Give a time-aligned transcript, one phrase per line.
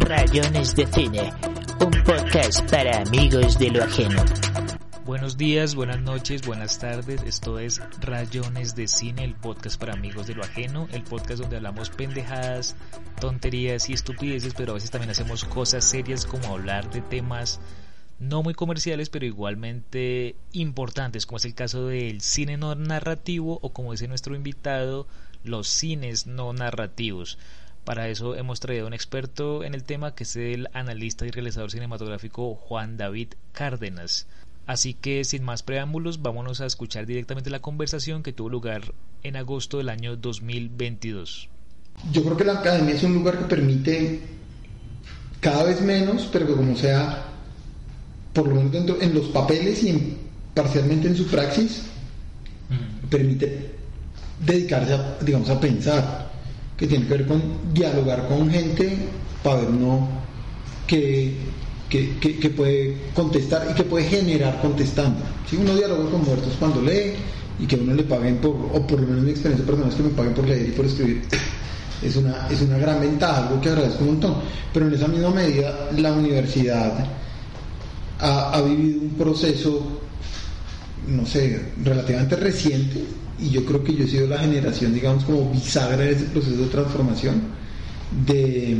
[0.00, 1.30] Rayones de Cine,
[1.80, 4.24] un podcast para amigos de lo ajeno.
[5.04, 7.22] Buenos días, buenas noches, buenas tardes.
[7.22, 11.56] Esto es Rayones de Cine, el podcast para amigos de lo ajeno, el podcast donde
[11.56, 12.76] hablamos pendejadas,
[13.20, 17.60] tonterías y estupideces, pero a veces también hacemos cosas serias como hablar de temas
[18.18, 23.72] no muy comerciales, pero igualmente importantes, como es el caso del cine no narrativo o
[23.72, 25.06] como dice nuestro invitado,
[25.44, 27.38] los cines no narrativos.
[27.88, 31.70] Para eso hemos traído un experto en el tema que es el analista y realizador
[31.70, 34.26] cinematográfico Juan David Cárdenas.
[34.66, 39.36] Así que sin más preámbulos, vámonos a escuchar directamente la conversación que tuvo lugar en
[39.36, 41.48] agosto del año 2022.
[42.12, 44.20] Yo creo que la academia es un lugar que permite
[45.40, 47.24] cada vez menos, pero que como sea,
[48.34, 50.14] por lo menos dentro, en los papeles y
[50.52, 51.84] parcialmente en su praxis,
[53.08, 53.76] permite
[54.44, 56.27] dedicarse a, digamos, a pensar
[56.78, 57.42] que tiene que ver con
[57.74, 58.96] dialogar con gente
[59.42, 60.08] para ver uno
[60.86, 61.34] que,
[61.90, 65.20] que, puede contestar y que puede generar contestando.
[65.50, 67.14] Si uno dialoga con muertos cuando lee
[67.58, 70.02] y que uno le paguen por, o por lo menos mi experiencia personal es que
[70.04, 71.22] me paguen por leer y por escribir,
[72.02, 74.34] es una, es una gran ventaja, algo que agradezco un montón.
[74.72, 77.06] Pero en esa misma medida la universidad
[78.20, 80.00] ha, ha vivido un proceso,
[81.08, 83.04] no sé, relativamente reciente
[83.40, 86.56] y yo creo que yo he sido la generación, digamos, como bisagra de ese proceso
[86.56, 87.42] de transformación,
[88.26, 88.76] de,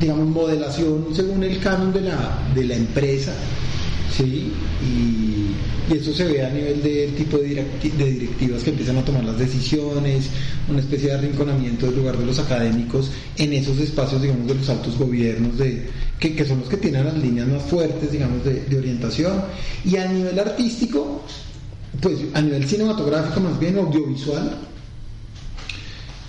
[0.00, 3.32] digamos, modelación según el canon de la, de la empresa,
[4.16, 4.52] ¿sí?
[4.82, 5.32] Y,
[5.86, 7.64] eso se ve a nivel del tipo de,
[7.96, 10.30] de, directivas que empiezan a tomar las decisiones,
[10.68, 14.68] una especie de arrinconamiento del lugar de los académicos en esos espacios, digamos, de los
[14.68, 15.86] altos gobiernos, de,
[16.18, 19.42] que, que son los que tienen las líneas más fuertes, digamos, de, de orientación.
[19.84, 21.22] Y a nivel artístico,
[22.00, 24.58] pues a nivel cinematográfico más bien audiovisual,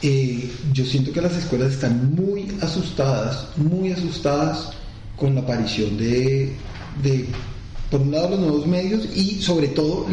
[0.01, 4.69] eh, yo siento que las escuelas están muy asustadas, muy asustadas
[5.15, 6.55] con la aparición de,
[7.89, 10.05] por un lado, los nuevos medios y sobre todo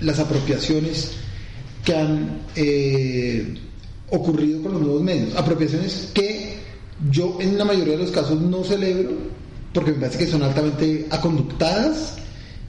[0.00, 1.12] las apropiaciones
[1.84, 3.54] que han eh,
[4.10, 5.36] ocurrido con los nuevos medios.
[5.36, 6.57] Apropiaciones que
[7.10, 9.12] yo en la mayoría de los casos no celebro
[9.72, 12.16] porque me parece que son altamente aconductadas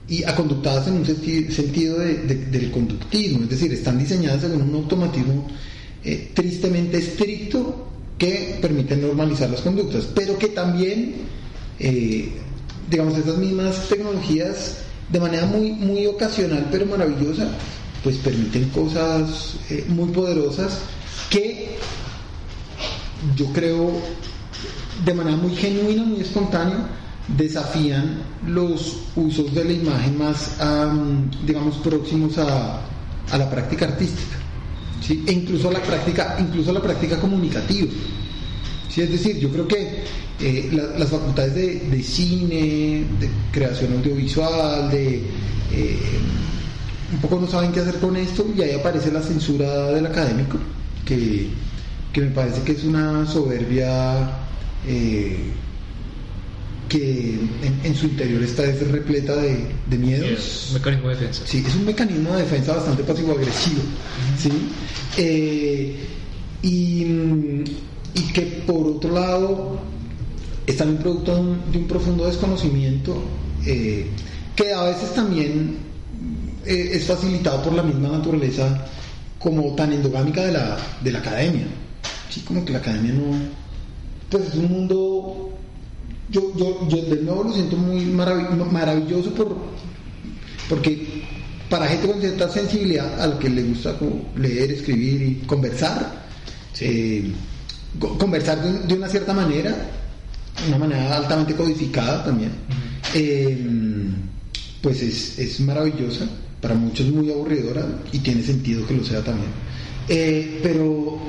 [0.07, 5.47] y aconductadas en un sentido del conductismo, es decir, están diseñadas según un automatismo
[6.03, 7.87] eh, tristemente estricto
[8.17, 11.15] que permite normalizar las conductas, pero que también,
[11.79, 12.29] eh,
[12.89, 14.77] digamos, estas mismas tecnologías,
[15.09, 17.49] de manera muy, muy ocasional pero maravillosa,
[18.03, 20.79] pues permiten cosas eh, muy poderosas
[21.29, 21.77] que
[23.35, 23.91] yo creo
[25.05, 26.87] de manera muy genuina, muy espontánea,
[27.37, 30.57] desafían los usos de la imagen más,
[31.45, 32.81] digamos, próximos a,
[33.37, 34.37] la práctica artística,
[35.05, 35.23] ¿sí?
[35.27, 37.91] e incluso a la práctica, incluso a la práctica comunicativa.
[38.89, 39.01] ¿sí?
[39.01, 40.03] Es decir, yo creo que
[40.39, 45.17] eh, las facultades de, cine, de creación audiovisual, de
[45.71, 45.99] eh,
[47.13, 50.57] un poco no saben qué hacer con esto y ahí aparece la censura del académico,
[51.05, 51.49] que,
[52.21, 54.29] me parece que es una soberbia
[54.87, 55.37] eh,
[56.89, 57.39] que
[57.83, 60.65] en, su interior está repleta de, de miedos.
[60.69, 61.43] un mecanismo de defensa.
[61.45, 63.81] Sí, es un mecanismo de defensa bastante pasivo-agresivo.
[64.37, 64.51] ¿sí?
[65.17, 65.95] Eh,
[66.63, 67.03] y,
[68.15, 69.79] y, que por otro lado
[70.65, 71.35] es también producto
[71.71, 73.21] de un, profundo desconocimiento
[73.65, 74.07] eh,
[74.55, 75.77] que a veces también
[76.65, 78.85] eh, es facilitado por la misma naturaleza
[79.37, 81.67] como tan endogámica de la, de la academia.
[82.29, 83.59] Sí, como que la academia no...
[84.29, 85.49] Pues es un mundo
[86.31, 89.57] yo, yo, yo de nuevo lo siento muy maravilloso por,
[90.67, 91.23] porque
[91.69, 93.95] para gente con cierta sensibilidad a la que le gusta
[94.35, 96.25] leer, escribir y conversar,
[96.79, 97.31] eh,
[98.17, 99.75] conversar de, una cierta manera,
[100.67, 102.51] una manera altamente codificada también,
[103.13, 103.57] eh,
[104.81, 106.27] pues es, es, maravillosa,
[106.61, 109.49] para muchos muy aburridora y tiene sentido que lo sea también.
[110.07, 111.19] Eh, pero,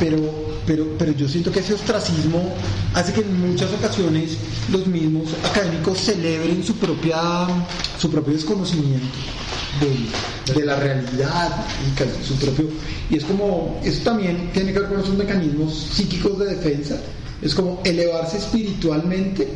[0.00, 2.54] pero pero, pero yo siento que ese ostracismo
[2.94, 4.36] hace que en muchas ocasiones
[4.70, 7.18] los mismos académicos celebren su, propia,
[7.98, 9.18] su propio desconocimiento
[10.54, 12.68] de, la realidad y su propio...
[13.08, 17.00] Y es como, eso también tiene que ver con esos mecanismos psíquicos de defensa,
[17.42, 19.48] es como elevarse espiritualmente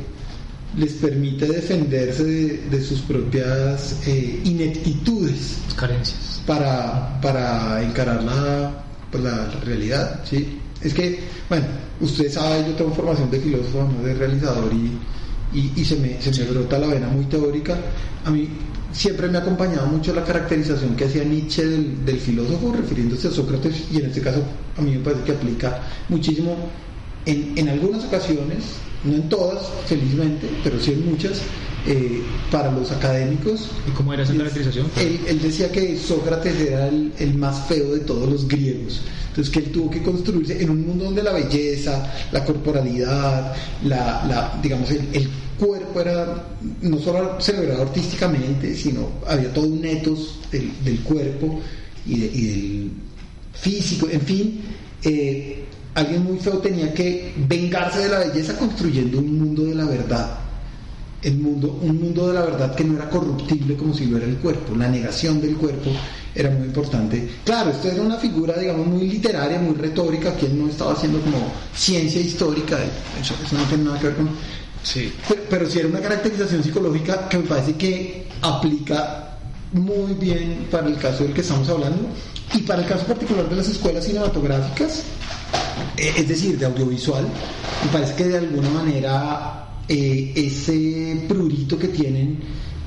[0.76, 5.58] les permite defenderse de, sus propias eh, ineptitudes.
[5.76, 6.42] Carencias.
[6.44, 8.83] Para, para encarar la,
[9.14, 10.58] pues, la realidad, ¿sí?
[10.82, 11.66] Es que, bueno,
[12.00, 14.98] usted sabe, yo tengo formación de filósofo, de realizador y,
[15.56, 17.78] y, y se, me, se me brota la vena muy teórica.
[18.24, 18.48] A mí
[18.92, 23.30] siempre me ha acompañado mucho la caracterización que hacía Nietzsche del, del filósofo, refiriéndose a
[23.30, 24.42] Sócrates, y en este caso
[24.76, 26.56] a mí me parece que aplica muchísimo
[27.24, 28.64] en, en algunas ocasiones,
[29.04, 31.40] no en todas, felizmente, pero sí en muchas,
[31.86, 33.70] eh, para los académicos.
[33.86, 34.86] ¿Y cómo era esa Es- caracterización?
[34.98, 39.02] Él, él decía que Sócrates era el, el más feo de todos los griegos.
[39.28, 43.52] Entonces que él tuvo que construirse en un mundo donde la belleza, la corporalidad,
[43.84, 45.28] la, la- digamos, el, el
[45.58, 46.46] cuerpo era
[46.82, 51.60] no solo celebrado artísticamente, sino había todo un etos del, del cuerpo
[52.06, 52.90] y, de- y del
[53.52, 54.60] físico, en fin.
[55.02, 55.64] eh,
[55.94, 60.38] alguien muy feo tenía que vengarse de la belleza construyendo un mundo de la verdad.
[61.22, 64.26] El mundo, un mundo de la verdad que no era corruptible como si lo era
[64.26, 65.90] el cuerpo, la negación del cuerpo
[66.34, 67.30] era muy importante.
[67.44, 71.20] Claro, esto era una figura, digamos, muy literaria, muy retórica, que él no estaba haciendo
[71.20, 71.38] como
[71.74, 72.76] ciencia histórica,
[73.20, 74.28] eso, eso no tiene nada que ver con...
[74.82, 75.10] Sí.
[75.26, 79.38] Pero, pero sí era una caracterización psicológica que me parece que aplica
[79.72, 82.08] muy bien para el caso del que estamos hablando
[82.52, 85.02] y para el caso particular de las escuelas cinematográficas,
[85.96, 87.24] eh, es decir, de audiovisual,
[87.84, 92.38] me parece que de alguna manera eh, ese prurito que tienen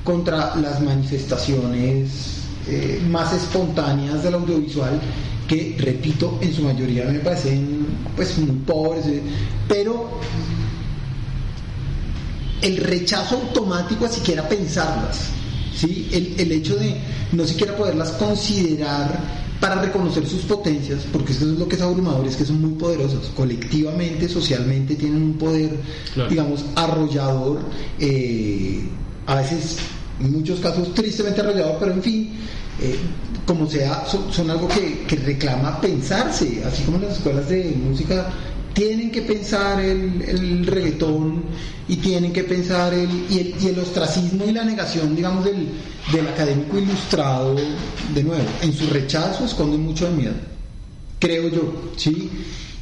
[0.04, 5.00] contra las manifestaciones eh, más espontáneas del audiovisual,
[5.46, 9.04] que repito, en su mayoría me parecen pues muy pobres,
[9.66, 10.10] pero
[12.60, 15.28] el rechazo automático a siquiera pensarlas,
[15.74, 16.08] ¿sí?
[16.12, 16.94] el, el hecho de
[17.32, 19.18] no siquiera poderlas considerar
[19.60, 22.72] para reconocer sus potencias, porque eso es lo que es abrumador, es que son muy
[22.78, 25.70] poderosas, colectivamente, socialmente tienen un poder,
[26.14, 26.30] Claro.
[26.30, 27.60] digamos, arrollador,
[27.98, 28.80] eh,
[29.26, 29.78] a veces,
[30.20, 32.30] en muchos casos, tristemente arrollador, pero en fin,
[32.80, 32.96] eh,
[33.46, 38.28] como sea, son, son algo que, que reclama pensarse, así como las escuelas de música
[38.78, 41.42] tienen que pensar el, el reggaetón
[41.88, 45.66] y tienen que pensar el y, el, el ostracismo y la negación, digamos, del,
[46.12, 47.56] del académico ilustrado,
[48.14, 50.34] de nuevo, en su rechazo esconde mucho de miedo,
[51.18, 52.30] creo yo, ¿sí?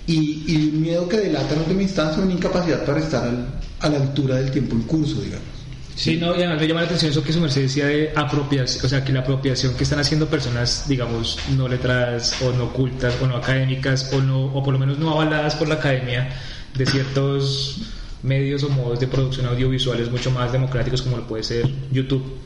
[0.07, 3.49] Y, y un miedo que delata en última instancia una incapacidad para estar
[3.81, 5.56] a la altura del tiempo en curso, digamos.
[5.97, 8.85] Sí, no, y además me llama la atención eso que su merced decía de apropiación,
[8.85, 13.17] o sea, que la apropiación que están haciendo personas, digamos, no letradas o no cultas
[13.23, 16.29] o no académicas o no, o por lo menos no avaladas por la academia
[16.75, 17.81] de ciertos
[18.23, 22.41] medios o modos de producción audiovisuales mucho más democráticos como lo puede ser YouTube.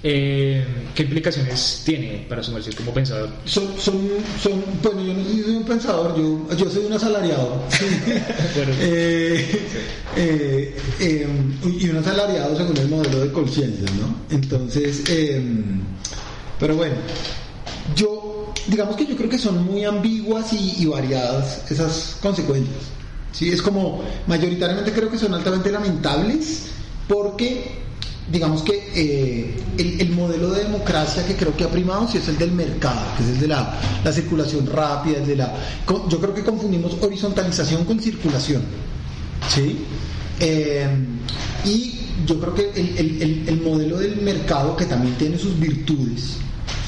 [0.00, 0.64] Eh,
[0.94, 3.30] ¿Qué implicaciones tiene para su merced como pensador?
[3.44, 4.00] Son, son,
[4.40, 7.62] son, bueno, yo no soy un pensador, yo, yo soy un asalariado.
[8.56, 8.72] Bueno.
[8.80, 9.60] Eh,
[10.16, 11.26] eh, eh,
[11.80, 14.14] y un asalariado según el modelo de conciencia, ¿no?
[14.34, 15.40] Entonces, eh,
[16.58, 16.94] pero bueno,
[17.94, 22.76] yo, digamos que yo creo que son muy ambiguas y, y variadas esas consecuencias.
[23.32, 26.66] Sí, es como, mayoritariamente creo que son altamente lamentables
[27.06, 27.87] porque
[28.30, 32.28] digamos que eh, el, el modelo de democracia que creo que ha primado sí es
[32.28, 35.54] el del mercado, que es el de la, la circulación rápida, el de la...
[36.08, 38.62] Yo creo que confundimos horizontalización con circulación.
[39.48, 39.76] ¿Sí?
[40.40, 40.86] Eh,
[41.64, 41.94] y
[42.26, 46.36] yo creo que el, el- el- el modelo del mercado, que también tiene sus virtudes,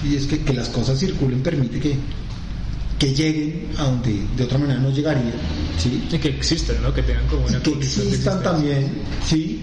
[0.04, 1.94] y es que, que las cosas circulen, permite que,
[2.98, 5.32] que lleguen a donde de otra manera no llegarían.
[5.78, 6.06] ¿sí?
[6.12, 6.92] Y que existan, ¿no?
[6.92, 8.90] Que tengan como una y que existan también,
[9.26, 9.62] sí,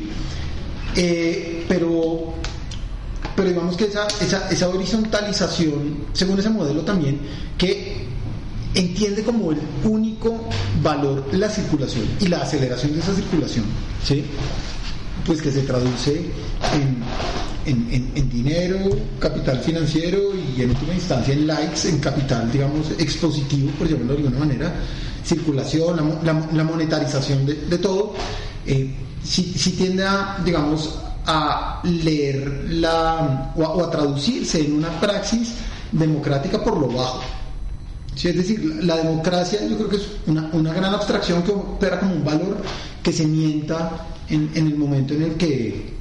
[0.95, 2.33] Eh, pero,
[3.35, 7.19] pero digamos que esa, esa, esa horizontalización, según ese modelo también,
[7.57, 8.05] que
[8.75, 10.39] entiende como el único
[10.83, 13.65] valor la circulación y la aceleración de esa circulación,
[14.03, 14.23] ¿sí?
[15.25, 16.25] pues que se traduce
[16.73, 17.03] en,
[17.65, 18.77] en- en- dinero,
[19.19, 24.19] capital financiero y en última instancia en likes, en capital, digamos, expositivo, por llamarlo de
[24.19, 24.73] alguna manera,
[25.25, 28.13] circulación, la, la- la monetarización de, de todo,
[28.65, 30.95] eh, sí, sí tiende a, digamos,
[31.27, 35.53] a leer la, o a, o a traducirse en una praxis
[35.91, 37.21] democrática por lo bajo.
[38.15, 41.51] Sí, es decir, la, la democracia yo creo que es una, una gran abstracción que
[41.51, 42.57] opera como un valor
[43.03, 45.93] que se mienta en, en el momento en el que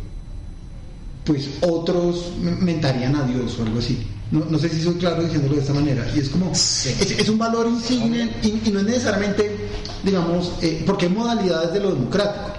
[1.25, 4.07] pues otros me- mentarían a Dios o algo así.
[4.31, 6.07] No, no sé si soy claro diciéndolo de esta manera.
[6.15, 9.69] Y es como, es, es un valor insigne y, y no es necesariamente,
[10.03, 12.53] digamos, eh, porque hay modalidades de lo democrático.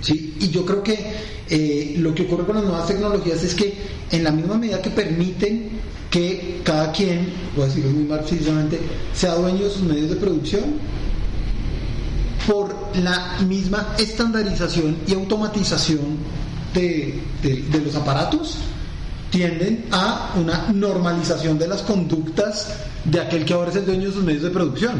[0.00, 0.34] ¿Sí?
[0.40, 1.12] Y yo creo que
[1.48, 3.74] eh, lo que ocurre con las nuevas tecnologías es que
[4.10, 5.70] en la misma medida que permiten
[6.10, 8.78] que cada quien, voy a decirlo muy marxistamente,
[9.12, 10.64] sea dueño de sus medios de producción,
[12.46, 16.16] por la misma estandarización y automatización
[16.72, 18.58] de, de- de los aparatos,
[19.30, 22.68] tienden a una normalización de las conductas
[23.04, 24.92] de aquel que ahora es el dueño de sus medios de producción.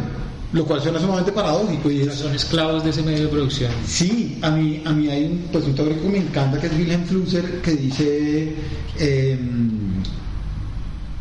[0.52, 3.72] Lo cual suena sumamente paradójico y es, Son esclavos de ese medio de producción.
[3.86, 6.72] Sí, a mí, a mí hay un, pues un teórico que me encanta que es
[6.72, 8.54] Wilhelm Flusser que dice
[8.98, 9.38] eh,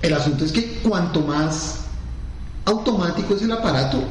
[0.02, 1.86] el asunto es que cuanto más
[2.66, 4.04] automático es el aparato,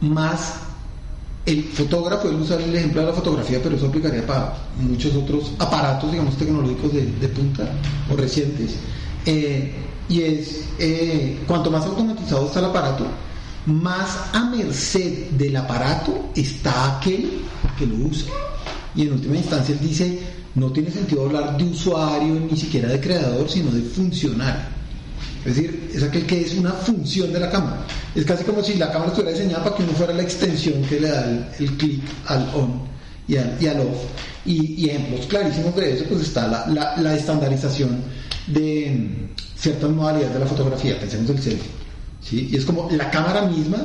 [0.00, 0.54] más
[1.46, 5.52] el fotógrafo, él usa el ejemplo de la fotografía, pero eso aplicaría para muchos otros
[5.58, 7.70] aparatos, digamos, tecnológicos de, de punta
[8.10, 8.76] o recientes.
[9.26, 9.72] Eh,
[10.08, 13.06] y es, eh, cuanto más automatizado está el aparato,
[13.66, 17.30] más a merced del aparato está aquel
[17.78, 18.32] que lo usa.
[18.94, 20.18] Y en última instancia él dice,
[20.54, 24.80] no tiene sentido hablar de usuario, ni siquiera de creador, sino de funcionario.
[25.44, 27.86] Es decir, es aquel que es una función de la cámara.
[28.14, 31.00] Es casi como si la cámara estuviera diseñada para que uno fuera la extensión que
[31.00, 32.82] le da el, clic al on
[33.26, 34.04] y al, off.
[34.44, 38.02] Y, ejemplos clarísimos de eso, pues está la, la, la estandarización
[38.48, 41.79] de mm, ciertas modalidades de la fotografía, pensemos el selfie.
[42.22, 42.48] ¿Sí?
[42.50, 43.78] Y es como la cámara misma.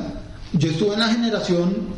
[0.52, 1.96] Yo estuve en la generación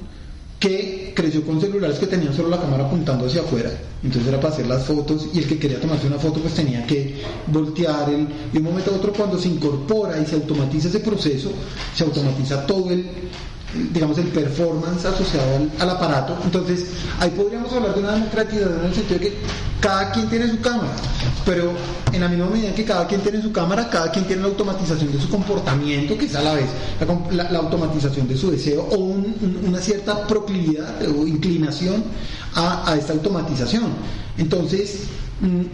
[0.59, 3.71] que creció con celulares que tenían solo la cámara apuntando hacia afuera.
[4.03, 6.85] Entonces era para hacer las fotos y el que quería tomarse una foto pues tenía
[6.87, 11.01] que voltear el, de un momento a otro cuando se incorpora y se automatiza ese
[11.01, 11.51] proceso,
[11.95, 13.07] se automatiza todo el,
[13.93, 16.37] digamos, el performance asociado al, aparato.
[16.45, 16.87] Entonces,
[17.21, 19.37] ahí podríamos hablar de una democratización en el sentido de que
[19.81, 20.91] cada quien tiene su cámara,
[21.45, 21.71] pero
[22.13, 25.13] en la misma medida que cada quien tiene su cámara, cada quien tiene la automatización
[25.13, 26.67] de su comportamiento, que es a la vez
[27.31, 32.03] la, automatización de su deseo o un, un, una cierta proclividad o inclinación
[32.55, 33.85] a, esta automatización.
[34.37, 35.05] Entonces,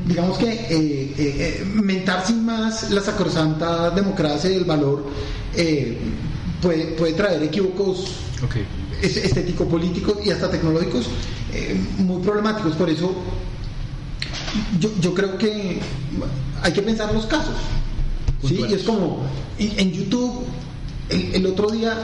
[0.06, 5.04] digamos que eh, eh, eh, mentar sin más la sacrosanta democracia y el valor
[6.64, 8.06] puede, puede traer equívocos
[8.42, 8.66] Okay.
[9.00, 11.06] estético-políticos y hasta tecnológicos
[11.52, 12.75] eh, muy problemáticos.
[12.75, 13.14] Por eso
[14.78, 15.78] yo, yo, creo que
[16.62, 17.54] hay que pensar los casos.
[18.47, 18.62] ¿sí?
[18.68, 19.23] Y es como
[19.59, 20.44] en, en YouTube,
[21.09, 21.97] el, el, otro día,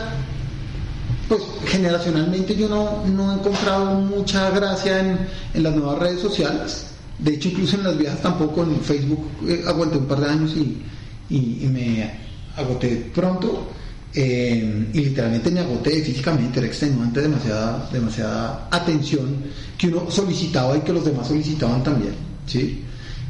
[1.28, 5.18] pues generacionalmente yo no, no he encontrado mucha gracia en,
[5.52, 6.86] en, las nuevas redes sociales.
[7.18, 10.52] De hecho, incluso en las viejas tampoco, en Facebook eh, aguanté un par de años
[10.56, 10.80] y,
[11.28, 12.10] y, y me
[12.56, 13.68] agoté pronto.
[14.12, 19.36] Eh, y literalmente me agoté físicamente, era extenuante, demasiada, demasiada atención
[19.78, 22.14] que uno solicitaba y que los demás solicitaban también.
[22.46, 22.82] ¿sí?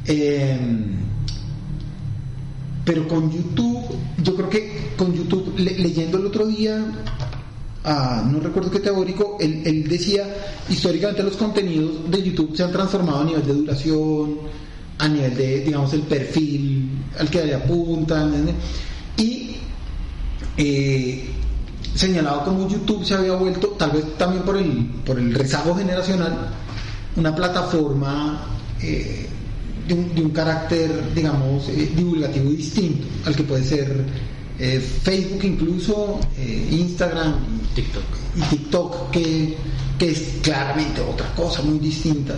[0.07, 0.59] Eh,
[2.85, 3.85] pero con YouTube,
[4.23, 6.83] yo creo que con YouTube, le, leyendo el otro día,
[7.85, 10.25] ah, no recuerdo qué teórico, él, él, decía,
[10.69, 14.39] históricamente los contenidos de YouTube se han transformado a nivel de duración,
[14.99, 18.33] a nivel de, digamos, el perfil al que le apuntan,
[19.19, 19.57] y
[20.63, 21.25] eh,
[21.95, 26.51] señalado como YouTube se había vuelto, tal vez también por el, por el rezago generacional,
[27.17, 28.45] una plataforma
[28.83, 29.27] eh,
[29.89, 34.05] de, un, de, un, carácter, digamos, eh, divulgativo distinto al que puede ser
[34.59, 36.21] eh, Facebook incluso,
[36.71, 37.37] Instagram
[37.75, 38.05] TikTok.
[38.37, 39.57] y TikTok, que,
[39.99, 42.35] que, es claramente otra cosa muy distinta.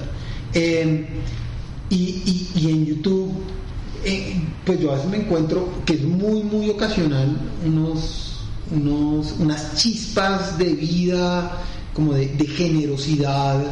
[0.55, 3.35] Y, y, y en YouTube
[4.05, 8.41] eh, pues yo a veces me encuentro que es muy, muy ocasional unos,
[8.71, 11.59] unos, unas chispas de vida,
[11.95, 13.65] como de, generosidad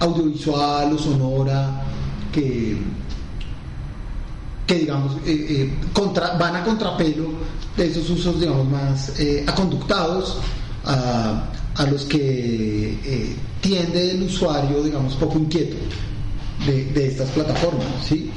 [0.00, 1.82] audiovisual o sonora,
[2.32, 2.76] que,
[4.66, 7.30] que digamos, eh, eh, contra, van a contrapelo
[7.76, 9.12] de esos usos, digamos, más
[9.46, 10.38] aconductados
[10.84, 15.76] a, a, los que tiende el usuario, digamos, poco inquieto
[16.66, 18.30] de, de estas plataformas, ¿sí?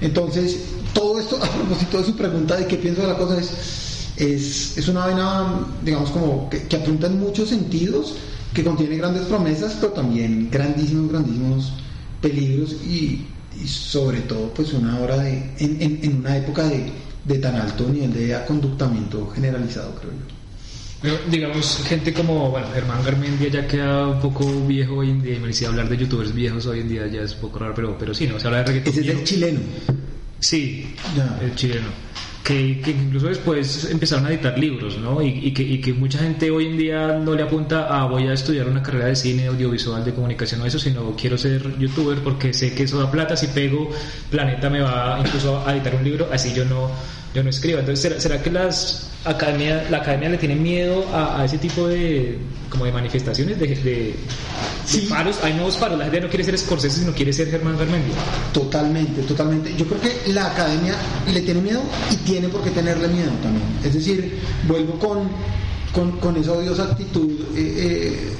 [0.00, 4.10] Entonces, todo esto, a propósito de su pregunta de qué pienso de la cosa, es,
[4.16, 8.16] es, es una vaina, digamos, como que, que, apunta en muchos sentidos,
[8.52, 11.72] que contiene grandes promesas, pero también grandísimos, grandísimos
[12.20, 13.26] peligros y,
[13.62, 16.92] y sobre todo, pues una hora de, en, en, en una época de,
[17.24, 20.38] de, tan alto nivel de conductamiento generalizado, creo yo.
[21.00, 25.36] Pero, digamos, gente como, bueno, Germán Garmendia ya queda un poco viejo hoy en día,
[25.36, 27.72] y me decía hablar de youtubers viejos hoy en día ya es un poco raro,
[27.74, 28.40] pero, pero sí, ¿no?
[28.40, 29.60] Se habla de reggaetón Ese es el chileno.
[30.40, 30.94] Sí,
[31.42, 31.88] el chileno.
[32.44, 35.20] Que, que, incluso después empezaron a editar libros, ¿no?
[35.20, 38.26] Y, y, que, y, que, mucha gente hoy en día no le apunta a voy
[38.26, 42.20] a estudiar una carrera de cine, audiovisual, de comunicación o eso, sino quiero ser youtuber
[42.20, 43.90] porque sé que eso da plata, si pego,
[44.30, 46.90] Planeta me va incluso a editar un libro, así yo no,
[47.34, 47.78] yo no escribo.
[47.78, 51.86] Entonces, ¿será, será que las academia, la academia le tiene miedo a, a, ese tipo
[51.86, 52.38] de
[52.70, 54.14] como de manifestaciones, de, de, de
[54.84, 55.06] sí.
[55.08, 55.38] paros?
[55.42, 58.14] Hay nuevos paros, la gente no quiere ser Scorsese, sino quiere ser Germán Garmendia.
[58.52, 59.74] Totalmente, totalmente.
[59.76, 60.94] Yo creo que la academia
[61.32, 63.66] le tiene miedo y tiene por qué tenerle miedo también.
[63.84, 65.28] Es decir, vuelvo con,
[65.92, 67.30] con, con esa odiosa actitud.
[67.54, 68.32] Eh, eh,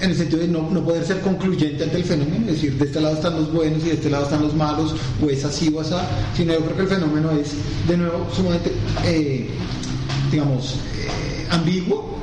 [0.00, 3.00] en el sentido de no, no, poder ser concluyente ante el fenómeno, decir, de este
[3.00, 5.80] lado están los buenos y de este lado están los malos, o es así o
[5.80, 5.94] así,
[6.36, 7.52] sino yo creo que el fenómeno es,
[7.86, 8.72] de nuevo, sumamente,
[9.04, 9.48] eh,
[10.30, 12.16] digamos, eh, ambiguo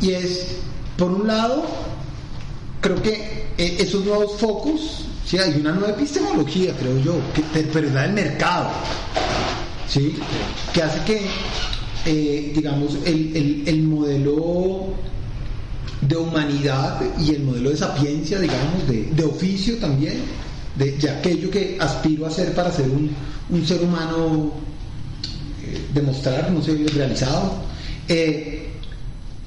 [0.00, 0.56] Y es,
[0.98, 1.64] por un lado,
[2.80, 5.38] creo que eh, esos nuevos focos, ¿sí?
[5.38, 7.42] hay una nueva epistemología, creo yo, que,
[7.72, 8.68] pero es la del mercado,
[9.88, 10.16] ¿sí?
[10.74, 14.94] que hace que, digamos, el, el, modelo
[16.08, 20.22] de humanidad y el modelo de sapiencia, digamos, de, de oficio también,
[20.76, 23.10] de, aquello que aspiro a ser para ser un,
[23.50, 24.52] un ser humano,
[25.64, 27.54] eh, demostrar, no sé, realizado,
[28.08, 28.68] eh,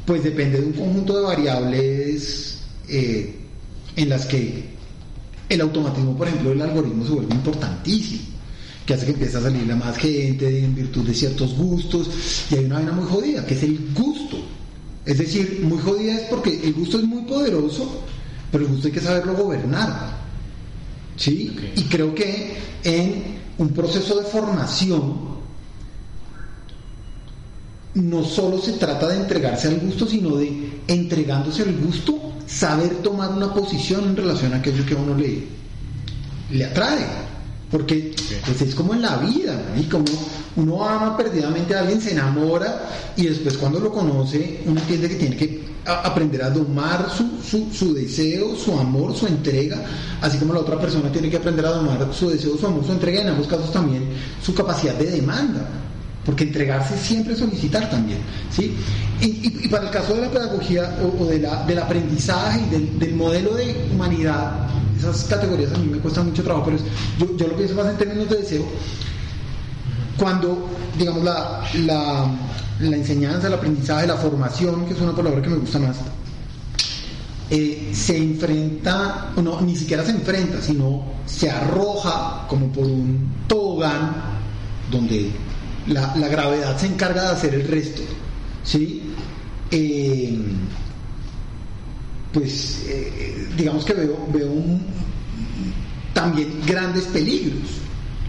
[0.06, 3.36] pues depende de un conjunto de variables eh,
[3.96, 4.64] en las que
[5.48, 8.24] el automatismo, por ejemplo, del algoritmo se vuelve importantísimo,
[8.86, 12.10] que hace que empiece a salir la más gente en virtud de ciertos gustos,
[12.50, 14.38] y hay una vaina muy jodida, que es el gusto.
[15.06, 18.04] Es decir, muy jodida es porque el gusto es muy poderoso,
[18.52, 20.18] pero el gusto hay que saberlo gobernar.
[21.16, 21.56] ¿Sí?
[21.76, 25.30] Y creo que en un proceso de formación
[27.96, 33.32] no solo se trata de entregarse al gusto, sino de entregándose al gusto, saber tomar
[33.32, 35.44] una posición en relación a aquello que a uno le,
[36.52, 37.29] le atrae.
[37.72, 38.14] Porque
[38.46, 40.06] pues, es como en la vida, y como
[40.56, 45.16] uno ama perdidamente a alguien, se enamora y después cuando lo conoce, uno entiende que
[45.16, 49.84] tiene que aprender a domar su, su, deseo, su amor, su entrega,
[50.22, 52.92] así como la otra persona tiene que aprender a domar su deseo, su amor, su
[52.92, 54.04] entrega, en ambos casos también
[54.42, 55.68] su capacidad de demanda.
[56.26, 58.20] Porque entregarse siempre es solicitar también,
[58.52, 58.76] ¿sí?
[59.22, 63.56] Y, para el caso de la pedagogía o, de la, del aprendizaje y del, modelo
[63.56, 64.68] de humanidad,
[65.00, 66.78] esas categorías a mí me cuestan mucho trabajo, pero
[67.20, 68.66] yo, yo, lo pienso más en términos de deseo.
[70.18, 72.26] Cuando, digamos, la, la,
[72.80, 75.98] la enseñanza, el aprendizaje, la formación, que es una palabra que me gusta más,
[77.50, 84.16] eh, se enfrenta, no, ni siquiera se enfrenta, sino se arroja como por un tobogán
[84.92, 85.32] donde
[85.88, 88.04] la, gravedad se encarga de hacer el resto.
[88.64, 89.14] ¿sí?
[89.72, 90.38] Eh,
[92.34, 94.52] pues eh, digamos que veo, veo
[96.14, 97.70] también grandes peligros.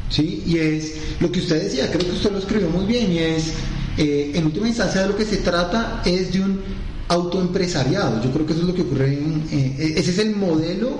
[0.08, 0.42] ¿sí?
[0.46, 3.52] Y es lo que usted decía, creo que usted lo escribió muy bien, y es,
[3.98, 6.60] eh, en última instancia de lo que se trata es de un
[7.08, 8.22] autoempresariado.
[8.22, 10.96] Yo creo que eso es lo que ocurre en, ese es el modelo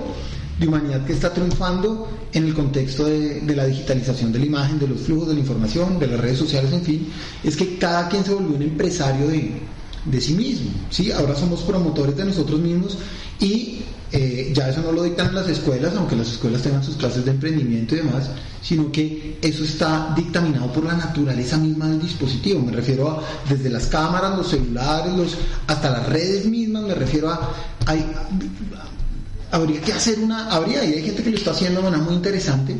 [0.59, 4.87] de humanidad que está triunfando en el contexto de, la digitalización de la imagen, de
[4.87, 7.07] los flujos de la información, de las redes sociales, en fin,
[7.43, 9.53] es que cada quien se volvió un empresario de,
[10.19, 10.71] sí mismo.
[10.89, 11.11] ¿sí?
[11.11, 12.97] Ahora somos promotores de nosotros mismos
[13.39, 17.23] y eh, ya eso no lo dictan las escuelas, aunque las escuelas tengan sus clases
[17.23, 18.29] de emprendimiento y demás,
[18.61, 22.59] sino que eso está dictaminado por la naturaleza misma del dispositivo.
[22.59, 25.37] Me refiero a desde las cámaras, los celulares, los,
[25.67, 27.53] hasta las redes mismas, me refiero a,
[27.85, 28.05] hay,
[29.51, 32.15] habría que hacer una, habría, y hay gente que lo está haciendo de manera muy
[32.15, 32.75] interesante,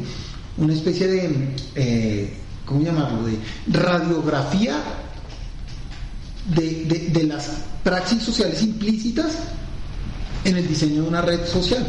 [0.58, 2.34] una especie de, eh,
[2.66, 4.84] ¿cómo llamarlo?, de radiografía
[6.46, 7.50] de, de las
[7.84, 9.34] praxis sociales implícitas
[10.44, 11.86] en el diseño de una red social.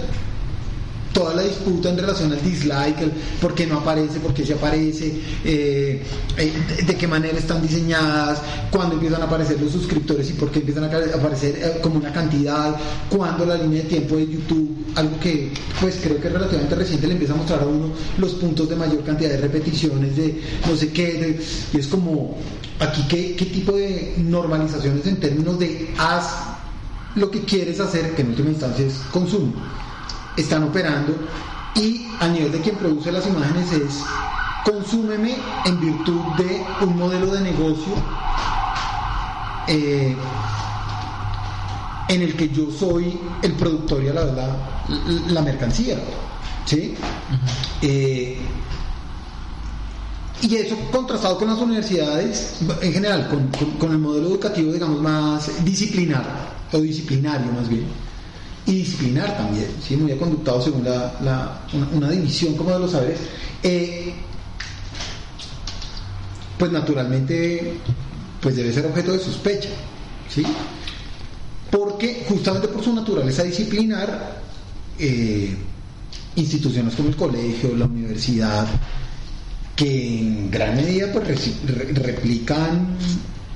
[1.12, 4.54] Toda la disputa en relación al dislike, el por qué no aparece, por qué se
[4.54, 5.12] aparece,
[5.44, 6.02] eh,
[6.38, 6.52] eh,
[6.86, 10.84] de, qué manera están diseñadas, cuándo empiezan a aparecer los suscriptores y por qué empiezan
[10.84, 12.74] a aparecer eh, como una cantidad,
[13.10, 17.06] cuándo la línea de tiempo de YouTube, algo que pues creo que es relativamente reciente
[17.06, 20.74] le empieza a mostrar a uno los puntos de mayor cantidad de repeticiones, de no
[20.74, 21.38] sé qué,
[21.74, 22.38] y es como
[22.80, 26.28] aquí qué, qué tipo de normalizaciones en términos de haz
[27.14, 29.52] lo que quieres hacer, que en última instancia es consumo
[30.36, 31.14] están operando
[31.74, 34.02] y a nivel de quien produce las imágenes es
[34.64, 37.92] consúmeme en virtud de un modelo de negocio
[39.66, 40.16] eh,
[42.08, 44.56] en el que yo soy el productor y a la verdad
[45.28, 45.96] la, mercancía.
[46.66, 46.94] ¿sí?
[47.80, 48.38] Eh,
[50.42, 53.28] y eso contrastado con las universidades, en general,
[53.78, 56.24] con, el modelo educativo, digamos, más disciplinar,
[56.72, 57.84] o disciplinario más bien
[58.66, 59.96] y disciplinar también, ¿sí?
[59.96, 61.60] muy conductado según la,
[61.94, 63.18] una, división como de los saberes,
[63.62, 64.14] eh,
[66.58, 67.74] pues naturalmente
[68.40, 69.68] pues debe ser objeto de sospecha,
[70.28, 70.44] ¿sí?
[71.70, 74.42] porque justamente por su naturaleza disciplinar,
[74.98, 75.56] eh,
[76.36, 78.66] instituciones como el colegio, la universidad,
[79.76, 81.52] que en gran medida pues
[81.94, 82.96] replican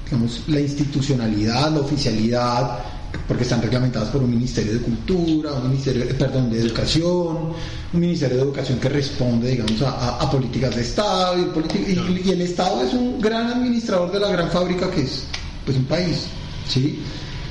[0.07, 2.79] digamos, la institucionalidad, la oficialidad,
[3.27, 7.53] porque están reglamentadas por un Ministerio de Cultura, un Ministerio, perdón, de Educación,
[7.93, 12.95] un Ministerio de Educación que responde, digamos, a, políticas de Estado y, el Estado es
[12.95, 15.25] un gran administrador de la gran fábrica que es,
[15.65, 16.27] pues, un país,
[16.69, 17.01] ¿sí?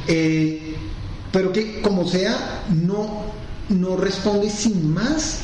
[0.08, 0.76] Eh,
[1.32, 3.24] pero que, como sea, no,
[3.70, 5.40] no responde sin más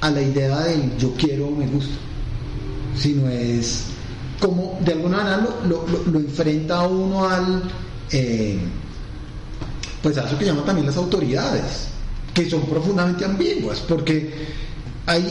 [0.00, 1.94] a la idea del yo quiero o me gusta,
[2.96, 3.84] sino es
[4.40, 7.62] como de alguna manera lo, enfrenta uno al...
[8.12, 8.58] Eh,
[10.02, 11.88] pues a eso que llaman también las autoridades,
[12.34, 14.32] que son profundamente ambiguas, porque
[15.06, 15.24] hay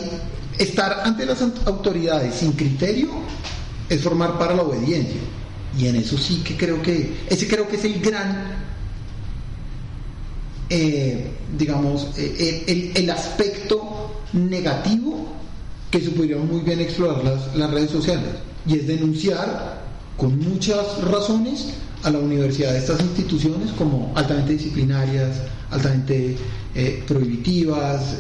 [0.58, 3.10] estar ante las autoridades sin criterio
[3.90, 5.22] es formar para la obediencia.
[5.78, 8.56] Y en eso sí que creo que, ese creo que es el gran,
[10.70, 15.28] eh, digamos, eh, el, el, aspecto negativo
[15.94, 18.26] que se pudieron muy bien explorar las, las redes sociales.
[18.66, 19.80] Y es denunciar
[20.18, 21.68] con muchas razones
[22.02, 25.38] a la universidad de estas instituciones como altamente disciplinarias,
[25.70, 26.36] altamente
[26.74, 28.16] eh, prohibitivas,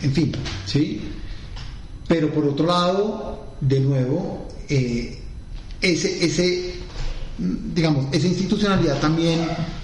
[0.00, 0.32] en fin,
[0.64, 1.00] ¿sí?
[2.06, 5.18] Pero por otro lado, de nuevo, eh,
[5.80, 6.74] ese, ese,
[7.74, 9.40] digamos, esa institucionalidad también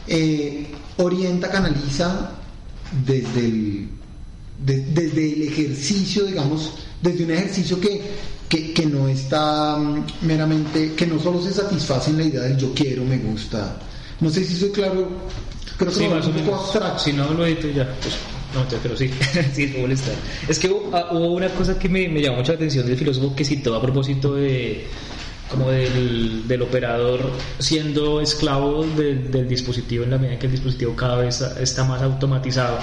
[0.07, 2.31] eh, orienta, canaliza
[3.04, 3.88] desde el,
[4.64, 8.00] desde el ejercicio, digamos, desde un ejercicio que,
[8.48, 12.72] que, no está mm, meramente, que no solo se satisface en la idea del yo
[12.74, 13.76] quiero, me gusta.
[14.20, 15.08] No sé si soy claro,
[15.76, 16.98] creo que sí, es un poco abstracto.
[16.98, 18.16] Si no lo edito ya, pues.
[18.54, 19.11] No, pero sí,
[19.52, 20.14] sí es molestar.
[20.48, 23.34] Es que ah, hubo, una cosa que me, me, llamó mucho la atención del filósofo
[23.37, 24.87] que citó a propósito de
[25.50, 27.20] como del, del operador
[27.58, 32.78] siendo esclavo del dispositivo en la medida que el dispositivo cada vez está más automatizado.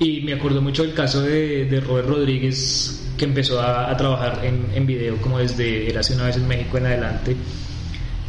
[0.00, 4.44] Y me acuerdo mucho del caso de, de Robert Rodríguez que empezó a, a trabajar
[4.44, 7.36] en, en, video como desde hace una vez en México en adelante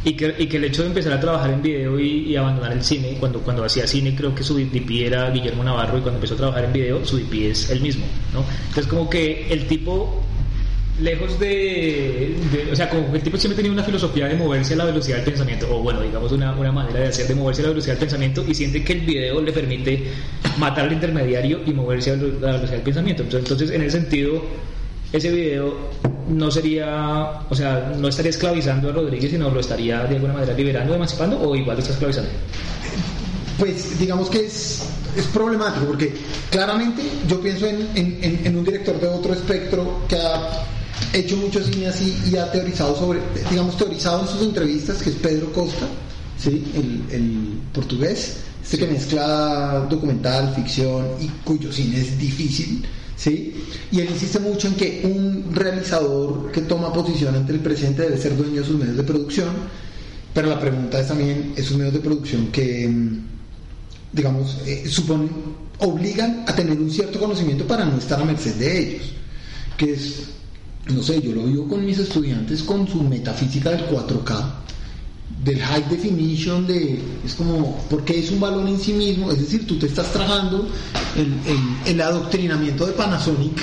[0.04, 2.82] y que, y que, el hecho de empezar a trabajar en video y, abandonar el
[2.82, 6.34] cine, cuando, cuando hacía cine creo que su DP era Guillermo Navarro y cuando empezó
[6.34, 8.44] a trabajar en video su DP es el mismo, ¿no?
[8.68, 10.22] Entonces como que el tipo,
[11.00, 12.36] lejos de,
[12.70, 15.26] o sea, como el tipo siempre tenía una filosofía de moverse a la velocidad del
[15.26, 18.00] pensamiento, o bueno, digamos una, una manera de hacer, de moverse a la velocidad del
[18.00, 20.04] pensamiento y siente que el video le permite
[20.58, 23.22] matar al intermediario y moverse a la velocidad del pensamiento.
[23.22, 24.42] Entonces, en ese sentido,
[25.12, 25.90] ese video
[26.28, 30.52] no sería, o sea, no estaría esclavizando a Rodríguez, sino lo estaría de alguna manera
[30.54, 32.30] liberando, emancipando, o igual lo está esclavizando.
[33.58, 36.14] Pues digamos que es, es problemático, porque
[36.50, 40.64] claramente yo pienso en, en, en, un director de otro espectro que ha
[41.12, 43.20] hecho mucho cine así y ha teorizado sobre,
[43.50, 45.86] digamos, teorizado en sus entrevistas, que es Pedro Costa,
[46.38, 46.64] ¿sí?
[46.74, 52.84] el, el portugués, este que mezcla documental, ficción y cuyo cine es difícil
[53.20, 53.52] ¿sí?
[53.92, 58.16] Y él insiste mucho en que un realizador que toma posición ante el presente debe
[58.16, 59.48] ser dueño de sus medios de producción,
[60.32, 63.26] pero la pregunta es también esos medios de producción que, mm,
[64.12, 65.28] digamos, eh, suponen,
[65.80, 69.12] obligan a tener un cierto conocimiento para no estar a merced de ellos,
[69.76, 70.30] que es,
[70.92, 74.44] no sé, yo lo vivo con mis estudiantes con su metafísica del 4K,
[75.44, 79.66] del high definition, de, es como, porque es un valor en sí mismo, es decir,
[79.66, 80.68] tú te estás trabajando
[81.16, 81.32] el,
[81.86, 83.58] el, adoctrinamiento de Panasonic,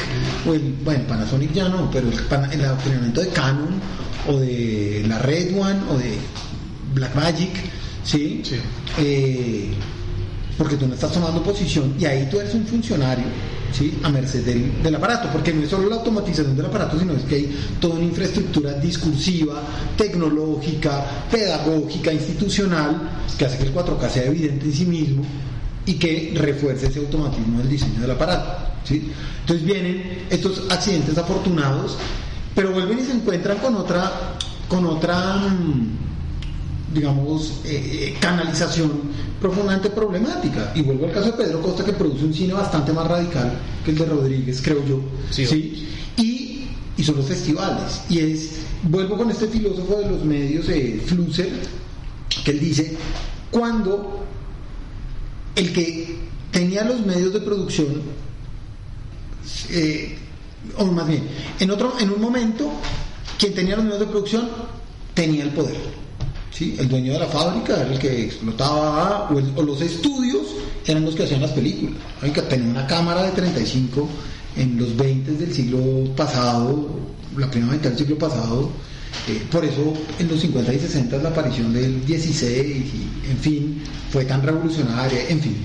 [0.48, 3.80] o el, bueno, Panasonic ya no, pero el, adoctrinamiento de Canon,
[4.28, 6.18] o de la Red One, o de
[6.94, 7.52] Blackmagic,
[8.04, 8.42] ¿sí?
[8.44, 8.56] sí.
[8.98, 9.72] Eh,
[10.58, 13.26] porque tú no estás tomando posición y ahí tú eres un funcionario
[13.72, 13.98] ¿sí?
[14.04, 17.36] a merced del, aparato, porque no es solo la automatización del aparato, sino es que
[17.36, 19.62] hay toda una infraestructura discursiva,
[19.96, 25.24] tecnológica, pedagógica, institucional, que hace que el 4K sea evidente en sí mismo
[25.86, 28.72] y que refuerce ese automatismo del diseño del aparato.
[28.84, 29.12] ¿sí?
[29.42, 31.98] Entonces vienen estos accidentes afortunados,
[32.54, 34.12] pero vuelven y se encuentran con otra,
[34.68, 36.17] con otra mm,
[36.94, 38.92] digamos, eh, eh, canalización
[39.42, 40.72] profundamente problemática.
[40.76, 43.92] Y vuelvo al caso de Pedro Costa, que produce un cine bastante más radical que
[43.92, 45.02] el de Rodríguez, creo yo.
[45.30, 45.88] Sí.
[46.18, 48.02] Y, y, son los festivales.
[48.10, 48.52] Y es,
[48.84, 51.50] vuelvo con este filósofo de los medios, eh, Flusser,
[52.44, 52.96] que él dice,
[53.52, 54.24] cuando
[55.56, 56.18] el que
[56.52, 58.02] tenía los medios de producción,
[59.70, 60.18] eh,
[60.78, 61.24] o más bien,
[61.60, 62.72] en, otro, en un momento,
[63.38, 64.50] quien tenía los medios de producción
[65.14, 66.07] tenía el poder
[66.60, 70.48] el dueño de la fábrica era el que explotaba, o, los estudios
[70.86, 71.96] eran los que hacían las películas.
[72.22, 74.08] Que tener una cámara de 35
[74.56, 75.80] en los 20 del siglo
[76.16, 76.90] pasado,
[77.38, 78.72] la primera mitad del siglo pasado.
[79.28, 83.84] Eh, por eso en los 50 y 60 la aparición del 16, y, en fin,
[84.12, 85.58] fue tan revolucionaria, en fin.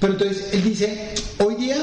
[0.00, 1.76] Pero entonces él dice, hoy día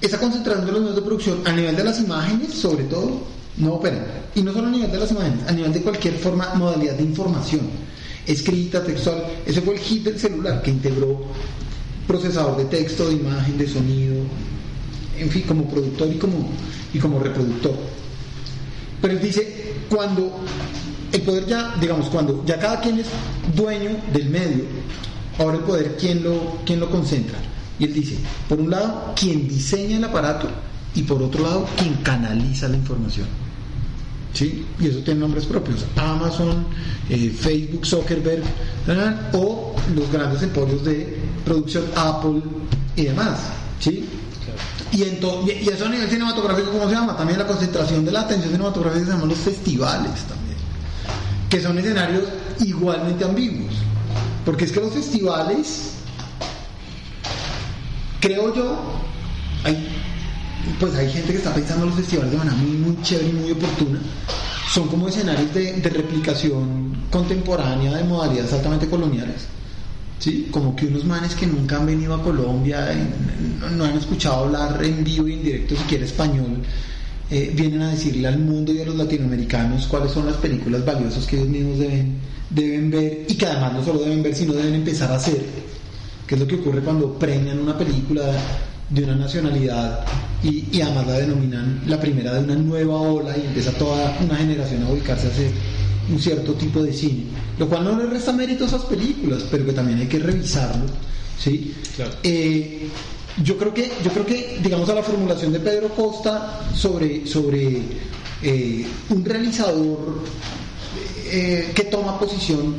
[0.00, 3.22] esa concentración de los medios de producción a nivel de las imágenes, sobre todo,
[3.58, 4.04] no operan.
[4.34, 7.02] Y no solo a nivel de las imágenes, a nivel de cualquier forma, modalidad de
[7.02, 7.62] información,
[8.26, 9.24] escrita, textual.
[9.46, 11.22] Ese fue el hit del celular que integró
[12.06, 14.16] procesador de texto, de imagen, de sonido,
[15.18, 16.50] en fin, como productor y como,
[16.94, 17.74] y como reproductor.
[19.00, 20.32] Pero él dice, cuando
[21.12, 23.06] el poder ya, digamos, cuando ya cada quien es
[23.54, 24.64] dueño del medio,
[25.38, 27.38] ahora el poder, ¿quién lo, quién lo concentra?
[27.78, 28.16] Y él dice,
[28.48, 30.48] por un lado, quien diseña el aparato
[30.94, 33.26] y por otro lado, quien canaliza la información.
[34.32, 34.66] ¿Sí?
[34.78, 36.66] Y eso tiene nombres propios, Amazon,
[37.08, 38.42] eh, Facebook, Zuckerberg,
[39.32, 42.42] o los grandes emporios de producción, Apple
[42.96, 43.38] y demás,
[43.80, 44.08] ¿sí?
[44.92, 47.16] Y, y eso a nivel cinematográfico, ¿cómo se llama?
[47.16, 50.56] También la concentración de la atención cinematográfica se llaman los festivales también,
[51.50, 52.24] que son escenarios
[52.60, 53.74] igualmente ambiguos.
[54.44, 55.92] Porque es que los festivales,
[58.20, 58.78] creo yo,
[59.64, 59.88] hay,
[60.78, 63.32] pues hay gente que está pensando en los festivales de manera muy, muy chévere y
[63.32, 64.00] muy oportuna.
[64.72, 69.46] Son como escenarios de, de replicación contemporánea de modalidades altamente coloniales.
[70.18, 70.48] ¿sí?
[70.50, 72.88] Como que unos manes que nunca han venido a Colombia,
[73.60, 76.62] no, no han escuchado hablar en vivo y en directo siquiera español,
[77.30, 81.26] eh, vienen a decirle al mundo y a los latinoamericanos cuáles son las películas valiosas
[81.26, 82.16] que ellos mismos deben,
[82.48, 85.44] deben ver y que además no solo deben ver, sino deben empezar a hacer,
[86.26, 88.32] que es lo que ocurre cuando premian una película
[88.90, 90.04] de una nacionalidad
[90.42, 94.36] y, y además la denominan la primera de una nueva ola y empieza toda una
[94.36, 95.50] generación a ubicarse a hacer
[96.10, 97.24] un cierto tipo de cine,
[97.58, 100.86] lo cual no le resta mérito a esas películas, pero que también hay que revisarlo,
[101.38, 101.74] ¿sí?
[101.96, 102.12] Claro.
[102.22, 102.88] Eh,
[103.42, 107.82] yo creo que, yo creo que, digamos, a la formulación de Pedro Costa sobre, sobre
[108.42, 110.22] eh, un realizador
[111.30, 112.76] eh, que toma posición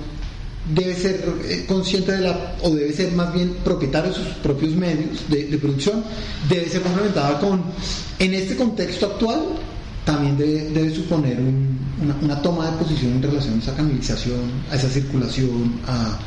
[0.75, 4.73] debe ser eh, consciente de la, o debe ser más bien propietario de sus propios
[4.73, 6.03] medios de, de producción,
[6.47, 7.62] debe ser complementada con,
[8.19, 9.39] en este contexto actual,
[10.05, 14.39] también debe, debe suponer un- una, una toma de posición en relación a esa canalización,
[14.71, 16.17] a esa circulación, a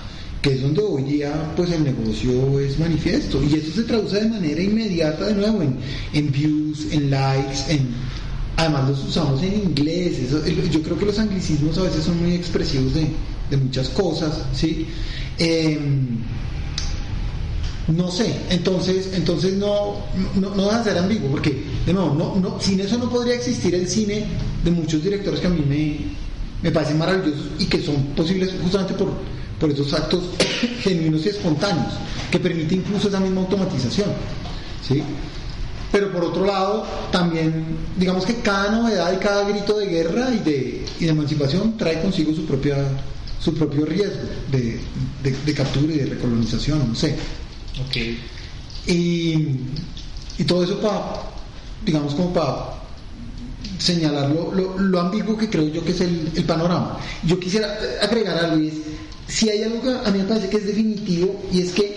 [0.43, 3.41] que es donde hoy día pues el negocio es manifiesto.
[3.43, 5.77] Y eso se traduce de manera inmediata de nuevo en,
[6.13, 7.89] en views, en likes, en
[8.57, 12.35] además los usamos en inglés, eso- yo creo que los anglicismos a veces son muy
[12.35, 13.07] expresivos de,
[13.53, 14.87] de muchas cosas, ¿sí?
[15.39, 16.19] Em,
[17.89, 19.97] no sé, entonces, entonces no,
[20.41, 23.35] no, no deja de ser ambiguo, porque de nuevo, no, no, sin eso no podría
[23.35, 24.25] existir el cine
[24.65, 25.99] de muchos directores que a mí me,
[26.63, 29.13] me parecen maravillosos y que son posibles justamente por,
[29.61, 30.23] por esos actos
[30.81, 31.93] genuinos y espontáneos,
[32.31, 34.09] que permite incluso esa misma automatización.
[34.89, 35.03] ¿sí?
[35.91, 37.67] Pero por otro lado, también,
[37.99, 42.01] digamos que cada novedad y cada grito de guerra y de, y de emancipación trae
[42.01, 42.77] consigo su propia
[43.43, 44.81] su propio riesgo de,
[45.23, 47.17] de- de captura y de recolonización, no sé.
[47.87, 47.97] Ok.
[48.87, 49.47] Y,
[50.39, 51.23] y todo eso para,
[51.85, 52.75] digamos, como para
[53.79, 56.99] señalar lo, lo- lo ambiguo que creo yo que es el, el panorama.
[57.25, 58.75] Yo quisiera agregar y es,
[59.29, 61.97] si hay algo que a mí me parece que es definitivo y es que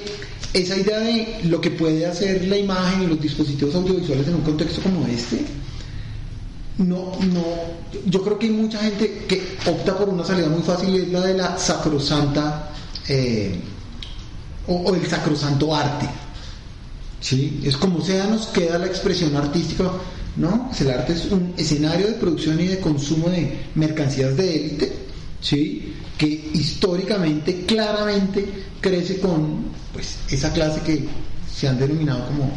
[0.53, 4.41] esa idea de lo que puede hacer la imagen y los dispositivos audiovisuales en un
[4.41, 5.41] contexto como este,
[6.77, 7.43] no, no,
[8.05, 11.07] yo creo que hay mucha gente que opta por una salida muy fácil y es
[11.09, 12.71] la de la sacrosanta
[13.07, 13.57] eh,
[14.67, 16.09] o, o el sacrosanto arte.
[17.25, 17.61] ¿sí?
[17.63, 19.91] Es como sea nos queda la expresión artística,
[20.35, 20.69] ¿no?
[20.79, 24.91] El arte es un escenario de producción y de consumo de mercancías de élite,
[25.41, 25.95] ¿sí?
[26.17, 28.45] Que históricamente, claramente
[28.79, 31.07] crece con pues esa clase que
[31.51, 32.51] se han denominado como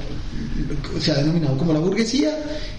[1.00, 2.30] se ha denominado como la burguesía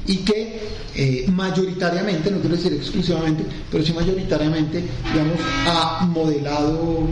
[0.08, 0.60] y que
[0.96, 7.08] eh, mayoritariamente, no quiero decir exclusivamente, pero sí mayoritariamente, digamos, ha modelado,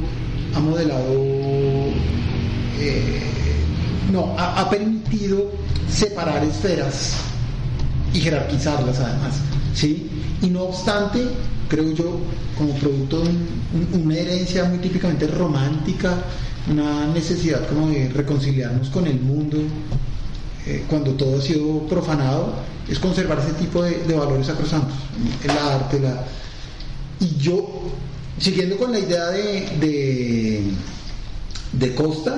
[0.55, 1.13] ha modelado
[2.79, 3.21] eh,
[4.11, 5.51] no, ha, permitido
[5.89, 7.13] separar esferas
[8.13, 9.35] y jerarquizarlas además,
[9.73, 10.09] ¿sí?
[10.41, 11.19] Y no obstante,
[11.67, 12.19] creo yo,
[12.57, 13.47] como producto de un-
[13.93, 16.15] un- una herencia muy típicamente romántica,
[16.71, 19.57] una necesidad como de reconciliarnos con el mundo,
[20.67, 22.55] eh, cuando todo ha sido profanado,
[22.89, 24.97] es conservar ese tipo de, valores sacrosantos,
[25.41, 26.25] el arte, la...
[27.21, 27.83] Y yo,
[28.37, 30.63] siguiendo con la idea de, de,
[31.71, 32.37] de Costa,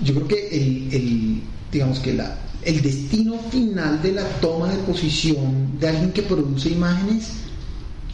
[0.00, 4.78] yo creo que el, el, digamos que la, el destino final de la toma de
[4.78, 7.32] posición de alguien que produce imágenes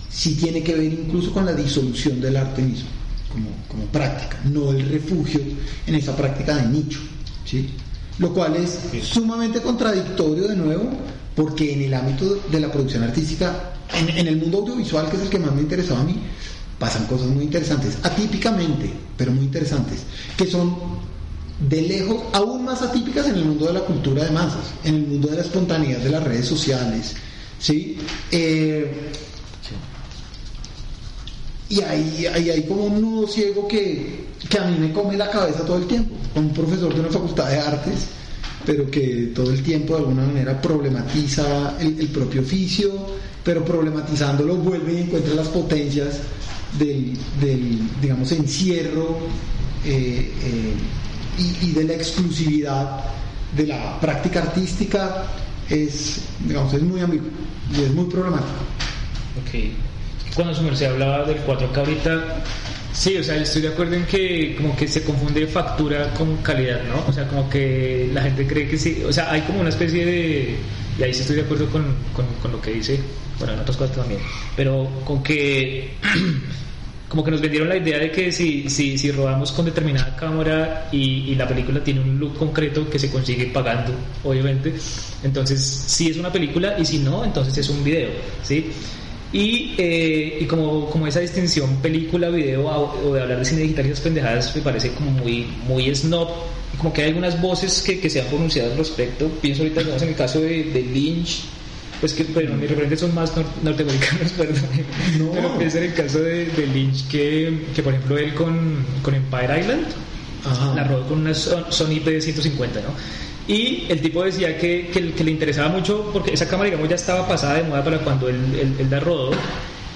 [0.09, 2.89] sí tiene que ver incluso con la disolución del arte mismo,
[3.33, 5.41] como, como práctica, no el refugio
[5.87, 6.99] en esa práctica de nicho.
[7.45, 7.71] ¿sí?
[8.19, 10.91] Lo cual es sumamente contradictorio de nuevo,
[11.37, 15.23] porque en el ámbito de la producción artística, en, en el mundo audiovisual, que es
[15.23, 16.17] el que más me interesaba a mí,
[16.79, 20.01] pasan cosas muy interesantes, atípicamente, pero muy interesantes,
[20.37, 20.77] que son
[21.69, 25.07] de lejos aún más atípicas en el mundo de la cultura de masas, en el
[25.07, 27.17] mundo de la espontaneidad de las redes sociales,
[27.59, 27.99] ¿sí?
[28.31, 29.11] Eh,
[31.71, 35.31] y ahí, ahí hay como un nudo ciego que, que a mí me come la
[35.31, 38.07] cabeza todo el tiempo, un profesor de una facultad de artes,
[38.65, 42.91] pero que todo el tiempo de alguna manera problematiza el, propio oficio,
[43.45, 46.21] pero problematizándolo vuelve y encuentra las potencias
[46.79, 49.19] del, del digamos, encierro
[49.85, 50.75] eh, eh,
[51.63, 53.05] y, de la exclusividad
[53.57, 55.25] de la práctica artística
[55.69, 57.29] es, digamos, es muy ambiguo
[57.75, 58.49] y es muy problemático.
[59.43, 59.88] Ok.
[60.39, 62.45] Cuando su merced hablaba del 4K ahorita,
[62.93, 66.81] Sí, o sea, estoy de acuerdo en que como que se confunde factura con calidad,
[66.85, 67.05] ¿no?
[67.09, 70.07] O sea, como que la gente cree que sí, o sea, hay como una especie
[70.07, 70.57] de,
[70.97, 73.01] y ahí sí estoy de acuerdo con, con, con lo que dice,
[73.39, 74.21] bueno, en otras cosas también,
[74.57, 75.91] pero con que
[77.09, 80.89] como que nos vendieron la idea de que si, si, si robamos con determinada cámara
[80.93, 84.73] y, y, la película tiene un look concreto que se consigue pagando, obviamente,
[85.25, 88.11] entonces sí es una película y si no, entonces es un video,
[88.45, 88.71] ¿sí?
[89.33, 93.91] Y, eh, y como, como esa distinción película-video o de hablar de cine digital y
[93.91, 96.29] esas pendejadas me parece como muy, muy snob.
[96.79, 99.29] Como que hay algunas voces que, que se han pronunciado al respecto.
[99.43, 101.43] Pienso ahorita digamos, en el caso de, de Lynch,
[102.01, 104.63] pues que bueno, mis referentes son más nor norteamericanos, perdón.
[105.19, 105.33] No.
[105.33, 109.15] Pero pienso en el caso de, de Lynch que, que, por ejemplo, él con, con
[109.15, 109.87] Empire Island
[110.45, 110.75] Ajá.
[110.75, 112.95] la rodó con una Sony P150, ¿no?
[113.49, 116.97] Y el tipo decía que, que, que, le interesaba mucho porque esa cámara, digamos, ya
[116.97, 119.31] estaba pasada de moda para cuando él, él, él la rodó.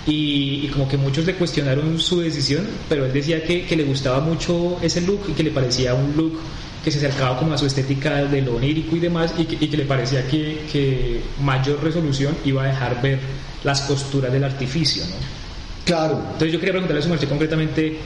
[0.06, 3.84] Y, y, como que muchos le cuestionaron su decisión, pero él decía que, que, le
[3.84, 6.40] gustaba mucho ese look y que le parecía un look
[6.82, 9.68] que se acercaba como a su estética de lo onírico y demás y que, y
[9.68, 13.20] que le parecía que, que mayor resolución iba a dejar ver
[13.62, 15.14] las costuras del artificio, ¿no?
[15.84, 16.18] Claro.
[16.32, 17.98] Entonces yo quería preguntarle a su merced concretamente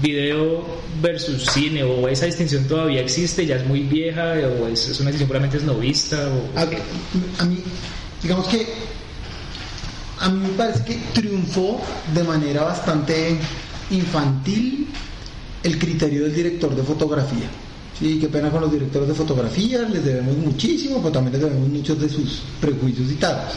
[0.00, 0.64] video
[1.02, 5.10] versus cine o esa distinción todavía existe, ya es muy vieja o es, es una
[5.10, 6.62] distinción puramente esnovista o, a,
[7.42, 7.58] a, mí
[8.22, 8.66] digamos que
[10.20, 11.80] a mí me parece que triunfó
[12.14, 13.36] de manera bastante
[13.90, 14.86] infantil
[15.62, 17.48] el criterio del director de fotografía.
[17.98, 21.68] Sí, qué pena con los directores de fotografía les debemos muchísimo pero también les debemos
[21.68, 23.48] muchos de sus prejuicios y tal.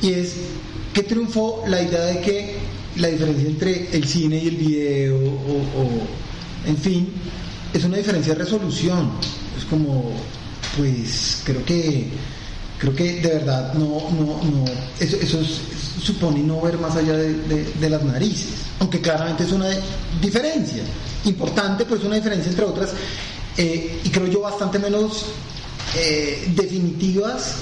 [0.00, 0.36] Y es
[0.94, 2.56] que triunfó la idea de que
[2.96, 7.08] la diferencia entre el cine y el video, o, en fin,
[7.72, 9.12] es una diferencia de resolución.
[9.56, 10.12] Es como,
[10.76, 12.08] pues, creo que,
[12.78, 14.64] creo que de verdad no, no, no,
[14.98, 15.60] eso, eso es,
[16.02, 19.68] supone no ver más allá de, las narices, aunque claramente es una
[20.20, 20.82] diferencia
[21.24, 22.90] importante, pues una diferencia entre otras,
[23.56, 25.26] eh, y creo yo bastante menos
[25.96, 27.56] eh, definitivas,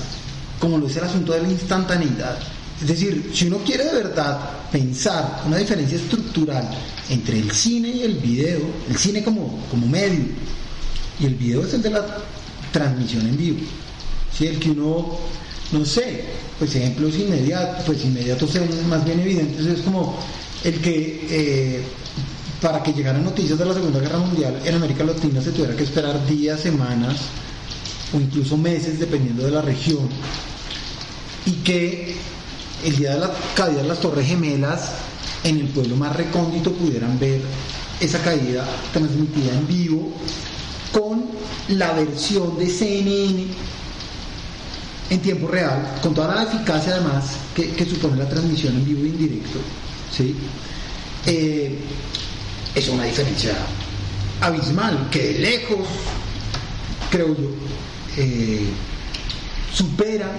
[0.60, 2.38] como lo es el asunto de la instantaneidad
[2.80, 4.38] es decir, si uno quiere de verdad
[4.70, 6.68] pensar una diferencia estructural
[7.08, 10.26] entre el cine y el video, el cine como, como medio
[11.18, 12.06] y el video es el de la
[12.72, 13.58] transmisión en vivo.
[14.32, 15.18] Si el que uno,
[15.72, 16.24] no sé,
[16.58, 20.16] pues ejemplos inmediatos, pues inmediatos son más bien evidentes, es como
[20.62, 21.82] el que eh,
[22.60, 25.84] para que llegaran noticias de la Segunda Guerra Mundial en América Latina se tuviera que
[25.84, 27.16] esperar días, semanas
[28.12, 30.08] o incluso meses dependiendo de la región
[31.46, 32.16] y que
[32.84, 34.92] el día de la caída de las Torres Gemelas,
[35.44, 37.40] en el pueblo más recóndito pudieran ver
[38.00, 40.12] esa caída transmitida en vivo
[40.92, 41.26] con
[41.68, 43.46] la versión de CNN
[45.10, 49.08] en tiempo real, con toda la eficacia además que, supone la transmisión en vivo e
[49.08, 49.58] indirecto.
[50.14, 50.34] ¿sí?
[51.26, 51.78] Eh,
[52.74, 53.54] es una diferencia
[54.40, 55.86] abismal que de lejos,
[57.10, 57.50] creo yo,
[58.16, 58.66] eh,
[59.72, 60.30] supera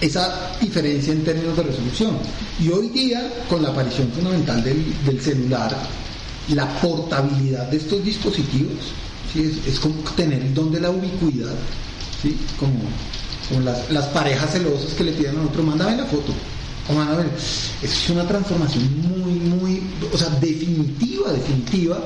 [0.00, 2.16] esa diferencia en términos de resolución.
[2.58, 5.76] Y hoy día, con la aparición fundamental del, del celular,
[6.48, 8.92] la portabilidad de estos dispositivos,
[9.38, 11.54] es, como tener el don de la ubicuidad,
[12.58, 12.80] como,
[13.48, 16.32] como las, las, parejas celosas que le piden a otro, mándame la foto.
[16.88, 17.24] O mándame.
[17.82, 19.82] Es una transformación muy, muy,
[20.12, 21.98] o sea, definitiva, definitiva,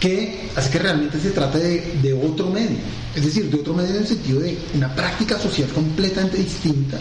[0.00, 2.78] que hace que realmente se trate de, de otro medio.
[3.14, 6.98] Es decir, de otro medio en el sentido de una práctica social completamente distinta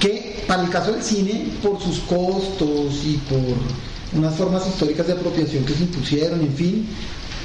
[0.00, 5.14] que para el caso del cine, por sus costos y por unas formas históricas de
[5.14, 6.86] apropiación que se impusieron, en fin,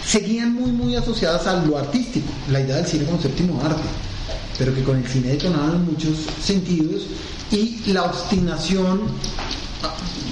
[0.05, 3.81] seguían muy, muy asociadas a lo artístico, la idea del cine como séptimo arte,
[4.57, 7.03] pero que con el cine detonaban muchos sentidos
[7.51, 9.01] y la obstinación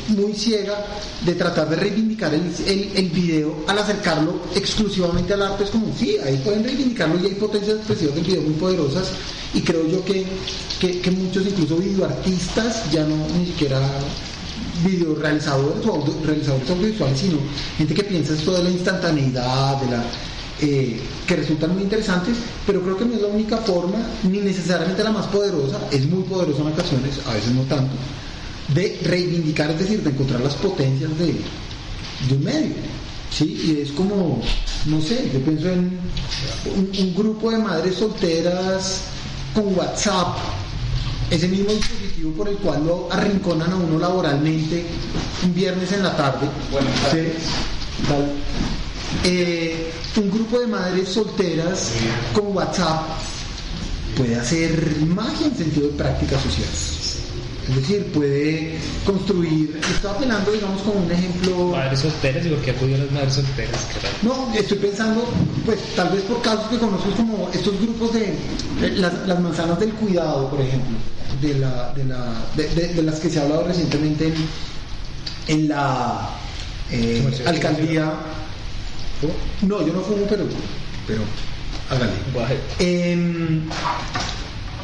[0.09, 0.85] muy ciega
[1.25, 5.93] de tratar de reivindicar el, el, el, video al acercarlo exclusivamente al arte es como
[5.97, 9.11] sí, ahí pueden reivindicarlo y hay potencias expresivas del video muy poderosas
[9.53, 10.25] y creo yo que,
[10.79, 13.79] que, que muchos incluso videoartistas ya no ni siquiera
[14.83, 17.37] videorealizadores o audio, realizadores audiovisuales sino
[17.77, 20.03] gente que piensa esto de la instantaneidad de la
[20.61, 22.35] eh, que resultan muy interesantes,
[22.67, 26.23] pero creo que no es la única forma, ni necesariamente la más poderosa, es muy
[26.23, 27.95] poderosa en ocasiones, a veces no tanto,
[28.73, 31.25] de reivindicar, es decir, de encontrar las potencias de,
[32.27, 32.75] de un medio.
[33.31, 33.61] ¿sí?
[33.65, 34.41] Y es como,
[34.85, 35.99] no sé, yo pienso en
[36.75, 39.01] un, un, grupo de madres solteras
[39.53, 40.37] con WhatsApp,
[41.29, 44.85] ese mismo dispositivo por el cual lo arrinconan a uno laboralmente
[45.43, 46.47] un viernes en la tarde.
[46.71, 47.17] Bueno, ¿sí?
[49.25, 51.93] eh, un grupo de madres solteras
[52.33, 53.01] con WhatsApp
[54.17, 56.98] puede hacer magia en sentido de práctica social.
[57.69, 61.67] Es decir, puede construir, estaba apelando, digamos, como un ejemplo...
[61.67, 63.87] Madres solteras, ¿y por qué acudió a las madres solteras?
[64.23, 65.23] No, estoy pensando,
[65.65, 68.33] pues tal vez por casos que conozco como estos grupos de,
[68.95, 70.97] las, las manzanas del cuidado, por ejemplo,
[71.41, 74.33] de, la, de, la, de, de- de las que se ha hablado recientemente en,
[75.47, 76.29] en la
[76.91, 78.11] eh, alcaldía.
[79.61, 80.45] No, yo no fumo, pero,
[81.05, 81.21] pero
[81.91, 82.11] hágale.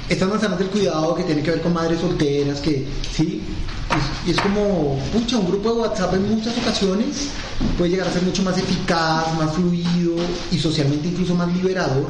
[0.10, 3.42] Estas manzanas del cuidado que tienen que ver con madres solteras, que sí,
[3.90, 7.30] es- y es como, pucha, un grupo de WhatsApp en muchas ocasiones
[7.78, 10.16] puede llegar a ser mucho más eficaz, más fluido
[10.52, 12.06] y socialmente incluso más liberador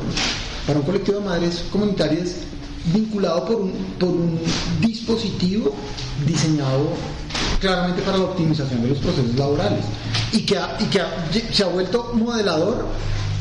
[0.68, 2.32] para un colectivo de madres comunitarias
[2.94, 4.40] vinculado por un, por un
[4.82, 5.74] dispositivo
[6.26, 6.90] diseñado
[7.62, 9.86] claramente para la optimización de los procesos laborales
[10.34, 12.86] y que, ha- y que ha- se ha vuelto modelador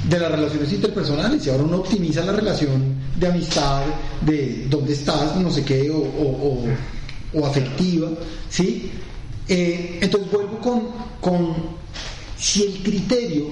[0.09, 3.83] de las relaciones interpersonales y ahora uno optimiza la relación de amistad,
[4.21, 8.09] de dónde estás, no sé qué, o, o- afectiva,
[8.49, 8.91] ¿sí?
[9.49, 10.83] Eh, entonces vuelvo con,
[11.21, 11.55] con
[12.39, 13.47] si el criterio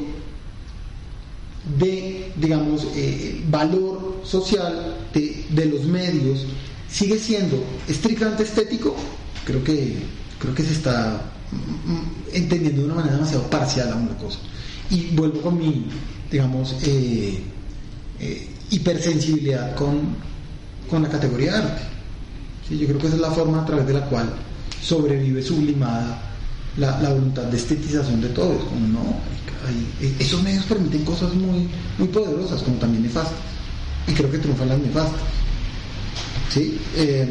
[1.79, 6.47] de, digamos, eh, valor social de, de los medios
[6.89, 8.95] sigue siendo estrictamente estético,
[9.45, 9.97] creo que,
[10.39, 11.23] creo que se está
[11.53, 14.39] mm, entendiendo de una manera demasiado parcial a una cosa.
[14.91, 15.87] Y vuelvo con mi,
[16.33, 17.41] digamos, eh,
[18.19, 20.01] eh, hipersensibilidad con,
[20.91, 21.83] con la categoría de arte.
[22.69, 24.33] Sí, yo creo que esa es la forma a través de la cual
[24.83, 26.23] sobrevive sublimada
[26.79, 28.55] la, la voluntad de estetización de todo.
[28.55, 29.01] Es como, no,
[29.67, 31.69] hay- esos medios permiten cosas muy,
[31.99, 33.37] muy poderosas, como también nefastas.
[34.09, 35.21] Y creo que triunfan las nefastas.
[36.51, 36.79] ¿Sí?
[36.97, 37.29] Eh,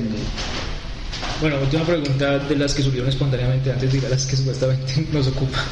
[1.42, 5.08] Bueno, última pregunta de las que surgieron espontáneamente antes de ir a las que supuestamente
[5.12, 5.64] nos ocupan.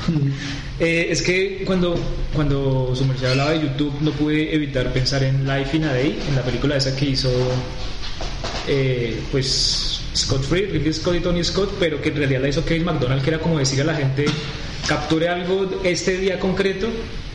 [0.80, 1.96] Eh, es que cuando,
[2.34, 6.18] cuando su merced hablaba de YouTube no pude evitar pensar en Life in a Day,
[6.28, 7.30] en la película esa que hizo
[8.68, 12.66] eh, pues Scott Free, Ridley Scott y Tony Scott, pero que en realidad la hizo
[12.66, 14.26] Kevin McDonald, que era como decirle a la gente,
[14.88, 16.88] capture algo este día concreto,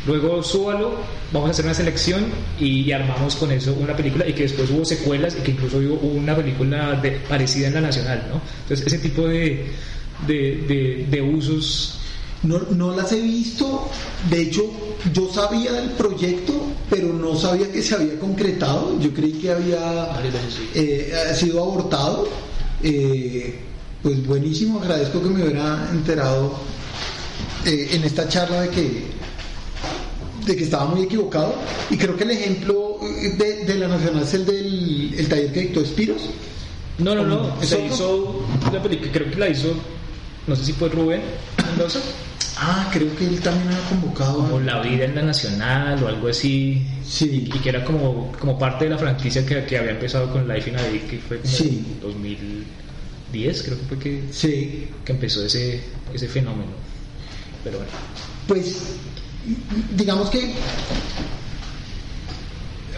[0.06, 0.92] luego súbalo,
[1.32, 2.24] vamos a hacer una selección
[2.60, 5.78] y, y armamos con eso una película y que después hubo secuelas y que incluso
[5.78, 8.40] hubo una película de- parecida en la nacional, ¿no?
[8.62, 9.66] Entonces ese tipo de,
[10.26, 10.34] de,
[10.68, 11.98] de- de usos...
[12.42, 13.88] No, no las he visto,
[14.28, 14.70] de hecho
[15.14, 16.52] yo sabía del proyecto,
[16.90, 20.10] pero no sabía que se había concretado, yo creí que había
[20.74, 22.28] eh, sido abortado.
[22.82, 23.58] Eh,
[24.02, 26.52] pues buenísimo, agradezco que me hubiera enterado
[27.64, 29.04] eh, en esta charla de que,
[30.46, 31.54] de que estaba muy equivocado
[31.90, 35.52] y creo que el ejemplo eh, de, de la Nacional es el del el taller
[35.52, 36.22] que dictó Espiros.
[36.98, 37.86] No, no, no, ¿Es se otro?
[37.86, 39.74] hizo la película, creo que la hizo,
[40.46, 41.22] no sé si fue Rubén
[41.66, 42.00] Mendoza,
[42.56, 44.42] Ah, creo que él también había convocado.
[44.46, 46.86] a- o La Vida en la Nacional o algo así.
[47.04, 47.50] Sí.
[47.52, 50.70] y que era como, como parte de la franquicia que, que había empezado con Life
[50.70, 51.84] in a Day, que fue como Sí.
[51.94, 55.80] en 2010, creo que fue que, Sí, que empezó ese,
[56.14, 56.70] ese fenómeno.
[57.64, 57.92] Pero bueno,
[58.46, 58.76] pues
[59.96, 60.54] digamos que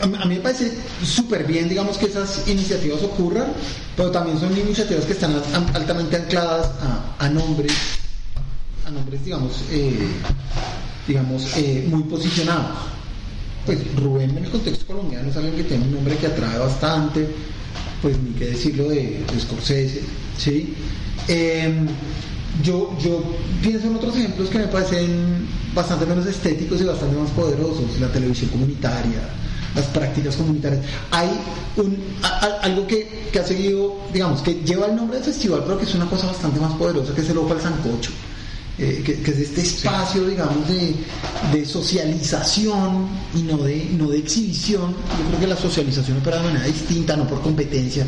[0.02, 0.72] a mí me parece
[1.02, 3.46] súper bien, digamos, que esas iniciativas ocurran,
[3.96, 7.72] pero también son iniciativas que están al- altamente ancladas a, a nombres,
[8.86, 10.06] a nombres, digamos, eh,
[11.08, 12.76] digamos, eh, muy posicionados.
[13.64, 17.26] Pues Rubén en el contexto colombiano es alguien que tiene un nombre que atrae bastante,
[18.02, 20.02] pues ni qué decirlo de, de Scorsese,
[20.38, 20.74] ¿sí?
[21.26, 21.86] Em,
[22.62, 23.22] yo, yo
[23.62, 28.08] pienso en otros ejemplos que me parecen bastante menos estéticos y bastante más poderosos, la
[28.08, 29.20] televisión comunitaria,
[29.74, 30.84] las prácticas comunitarias.
[31.10, 31.30] Hay
[31.76, 31.96] un,
[32.62, 35.94] algo que, que ha seguido, digamos, que lleva el nombre del festival, pero que es
[35.94, 38.10] una cosa bastante más poderosa, que es el Ojo al Sancocho.
[38.78, 40.94] Eh, que, que es este espacio, digamos, de,
[41.52, 44.92] de socialización y no de, no de exhibición.
[44.92, 48.06] Yo creo que la socialización opera de manera distinta, no por competencia.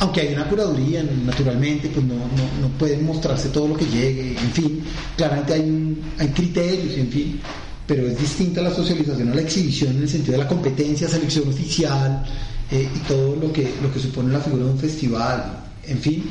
[0.00, 4.30] Aunque hay una curaduría, naturalmente, pues no, no, no pueden mostrarse todo lo que llegue,
[4.38, 4.80] en fin,
[5.16, 7.40] claramente hay, un- hay criterios, en fin,
[7.86, 11.48] pero es distinta la socialización a la exhibición en el sentido de la competencia, selección
[11.48, 12.24] oficial
[12.70, 16.24] eh, y todo lo que, lo que supone la figura de un festival, en fin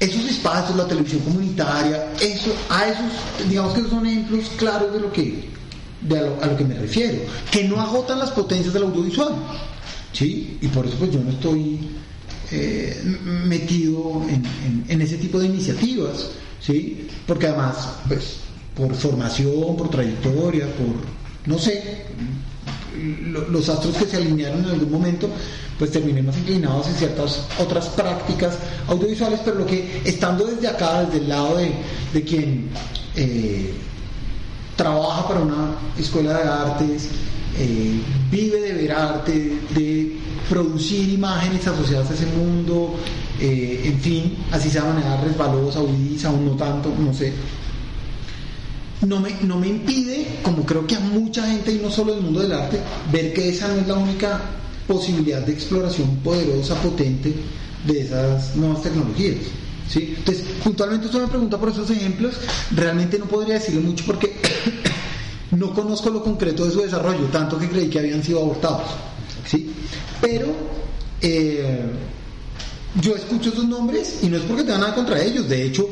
[0.00, 5.12] esos espacios, la televisión comunitaria, eso, a esos, digamos que son ejemplos claros de lo
[5.12, 5.44] que,
[6.00, 7.18] de a, lo, que me refiero,
[7.50, 9.34] que no agotan las potencias del audiovisual,
[10.12, 10.56] ¿sí?
[10.62, 11.78] Y por eso pues yo no estoy
[12.50, 12.98] eh,
[13.44, 14.42] metido en,
[14.88, 16.28] en- ese tipo de iniciativas,
[16.60, 17.06] ¿sí?
[17.26, 17.76] Porque además,
[18.08, 18.36] pues,
[18.74, 20.96] por formación, por trayectoria, por,
[21.52, 22.04] no sé,
[23.50, 25.28] los astros que se alinearon en algún momento,
[25.78, 31.04] pues terminé más inclinados en ciertas otras prácticas audiovisuales, pero lo que, estando desde acá,
[31.04, 31.72] desde el lado de,
[32.12, 32.68] de quien
[33.16, 33.72] eh,
[34.76, 37.08] trabaja para una escuela de artes,
[37.58, 40.16] eh, vive de ver arte, de
[40.48, 42.94] producir imágenes asociadas a ese mundo,
[43.40, 47.32] eh, en fin, así sea de manera resbalosa, huidiza o no tanto, no sé.
[49.02, 52.22] No me, no me impide, como creo que a mucha gente, y no solo del
[52.22, 52.78] mundo del arte,
[53.10, 54.40] ver que esa no es la única
[54.86, 57.32] posibilidad de exploración poderosa, potente
[57.86, 59.36] de esas nuevas tecnologías.
[59.88, 60.14] ¿sí?
[60.18, 62.34] Entonces, puntualmente usted me pregunta por esos ejemplos,
[62.72, 64.36] realmente no podría decirle mucho porque
[65.52, 68.88] no conozco lo concreto de su desarrollo, tanto que creí que habían sido abortados.
[69.46, 69.72] ¿sí?
[70.20, 70.48] Pero
[71.22, 71.80] eh,
[73.00, 75.88] yo escucho esos nombres y no es porque tenga nada contra ellos, de hecho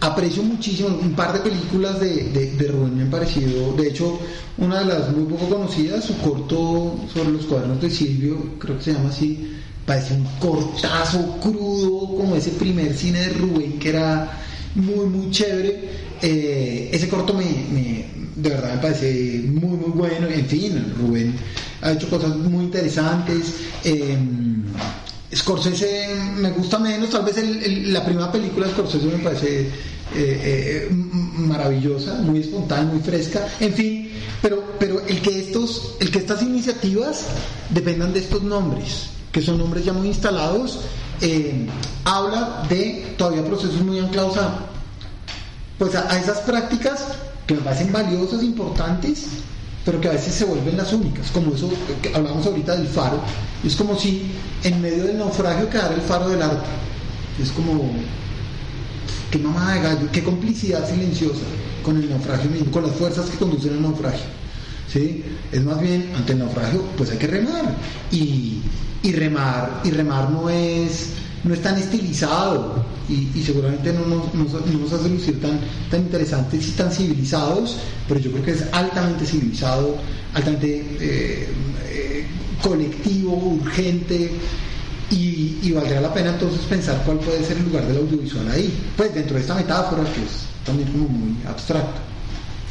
[0.00, 4.18] aprecio muchísimo un par de películas de, de, Rubén me han parecido, de hecho
[4.58, 8.84] una de las muy poco conocidas, su corto sobre los cuadernos de Silvio, creo que
[8.84, 9.52] se llama así,
[9.86, 14.40] parece un cortazo crudo como ese primer cine de Rubén que era
[14.74, 15.88] muy muy chévere,
[16.20, 17.44] eh, ese corto me,
[18.36, 21.34] de verdad me parece muy muy bueno, en fin, Rubén
[21.80, 23.54] ha hecho cosas muy interesantes.
[23.84, 24.16] Eh,
[25.34, 27.36] Scorsese me gusta menos, tal vez
[27.86, 29.68] la primera película de Scorsese me parece eh,
[30.14, 34.10] eh, maravillosa, muy espontánea, muy fresca, en fin,
[34.42, 34.62] pero,
[35.08, 37.26] el que estas iniciativas
[37.70, 40.80] dependan de estos nombres, que son nombres ya muy instalados,
[41.20, 41.66] eh,
[42.04, 44.36] habla de todavía procesos muy anclados
[45.78, 47.06] pues a esas prácticas
[47.46, 49.26] que me parecen valiosas, importantes,
[49.84, 51.70] pero que a veces se vuelven las únicas, como eso
[52.00, 53.20] que hablamos ahorita del faro,
[53.64, 54.30] es como si
[54.62, 56.68] en medio del naufragio quedara el faro del arte,
[57.42, 57.90] es como,
[59.30, 61.42] qué mamá de gallo, qué complicidad silenciosa
[61.82, 64.26] con el naufragio mismo, con las fuerzas que conducen al naufragio,
[64.92, 65.24] ¿sí?
[65.50, 67.74] Es más bien, ante el naufragio, pues hay que remar,
[68.12, 68.60] y,
[69.02, 71.08] y remar, y remar no es
[71.44, 75.58] no es tan estilizado y, seguramente no nos, hace lucir tan,
[75.90, 77.78] tan interesantes y tan civilizados,
[78.08, 79.96] pero yo creo que es altamente civilizado,
[80.34, 81.48] altamente eh,
[81.88, 82.26] eh,
[82.62, 84.30] colectivo, urgente.
[85.10, 89.14] Y, valdría la pena entonces pensar cuál puede ser el lugar del audiovisual ahí, pues
[89.14, 92.11] dentro de esta metáfora que es también como muy abstracta.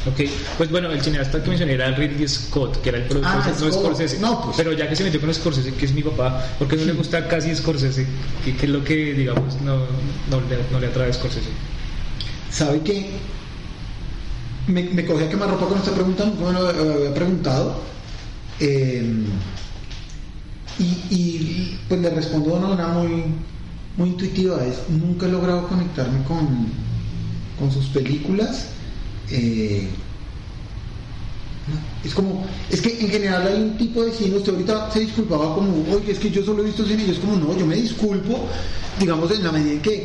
[0.04, 0.20] Ok,
[0.58, 3.72] pues bueno, el cineasta que mencioné era Ridley Scott, que era el productor, ah, no
[3.72, 4.18] Scorsese.
[4.18, 4.56] No, pues.
[4.56, 7.28] Pero ya que se metió con Scorsese, que es mi papá, porque no le gusta
[7.28, 8.06] casi Scorsese?
[8.44, 9.76] ¿Qué, es lo que, digamos, no,
[10.28, 11.50] no, le, no le atrae a Scorsese?
[12.50, 13.10] ¿Sabe qué?
[14.66, 17.80] Me, me cogí a quemar ropa con esta pregunta, no me lo había preguntado.
[18.58, 19.24] Eh,
[20.80, 23.24] y, y, pues le respondo de una manera muy,
[23.96, 26.66] muy intuitiva, es nunca he logrado conectarme con,
[27.56, 28.71] con sus películas
[29.32, 29.88] eh,
[32.04, 35.54] es como, es que en general hay un tipo de cine, usted ahorita se disculpaba
[35.54, 37.76] como, oye, es que yo solo he visto cine, y es como, no, yo me
[37.76, 38.46] disculpo,
[38.98, 40.04] digamos, en la medida en que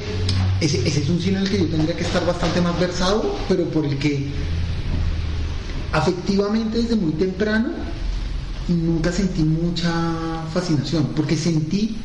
[0.62, 3.66] ese, es un cine en el que yo tendría que estar bastante más versado, pero
[3.66, 4.28] por el que
[5.92, 7.70] afectivamente desde muy temprano
[8.68, 9.92] nunca sentí mucha
[10.54, 11.98] fascinación, porque sentí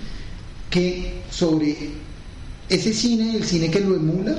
[0.71, 1.91] que sobre
[2.69, 4.37] ese cine, el cine que lo emula,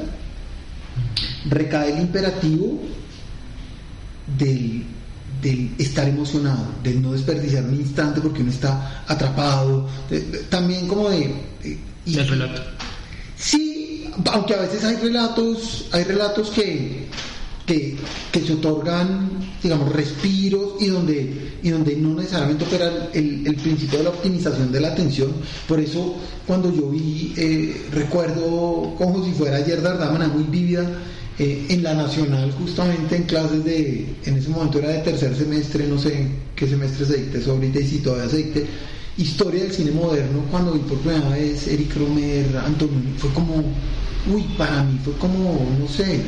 [1.49, 2.79] recae el imperativo
[4.37, 4.85] del,
[5.77, 9.87] estar emocionado, del no desperdiciar un instante porque uno está atrapado,
[10.49, 11.33] también como de...
[12.05, 12.61] y, el relato.
[13.37, 17.07] Sí, aunque a veces hay relatos, hay relatos que,
[17.65, 17.97] que,
[18.33, 19.29] se otorgan,
[19.61, 24.71] digamos, respiros y donde, y donde no necesariamente opera el, el principio de la optimización
[24.71, 25.31] de la atención.
[25.67, 30.89] Por eso, cuando yo vi, eh, recuerdo como si fuera ayer verdad, muy vívida,
[31.39, 35.87] eh, en la nacional, justamente en clases de, en ese momento era de tercer semestre,
[35.87, 38.67] no sé qué semestre se dicte eso ahorita y si todavía se dicte,
[39.17, 43.63] historia del cine moderno, cuando vi por primera vez Eric Romer, Antonio, fue como,
[44.31, 46.21] uy, para mí fue como, no sé,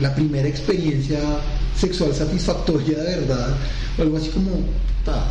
[0.00, 1.20] la primera experiencia
[1.76, 3.56] sexual satisfactoria de verdad,
[3.98, 4.50] o algo así como,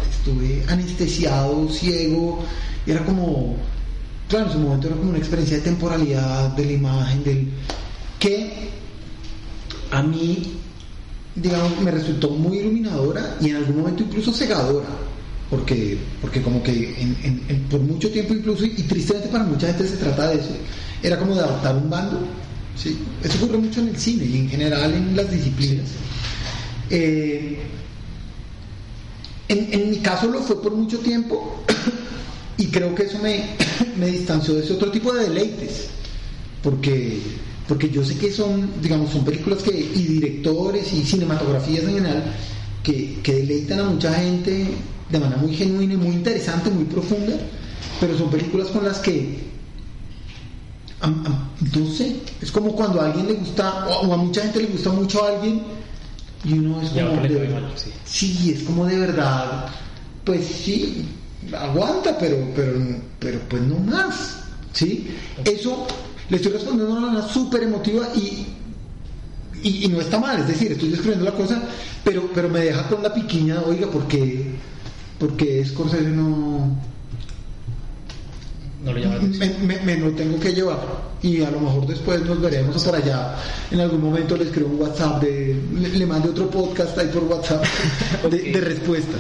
[0.10, 2.44] estuve anestesiado, ciego,
[2.86, 3.56] y era como,
[4.30, 7.48] claro, en ese momento era como una experiencia de temporalidad, de la imagen, del
[8.20, 8.70] que
[9.92, 10.54] a mí,
[11.36, 14.88] digamos, me resultó muy iluminadora y en algún momento incluso cegadora,
[15.50, 16.96] porque, porque como que
[17.70, 20.50] por mucho tiempo incluso, y tristemente para mucha gente se trata de eso,
[21.02, 22.20] era como de adaptar un bando,
[22.76, 22.98] ¿sí?
[23.24, 25.88] Eso ocurre mucho en el cine y en general en las disciplinas.
[26.90, 27.58] Eh,
[29.50, 31.64] en, mi caso lo fue por mucho tiempo
[32.58, 33.46] y creo que eso me,
[33.98, 35.88] me distanció de ese otro tipo de deleites,
[36.62, 37.20] porque
[37.68, 42.24] porque yo sé que son, digamos, son películas que, y directores y cinematografías en general
[42.84, 44.68] que, deleitan a mucha gente
[45.10, 47.34] de manera muy genuina muy interesante, muy profunda,
[48.00, 49.53] pero son películas con las que,
[51.10, 54.92] no sé, es como cuando a alguien le gusta, o a mucha gente le gusta
[54.92, 55.62] mucho a alguien,
[56.46, 57.22] y uno es como...
[57.22, 57.64] De,
[58.06, 58.52] sí.
[58.52, 59.68] es como de verdad,
[60.24, 61.06] pues sí,
[61.58, 62.74] aguanta, pero, pero,
[63.20, 64.44] pero pues no más.
[64.74, 65.08] ¿sí?
[65.46, 65.88] Eso
[66.30, 68.46] le estoy respondiendo de una manera súper emotiva y,
[69.62, 71.62] y, y no está mal, es decir, estoy describiendo la cosa,
[72.04, 74.56] pero, pero me deja con la piquiña, oiga, porque,
[75.20, 76.76] porque Scorsese no,
[78.84, 80.80] No lo llama me, me- me lo tengo que llevar
[81.22, 83.36] y a lo mejor después nos veremos por allá
[83.72, 87.24] en algún momento le escribo un WhatsApp de le, le mande otro podcast ahí por
[87.24, 87.64] WhatsApp
[88.30, 89.14] de, respuesta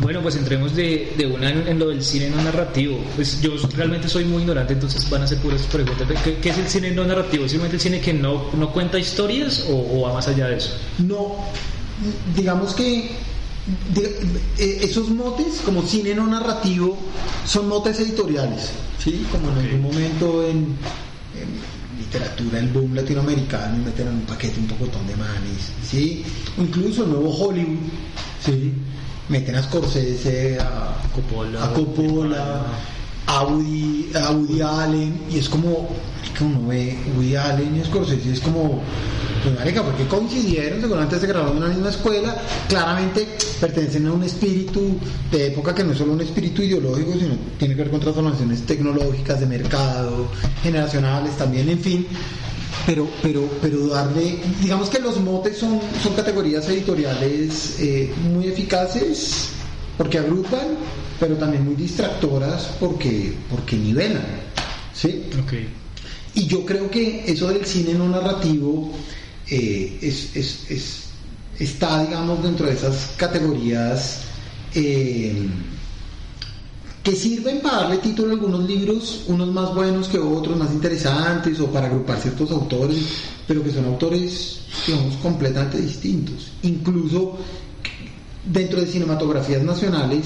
[0.00, 2.96] Bueno, pues entremos de, de una en, en lo del cine no narrativo.
[3.16, 6.08] Pues yo realmente soy muy ignorante, entonces van a ser puras preguntas.
[6.24, 7.44] ¿Qué, qué es el cine no narrativo?
[7.44, 10.56] ¿Es simplemente el cine que no, no cuenta historias o, o va más allá de
[10.56, 10.70] eso?
[11.00, 11.36] no
[12.34, 13.10] digamos que
[13.96, 16.96] eh, esos motes como cine no narrativo
[17.46, 18.70] son motes editoriales
[19.02, 20.76] sí como en algún momento en,
[21.36, 26.24] en literatura el boom latinoamericano meten en un paquete un pocotón de manes sí
[26.58, 27.78] o incluso el nuevo Hollywood
[28.44, 28.72] sí
[29.28, 31.64] meten a Scorsese a Coppola.
[31.64, 32.66] a Coppola.
[33.26, 35.88] a Woody, a Woody Allen y es como
[36.36, 38.82] que uno ve Woody Allen y Scorsese es como
[39.42, 42.36] pues marica porque coincidieron seguramente se graduaron en una misma escuela
[42.68, 43.26] claramente
[43.60, 44.98] pertenecen a un espíritu
[45.30, 48.62] de época que no es solo un espíritu ideológico sino tiene que ver con transformaciones
[48.66, 50.28] tecnológicas de mercado
[50.62, 52.06] generacionales también en fin.
[52.86, 59.50] Pero pero pero darle digamos que los motes son son categorías editoriales eh, muy eficaces
[59.98, 60.78] porque agrupan
[61.18, 64.24] pero también muy distractoras porque porque nivelan
[64.94, 65.79] sí Ok.
[66.34, 68.92] Y yo creo que eso del cine no narrativo
[69.48, 71.00] eh, es, es- es-
[71.58, 74.20] está, digamos, dentro de esas categorías
[74.74, 75.46] eh,
[77.02, 81.58] que sirven para darle título a algunos libros, unos más buenos que otros, más interesantes,
[81.60, 82.96] o para agrupar ciertos autores,
[83.48, 86.52] pero que son autores, digamos, completamente distintos.
[86.62, 87.38] Incluso
[88.44, 90.24] dentro de cinematografías nacionales,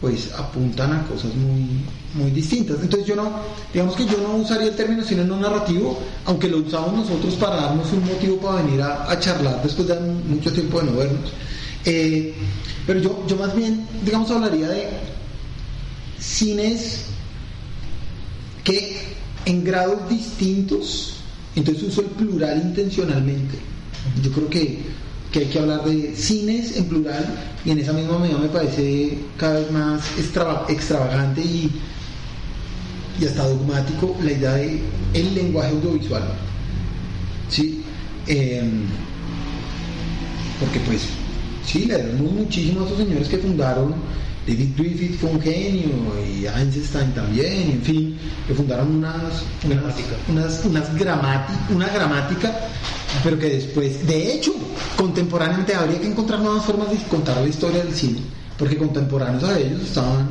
[0.00, 1.80] pues apuntan a cosas muy,
[2.14, 2.76] muy distintas.
[2.82, 3.30] Entonces yo no,
[3.72, 7.56] digamos que yo no usaría el término cine no narrativo, aunque lo usamos nosotros para
[7.56, 11.32] darnos un motivo para venir a, a charlar después de mucho tiempo de no vernos.
[11.84, 12.34] Eh,
[12.86, 14.88] pero yo, yo más bien, digamos, hablaría de
[16.18, 17.04] cines
[18.64, 18.96] que
[19.44, 21.14] en grados distintos,
[21.54, 23.56] entonces uso el plural intencionalmente.
[24.22, 24.80] Yo creo que,
[25.32, 27.24] que hay que hablar de cines en plural
[27.64, 31.70] y en esa misma medida me parece cada vez más extrava- extravagante y,
[33.20, 34.80] y hasta dogmático la idea de
[35.14, 36.22] el lenguaje audiovisual.
[37.50, 37.82] ¿Sí?
[38.26, 38.82] Em,
[40.60, 41.02] porque pues
[41.66, 43.94] sí, le debemos muchísimo a esos señores que fundaron,
[44.46, 45.90] David Griffith fue un genio
[46.24, 48.16] y Einstein también, en fin,
[48.46, 50.16] que fundaron unas, unas, Gramática.
[50.28, 52.56] unas, unas gramati- una gramática,
[53.22, 54.52] pero que después, de hecho,
[54.96, 58.20] contemporáneamente habría que encontrar nuevas formas de contar la historia del cine,
[58.58, 60.28] porque contemporáneos a ellos estaban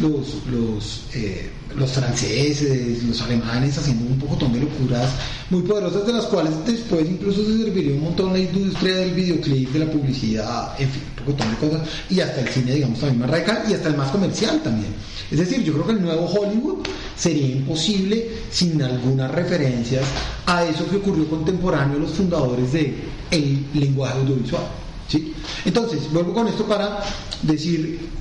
[0.00, 5.10] los, los, eh, los franceses, los alemanes haciendo un pocotón de locuras
[5.50, 9.72] muy poderosas de las cuales después incluso se serviría un montón la industria del videoclip,
[9.72, 13.20] de la publicidad, en fin, un pocotón de cosas y hasta el cine digamos también
[13.20, 14.92] más radical y hasta el más comercial también.
[15.30, 20.04] Es decir, yo creo que el nuevo Hollywood sería imposible sin algunas referencias
[20.46, 22.94] a eso que ocurrió contemporáneo a los fundadores de
[23.30, 24.62] el lenguaje audiovisual.
[25.06, 25.34] ¿sí?
[25.64, 27.02] Entonces, vuelvo con esto para
[27.42, 28.17] decir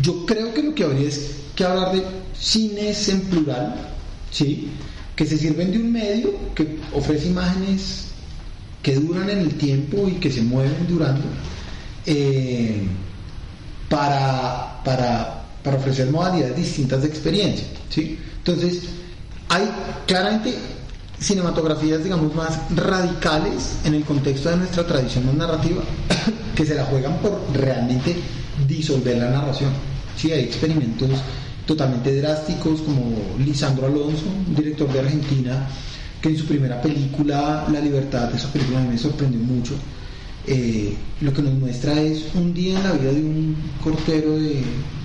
[0.00, 2.02] yo creo que lo que habría es que hablar de
[2.38, 3.74] cines en plural,
[4.30, 4.68] ¿sí?
[5.14, 8.06] que se sirven de un medio que ofrece imágenes
[8.82, 11.22] que duran en el tiempo y que se mueven durando,
[12.06, 12.82] eh,
[13.88, 17.66] para, para, para ofrecer modalidades distintas de experiencia.
[17.90, 18.18] ¿sí?
[18.38, 18.84] Entonces,
[19.48, 19.70] hay
[20.06, 20.54] claramente
[21.20, 25.82] cinematografías, digamos, más radicales en el contexto de nuestra tradición narrativa,
[26.56, 28.16] que se la juegan por realmente
[28.76, 29.70] disolver la narración.
[30.16, 31.10] Sí, hay experimentos
[31.66, 34.24] totalmente drásticos como Lisandro Alonso,
[34.56, 35.66] director de Argentina,
[36.20, 39.74] que en su primera película, La Libertad, esa película a mí me sorprendió mucho,
[40.46, 44.62] eh, lo que nos muestra es un día en la vida de un cortero de,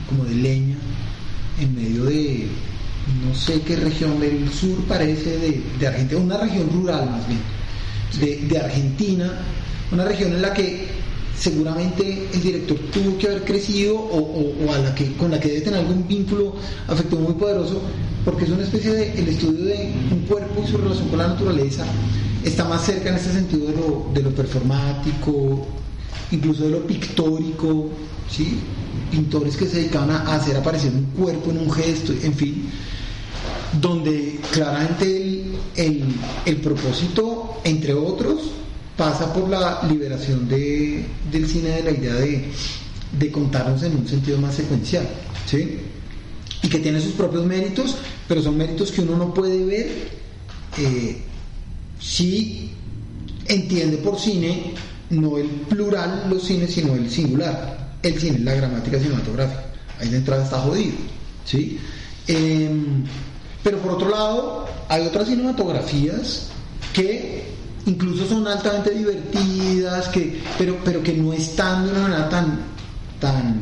[0.10, 0.76] como de leña
[1.60, 2.48] en medio de
[3.24, 7.40] no sé qué región del sur parece de, de Argentina, una región rural más bien,
[8.20, 9.32] de, de Argentina,
[9.92, 10.88] una región en la que
[11.40, 14.18] seguramente el director tuvo que haber crecido o,
[14.68, 16.56] o- a la que, con la que debe tener algún vínculo
[16.88, 17.82] afectivo muy poderoso,
[18.26, 21.28] porque es una especie de el estudio de un cuerpo y su relación con la
[21.28, 21.86] naturaleza
[22.44, 25.66] está más cerca en ese sentido de lo, de lo performático,
[26.32, 27.90] incluso de lo pictórico,
[28.30, 28.60] ¿sí?
[29.12, 32.70] pintores que se dedicaban a hacer aparecer un cuerpo en un gesto, en fin,
[33.80, 36.04] donde claramente el, el-
[36.46, 38.42] el propósito, entre otros,
[38.98, 42.50] pasa por la liberación de- del cine de la idea de,
[43.18, 45.08] de contarnos en un sentido más secuencial.
[45.46, 45.80] ¿sí?
[46.64, 47.96] y que tiene sus propios méritos,
[48.28, 50.10] pero son méritos que uno no puede ver
[50.80, 51.22] eh,
[52.00, 52.72] si
[53.46, 54.74] entiende por cine
[55.12, 57.96] no el plural los cines, sino el singular.
[58.04, 59.66] El cine, la gramática cinematográfica.
[60.00, 60.96] Ahí de entrada está jodido.
[61.46, 61.80] ¿sí?
[62.28, 63.04] Em,
[63.64, 66.48] pero por otro lado, hay otras cinematografías
[66.94, 67.44] que
[67.88, 72.60] incluso son altamente divertidas, que, pero, pero que no están de una manera tan,
[73.20, 73.60] tan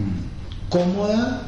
[0.68, 1.44] cómoda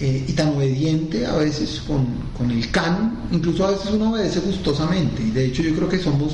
[0.00, 2.06] eh, y tan obediente a veces con,
[2.36, 5.98] con el can, incluso a veces uno obedece gustosamente, y de hecho yo creo que
[5.98, 6.32] somos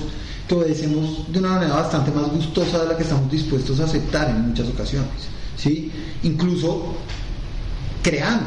[0.48, 4.30] que obedecemos de una manera bastante más gustosa de la que estamos dispuestos a aceptar
[4.30, 5.10] en muchas ocasiones,
[5.56, 5.90] ¿sí?
[6.22, 6.94] Incluso
[8.02, 8.46] creando,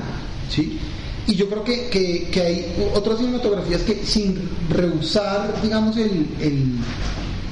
[0.50, 0.80] ¿sí?
[1.28, 1.90] Y yo creo que,
[2.32, 6.28] que, hay otras cinematografías que sin rehusar, digamos, el,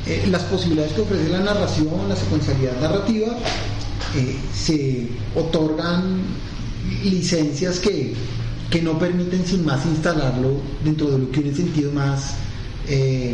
[0.06, 3.38] eh, las posibilidades que ofrece la narración, la secuencialidad narrativa,
[4.16, 6.22] eh, se otorgan
[7.06, 8.14] licencias que,
[8.70, 12.36] que, no permiten sin más instalarlo dentro de lo que un sentido más
[12.90, 13.34] eh,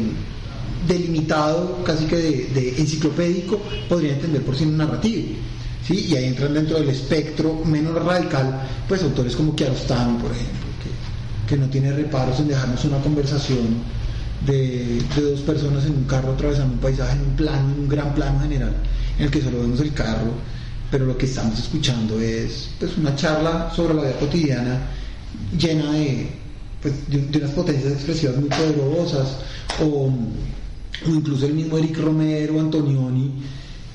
[0.88, 3.60] delimitado, casi que de, enciclopédico,
[3.90, 5.30] podría entender por cine narrativo.
[5.88, 6.06] ¿sí?
[6.10, 11.56] Y ahí entran dentro del espectro menos radical, pues autores como Kiarostami, por ejemplo, que,
[11.56, 14.00] que no tiene reparos en dejarnos una conversación
[14.46, 18.14] de, dos personas en un carro atravesando un paisaje en un plano, en un gran
[18.14, 18.74] plano general,
[19.18, 20.32] en el que solo vemos el carro,
[20.90, 24.82] pero lo que estamos escuchando es pues, una charla sobre la vida cotidiana
[25.58, 26.30] llena de,
[26.82, 29.38] pues, de, unas potencias expresivas muy poderosas,
[29.82, 30.12] o,
[31.06, 33.32] incluso el mismo Eric Romero, Antonioni,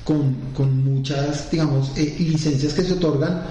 [0.03, 3.41] con, con muchas, digamos, eh, licencias que se otorgan,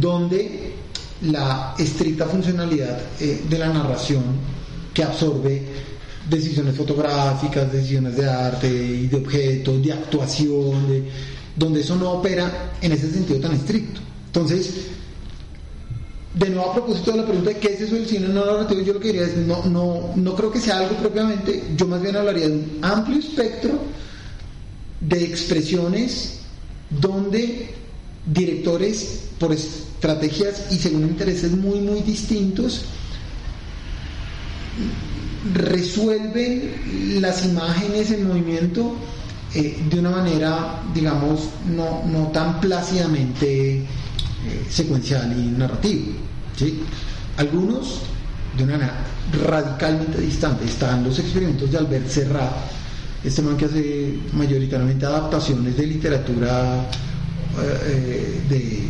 [0.00, 0.74] donde
[1.22, 4.22] la estricta funcionalidad eh, de la narración
[4.92, 5.62] que absorbe
[6.28, 11.04] decisiones fotográficas, decisiones de arte y de objetos, de actuación,
[11.54, 14.00] donde eso no opera en ese sentido tan estricto.
[14.26, 14.74] Entonces,
[16.34, 18.82] de nuevo a propósito de la pregunta de qué es eso del cine no narrativo,
[18.82, 22.02] yo lo que diría es, no, no, no creo que sea algo propiamente, yo más
[22.02, 23.78] bien hablaría de un amplio espectro
[25.00, 26.40] de expresiones
[26.90, 27.70] donde
[28.26, 32.82] directores por estrategias y según intereses muy, muy distintos
[35.54, 38.96] resuelven las imágenes en movimiento
[39.54, 43.86] eh, de una manera, digamos, no, no tan plácidamente eh,
[44.68, 46.12] secuencial y narrativa.
[46.56, 46.80] ¿sí?
[47.36, 48.02] Algunos
[48.56, 48.94] de una manera
[49.44, 50.64] radicalmente distante.
[50.64, 52.52] Están los experimentos de Albert Serrat,
[53.24, 56.86] este man que hace mayoritariamente adaptaciones de literatura
[57.62, 58.82] eh, de,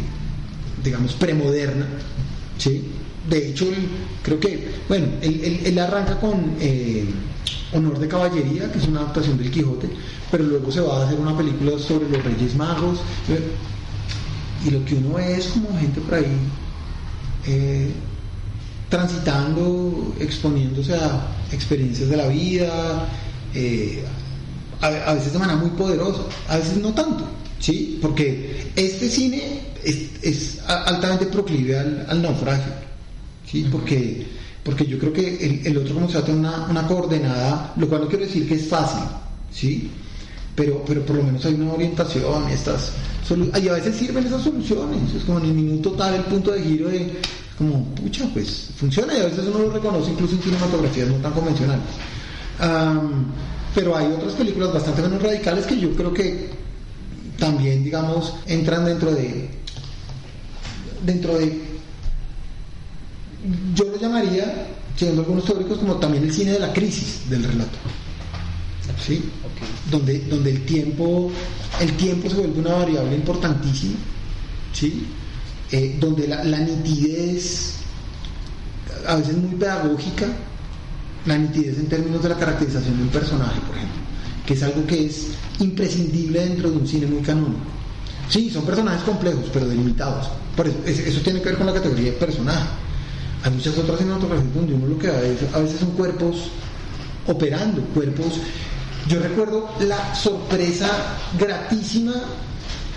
[0.82, 1.86] digamos, premoderna,
[2.58, 2.84] ¿sí?
[3.28, 3.66] De hecho,
[4.22, 7.04] creo que, bueno, él, arranca con eh,
[7.72, 9.88] Honor de Caballería, que es una adaptación del Quijote,
[10.30, 13.00] pero luego se va a hacer una película sobre los Reyes Magos.
[14.64, 16.24] Y lo que uno ve es como gente por ahí
[17.46, 17.90] eh,
[18.88, 23.08] transitando, exponiéndose a experiencias de la vida,
[23.54, 24.04] eh,
[24.80, 27.24] a, veces de manera muy poderosa, a veces no tanto,
[27.58, 27.98] ¿sí?
[28.00, 32.85] Porque este cine es, altamente proclive al naufragio.
[33.46, 33.66] ¿Sí?
[33.70, 34.26] Porque,
[34.62, 38.08] porque yo creo que el, otro como se va una, una, coordenada, lo cual no
[38.08, 39.04] quiero decir que es fácil,
[39.50, 39.90] ¿sí?
[40.54, 42.92] Pero, pero por lo menos hay una orientación, estas
[43.34, 46.62] y a veces sirven esas soluciones, es como en el minuto tal el punto de
[46.62, 47.12] giro de
[47.58, 51.32] como, pucha, pues funciona y a veces uno lo reconoce incluso en cinematografías no tan
[51.32, 51.86] convencionales.
[53.74, 56.50] pero hay otras películas bastante menos radicales que yo creo que
[57.38, 59.48] también, digamos, entran dentro de
[61.04, 61.65] dentro de
[63.74, 67.78] yo lo llamaría, siendo algunos teóricos, como también el cine de la crisis del relato.
[69.04, 69.22] ¿Sí?
[69.90, 71.30] Donde, donde el tiempo
[71.80, 73.96] el tiempo se vuelve una variable importantísima,
[74.72, 75.06] ¿sí?
[75.70, 77.74] Eh, donde la, nitidez,
[79.06, 80.26] a veces muy pedagógica,
[81.26, 84.00] la nitidez en términos de la caracterización de un personaje, por ejemplo,
[84.46, 85.26] que es algo que es
[85.58, 87.60] imprescindible dentro de un cine muy canónico.
[88.28, 90.28] Sí, son personajes complejos, pero delimitados.
[90.56, 92.66] Por eso, eso tiene que ver con la categoría de personaje.
[93.46, 96.50] Hay muchas otras cinematografías donde uno lo que a veces son cuerpos
[97.28, 98.40] operando, cuerpos.
[99.06, 100.88] Yo recuerdo la sorpresa
[101.38, 102.12] gratísima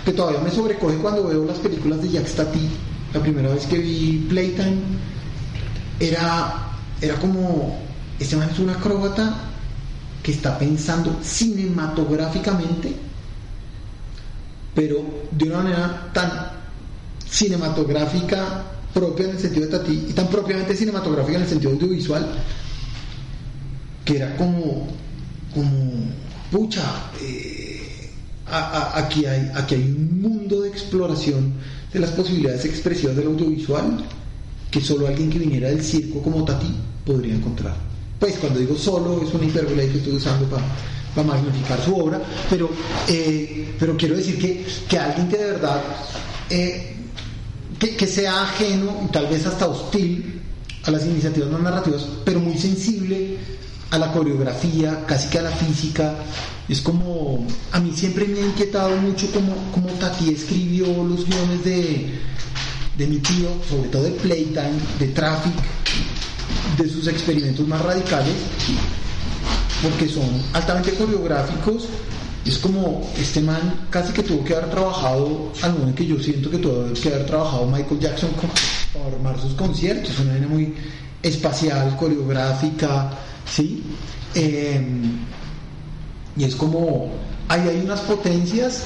[0.04, 2.68] que todavía me sobrecoge cuando veo las películas de Jacques Tati.
[3.14, 4.78] La primera vez que vi Playtime
[6.00, 7.78] era, era como,
[8.18, 9.32] este man es un acróbata
[10.20, 12.92] que está pensando cinematográficamente,
[14.74, 14.96] pero
[15.30, 16.32] de una manera tan
[17.28, 22.26] cinematográfica propia en el sentido de Tati y tan propiamente cinematográfica en el sentido audiovisual
[24.04, 24.88] que era como
[25.54, 25.92] como
[26.50, 28.10] pucha eh,
[28.46, 31.54] aquí hay aquí hay un mundo de exploración
[31.92, 34.04] de las posibilidades expresivas del audiovisual
[34.70, 36.72] que solo alguien que viniera del circo como Tati
[37.04, 37.74] podría encontrar.
[38.20, 40.64] Pues cuando digo solo es una hipérbole que estoy usando para
[41.14, 42.70] para magnificar su obra, pero,
[43.08, 45.82] eh, pero quiero decir que, que alguien que de verdad
[46.48, 46.96] eh,
[47.80, 50.42] que, sea ajeno y tal vez hasta hostil
[50.84, 53.38] a las iniciativas no narrativas, pero muy sensible
[53.90, 56.14] a la coreografía, casi que a la física.
[56.68, 61.64] Es como, a mí siempre me ha inquietado mucho como, como Tati escribió los guiones
[61.64, 62.20] de,
[62.96, 65.54] de mi tío, sobre todo de Playtime, de Traffic,
[66.78, 68.34] de sus experimentos más radicales,
[69.82, 71.88] porque son altamente coreográficos.
[72.44, 76.50] Es como este man casi que tuvo que haber trabajado, al momento que yo siento
[76.50, 78.30] que tuvo que haber trabajado Michael Jackson
[78.92, 80.74] para armar sus conciertos, una manera muy
[81.22, 83.10] espacial, coreográfica,
[83.44, 83.82] ¿sí?
[84.34, 85.18] Em,
[86.36, 87.12] y es como,
[87.48, 88.84] ahí hay unas potencias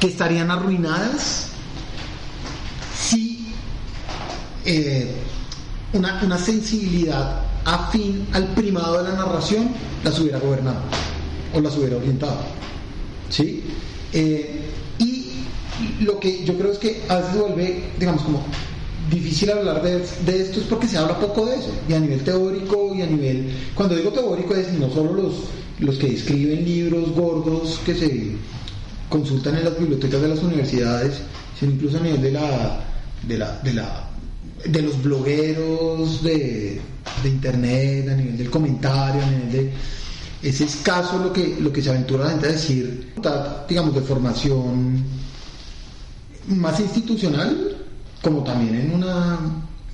[0.00, 1.46] que estarían arruinadas
[2.98, 3.54] si
[4.64, 5.14] eh,
[5.92, 9.70] una, una sensibilidad afín al primado de la narración,
[10.02, 11.11] las hubiera gobernado
[11.54, 12.40] o las hubiera orientado.
[13.28, 13.62] ¿Sí?
[14.12, 14.60] Eh,
[14.98, 18.44] y lo que yo creo es que a veces vuelve, digamos, como
[19.10, 20.02] difícil hablar de,
[20.40, 23.52] esto es porque se habla poco de eso, y a nivel teórico y a nivel,
[23.74, 25.34] cuando digo teórico es no solo los,
[25.80, 28.32] los que escriben libros gordos que se
[29.08, 31.14] consultan en las bibliotecas de las universidades,
[31.58, 32.84] sino incluso a nivel de la,
[33.26, 34.08] de la, de la
[34.64, 36.80] de los blogueros de,
[37.24, 39.72] internet, a nivel del comentario, a nivel de...
[40.42, 43.14] Es escaso lo que, lo que se aventura la gente a decir,
[43.68, 45.04] digamos, de formación
[46.48, 47.76] más institucional,
[48.20, 49.38] como también en una,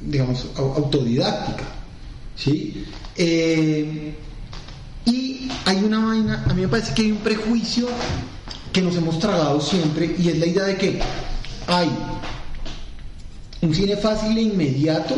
[0.01, 1.65] digamos, autodidáctica.
[2.35, 2.85] ¿sí?
[3.17, 4.15] Eh,
[5.05, 7.89] y hay una vaina, a mí me parece que hay un prejuicio
[8.73, 11.01] que nos hemos tragado siempre, y es la idea de que
[11.67, 11.91] hay
[13.61, 15.17] un cine fácil e inmediato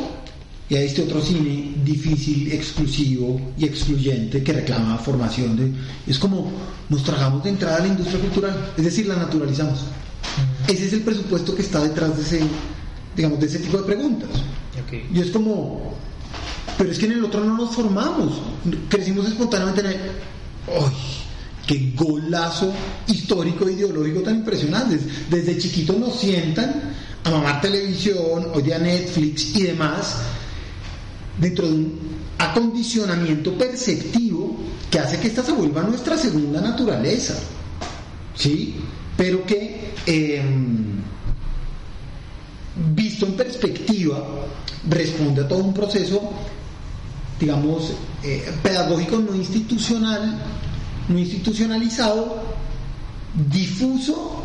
[0.71, 5.73] y a este otro cine difícil, exclusivo y excluyente que reclama formación de
[6.07, 6.53] es como
[6.89, 9.81] nos tragamos de entrada a la industria cultural, es decir, la naturalizamos.
[10.69, 12.41] Ese es el presupuesto que está detrás de ese,
[13.17, 14.29] digamos, de ese tipo de preguntas.
[15.13, 15.95] Y es como,
[16.79, 18.41] pero es que en el otro no nos formamos,
[18.89, 19.97] crecimos espontáneamente en el,
[20.69, 20.95] ¡ay!
[21.67, 22.73] ¡Qué golazo
[23.09, 24.99] histórico e ideológico tan impresionante!
[25.29, 26.95] Desde chiquitos nos sientan
[27.25, 30.17] a mamar televisión, hoy día Netflix y demás,
[31.41, 31.99] dentro de un
[32.39, 34.57] acondicionamiento perceptivo
[34.91, 37.35] que hace que esta se vuelva nuestra segunda naturaleza,
[38.35, 38.77] ¿sí?
[39.17, 41.01] Pero que, em,
[42.95, 44.25] visto en perspectiva,
[44.89, 46.31] responde a todo un proceso,
[47.39, 50.39] digamos, eh, pedagógico no institucional,
[51.09, 52.43] no institucionalizado,
[53.51, 54.45] difuso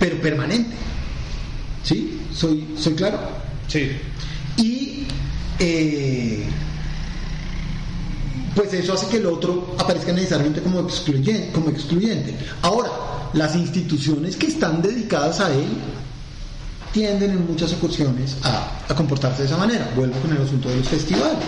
[0.00, 0.74] pero permanente.
[1.84, 2.18] ¿Sí?
[2.34, 3.18] ¿Soy, soy claro?
[3.68, 3.90] Sí.
[4.60, 5.06] Y
[5.58, 6.44] eh,
[8.54, 12.34] pues eso hace que el otro aparezca necesariamente como excluyente, como excluyente.
[12.62, 12.90] Ahora,
[13.32, 15.68] las instituciones que están dedicadas a él
[16.92, 19.90] tienden en muchas ocasiones a, comportarse de esa manera.
[19.94, 21.38] Vuelvo con el asunto de los festivales.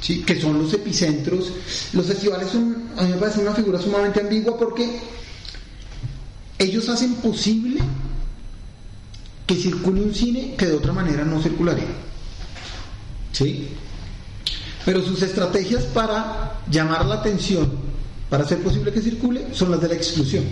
[0.00, 0.22] ¿Sí?
[0.22, 1.52] que son los epicentros.
[1.92, 4.98] Los festivales son, a mí me parece una figura sumamente ambigua porque
[6.58, 7.80] ellos hacen posible
[9.46, 11.86] que circule un cine que de otra manera no circularía.
[13.32, 13.68] ¿Sí?
[14.84, 17.70] Pero sus estrategias para llamar la atención,
[18.28, 20.44] para hacer posible que circule, son las de la exclusión.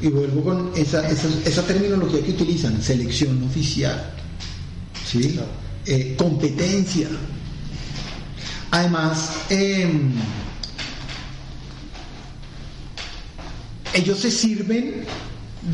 [0.00, 4.12] Y vuelvo con esa, esa, terminología que utilizan, selección oficial,
[5.06, 5.38] ¿sí?
[5.86, 7.08] Eh, competencia.
[8.72, 10.12] Además, em,
[13.94, 15.04] ellos se sirven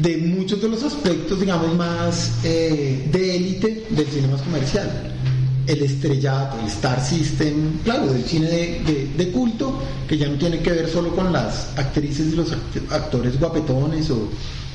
[0.03, 5.15] de muchos de los aspectos, digamos, más eh, de élite del cine más comercial.
[5.69, 10.73] El estrellato, el Star System, claro, del cine de, culto, que ya no tiene que
[10.73, 12.53] ver solo con las actrices y los
[12.89, 14.31] actores guapetones o,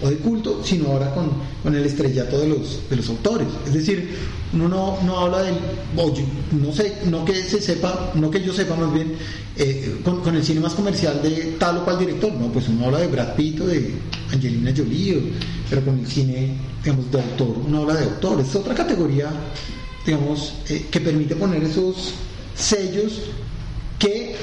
[0.08, 3.48] de culto, sino ahora con, el estrellato de los, de los autores.
[3.66, 4.08] Es decir,
[4.54, 5.56] uno no, no habla del,
[5.98, 9.14] oye, no sé, no que se sepa, no que yo sepa más bien,
[9.58, 13.00] eh, con, el cine más comercial de tal o cual director, no, pues uno habla
[13.00, 13.94] de Brad Pitt o de
[14.32, 15.34] Angelina Jolie,
[15.72, 19.32] pero con el cine, digamos, de autor, uno habla de autor, es otra categoría,
[20.06, 22.14] digamos, eh, que permite poner esos
[22.56, 23.22] sellos
[24.00, 24.36] que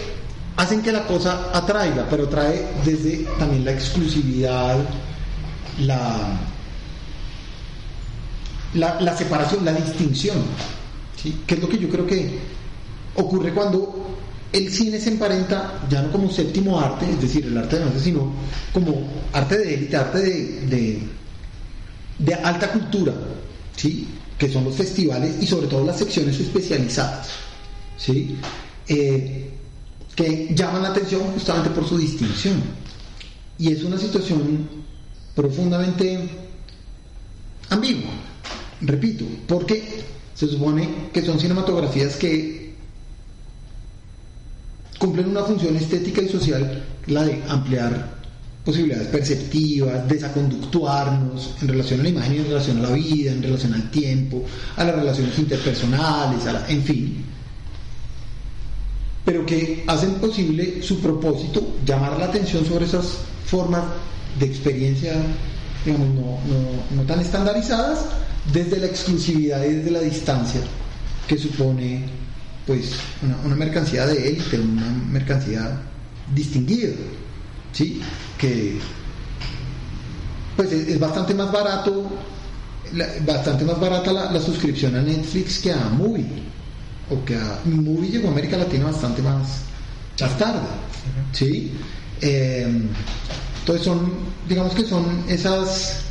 [0.57, 4.79] hacen que la cosa atraiga, pero trae desde también la exclusividad,
[5.81, 6.41] la,
[8.75, 10.39] la, separación, la distinción,
[11.47, 12.39] que es lo que yo creo que
[13.15, 14.01] ocurre cuando
[14.53, 18.01] el cine se emparenta ya no como séptimo arte, es decir, el arte de arte,
[18.01, 18.33] sino
[18.73, 21.03] como arte de élite, arte de,
[22.19, 23.13] de, alta cultura,
[23.77, 24.09] ¿sí?
[24.41, 27.29] Que son los festivales y sobre todo las secciones especializadas,
[27.99, 28.39] ¿sí?
[28.89, 29.51] Eh,
[30.17, 32.63] que llaman la atención justamente por su distinción.
[33.59, 34.67] Y es una situación
[35.35, 36.27] profundamente
[37.69, 38.13] ambigua,
[38.81, 39.85] repito, porque
[40.35, 42.73] se supone que son cinematografías que
[44.99, 48.20] cumplen una función estética y social, la de ampliar
[48.65, 53.75] posibilidades perceptivas, desaconductuarnos en relación a la imagen, en relación a la vida, en relación
[53.75, 54.45] al tiempo,
[54.77, 57.25] a las relaciones interpersonales, a en fin,
[59.25, 63.83] pero que hacen posible su propósito, llamar la atención sobre esas formas
[64.39, 65.15] de experiencia,
[65.85, 66.09] digamos,
[66.95, 68.07] no, tan estandarizadas,
[68.53, 70.61] desde la exclusividad y desde la distancia
[71.29, 72.05] que supone
[72.67, 72.93] pues
[73.23, 75.81] una, mercancía de élite, una mercancía
[76.35, 76.91] distinguida,
[77.73, 78.01] ¿sí?
[78.39, 78.79] que
[80.57, 82.11] pues es, bastante más barato,
[83.27, 86.43] bastante más barata la, suscripción a Netflix que a Movie,
[87.11, 89.63] o que a Movie llegó a América Latina bastante más,
[90.39, 90.61] tarde,
[91.33, 91.73] ¿sí?
[92.21, 92.89] Em,
[93.61, 94.11] entonces son,
[94.47, 96.03] digamos que son esas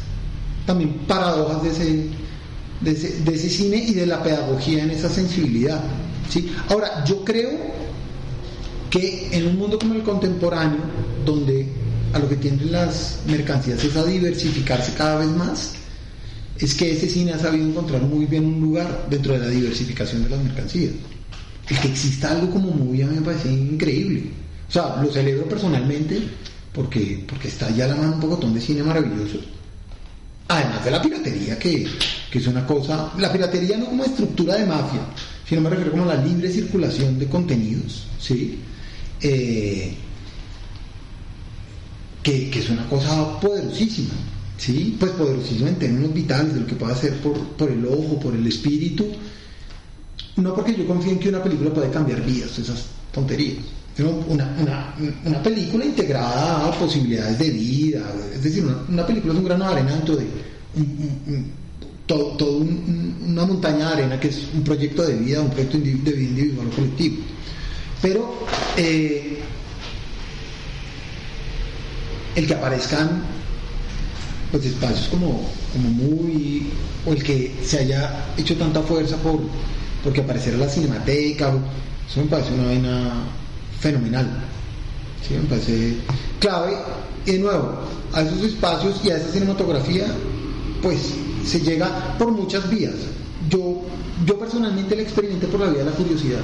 [0.65, 2.05] también paradojas de ese,
[2.81, 5.81] de ese, de ese cine y de la pedagogía en esa sensibilidad,
[6.29, 6.51] ¿sí?
[6.69, 7.51] Ahora, yo creo
[8.89, 10.81] que en un mundo como el contemporáneo,
[11.25, 11.67] donde
[12.13, 15.73] a lo que tienden las mercancías es a diversificarse cada vez más,
[16.57, 20.23] es que ese cine ha sabido encontrar muy bien un lugar dentro de la diversificación
[20.23, 20.91] de las mercancías.
[21.69, 24.23] El que exista algo como muy a mí me parece increíble.
[24.67, 26.21] O sea, lo celebro personalmente
[26.73, 29.39] porque, porque está ya la mano un pocotón de cine maravilloso.
[30.47, 31.87] Además de la piratería, que,
[32.31, 35.01] que es una cosa, la piratería no como estructura de mafia,
[35.47, 38.59] sino me refiero como la libre circulación de contenidos, ¿sí?
[39.21, 39.93] Eh,
[42.23, 44.13] que, es una cosa poderosísima,
[44.57, 44.95] ¿sí?
[44.99, 48.45] Pues poderosísima en términos vitales de lo que puede hacer por, el ojo, por el
[48.45, 49.05] espíritu.
[50.35, 53.57] No porque yo confíe en que una película puede cambiar vidas, esas tonterías.
[53.95, 54.95] Sino una,
[55.25, 58.13] una, película integrada a posibilidades de vida.
[58.33, 60.27] Es decir, una, película es un grano de arena dentro de
[62.07, 66.11] todo, una montaña de arena que es un proyecto de vida, un proyecto de vida
[66.11, 67.17] individual o colectivo.
[68.01, 68.33] Pero
[68.77, 69.39] eh,
[72.35, 73.23] el que aparezcan
[74.51, 76.69] pues espacios como, como muy
[77.05, 79.39] o el que se haya hecho tanta fuerza por
[80.03, 81.53] porque apareciera la cinemateca
[82.09, 83.11] eso me parece una vaina
[83.79, 84.27] fenomenal
[85.27, 85.35] ¿sí?
[85.35, 85.95] me parece
[86.39, 86.77] clave.
[87.25, 87.79] Y de nuevo
[88.13, 90.07] a esos espacios y a esa cinematografía
[90.81, 91.13] pues
[91.45, 92.95] se llega por muchas vías.
[93.49, 93.81] Yo
[94.25, 96.39] yo personalmente la experimenté por la vía de la curiosidad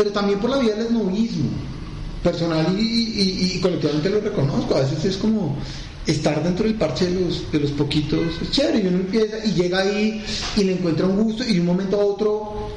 [0.00, 1.50] pero también por la vía del esnovismo
[2.22, 4.74] personal y, colectivamente lo reconozco.
[4.74, 5.58] A veces es como
[6.06, 9.52] estar dentro del parche de los, de los poquitos es chévere y uno empieza y
[9.52, 10.24] llega ahí
[10.56, 12.70] y le encuentra un gusto y de un momento a otro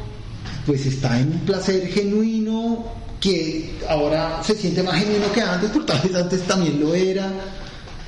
[0.65, 2.84] pues está en un placer genuino
[3.21, 7.32] que ahora se siente más genuino que antes, porque tal vez antes también lo era,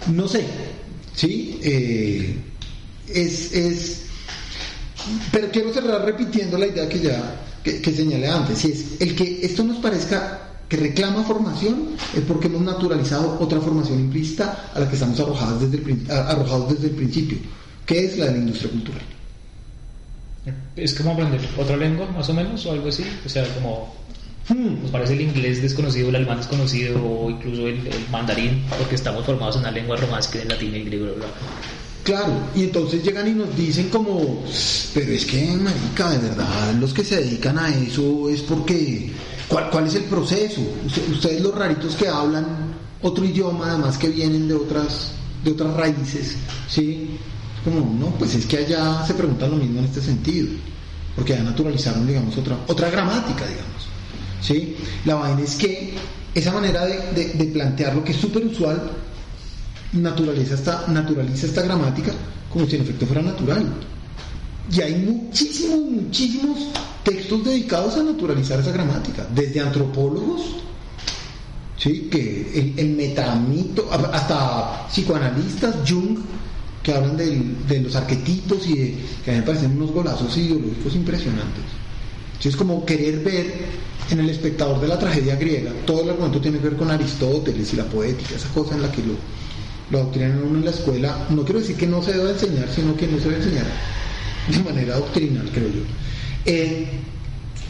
[0.08, 0.46] no sé,
[1.16, 1.58] ¿sí?
[1.64, 2.36] Eh,
[3.08, 4.02] es, es,
[5.32, 9.16] pero quiero cerrar repitiendo la idea que ya que, que señalé antes, y es el
[9.16, 14.80] que esto nos parezca que reclama formación es porque hemos naturalizado otra formación implícita a
[14.80, 17.38] la que estamos arrojados desde el, arrojados desde el principio,
[17.86, 19.02] que es la de la industria cultural.
[20.76, 23.04] Es como aprender otra lengua, más o menos, o algo así.
[23.26, 23.96] O sea, como
[24.50, 24.84] hmm.
[24.84, 29.56] nos parece el inglés desconocido, el alemán desconocido, o incluso el, mandarín, porque estamos formados
[29.56, 31.16] en una lengua romántica, que es el latín y el griego.
[32.06, 34.44] Claro, y entonces llegan y nos dicen como,
[34.94, 39.12] pero es que, marica, de verdad, los que se dedican a eso es porque
[39.48, 40.62] ¿Cuál, es el proceso?
[41.12, 42.46] Ustedes los raritos que hablan
[43.02, 45.12] otro idioma, además que vienen de otras,
[45.44, 46.36] de otras raíces,
[46.68, 47.12] ¿sí?
[47.64, 50.48] Como, no, pues es que allá se pregunta lo mismo en este sentido,
[51.16, 53.88] porque ya naturalizaron, digamos, otra, otra gramática, digamos,
[54.42, 54.76] ¿sí?
[55.06, 55.94] La vaina es que
[56.34, 58.92] esa manera de, plantear lo que es súper usual
[59.96, 62.12] naturaliza esta, naturaliza esta gramática
[62.52, 63.66] como si en efecto fuera natural.
[64.72, 66.58] Y hay muchísimos, muchísimos
[67.04, 70.42] textos dedicados a naturalizar esa gramática, desde antropólogos,
[71.78, 72.08] ¿sí?
[72.12, 76.18] que el, metamito, hasta psicoanalistas, Jung,
[76.82, 81.64] que hablan de los arquetipos y que a mí me parecen unos golazos ideológicos impresionantes.
[82.48, 83.54] Es como querer ver
[84.12, 87.74] en el espectador de la tragedia griega, todo el argumento tiene que ver con Aristóteles
[87.74, 89.16] y la poética, esa cosa en la que lo,
[89.92, 91.28] lo adoctrinan uno en la escuela.
[91.30, 93.66] No quiero decir que no se deba enseñar, sino que no se debe enseñar
[94.50, 95.82] de manera doctrinal, creo yo.
[96.46, 96.88] Eh,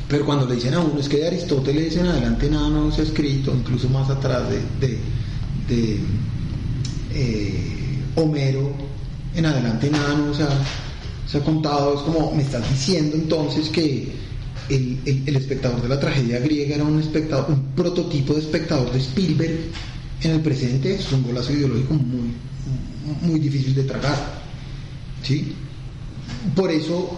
[0.07, 3.01] pero cuando le dicen a uno, es que de Aristóteles en adelante nada no se
[3.01, 4.59] ha escrito, incluso más atrás de,
[7.13, 8.71] eh, Homero
[9.35, 10.49] en adelante nada no se ha,
[11.27, 14.13] se ha contado, es como, me estás diciendo entonces que
[14.69, 18.99] el- el espectador de la tragedia griega era un espectador, un prototipo de espectador de
[18.99, 19.57] Spielberg
[20.21, 22.33] en el presente, es un golazo ideológico muy,
[23.21, 24.17] muy difícil de tragar.
[25.23, 25.53] ¿sí?
[26.55, 27.17] Por eso,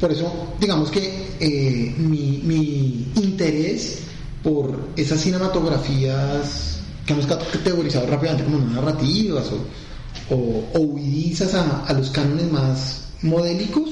[0.00, 4.00] por eso digamos que eh, mi, interés
[4.42, 9.50] por esas cinematografías que hemos categorizado rápidamente como narrativas
[10.30, 10.98] o, o,
[11.86, 13.90] a, los cánones más modélicos,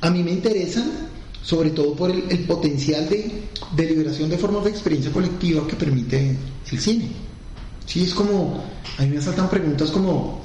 [0.00, 1.08] a mí me interesan
[1.42, 3.30] sobre todo por el, el potencial de,
[3.74, 6.36] de liberación de formas de experiencia colectiva que permite
[6.70, 7.27] el cine.
[7.88, 8.62] Sí, es como,
[8.98, 10.42] a mí me saltan preguntas como,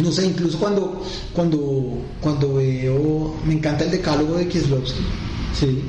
[0.00, 1.02] no sé, incluso cuando,
[1.32, 5.00] cuando, cuando veo, me encanta el decálogo de Kieslowski,
[5.58, 5.80] ¿sí?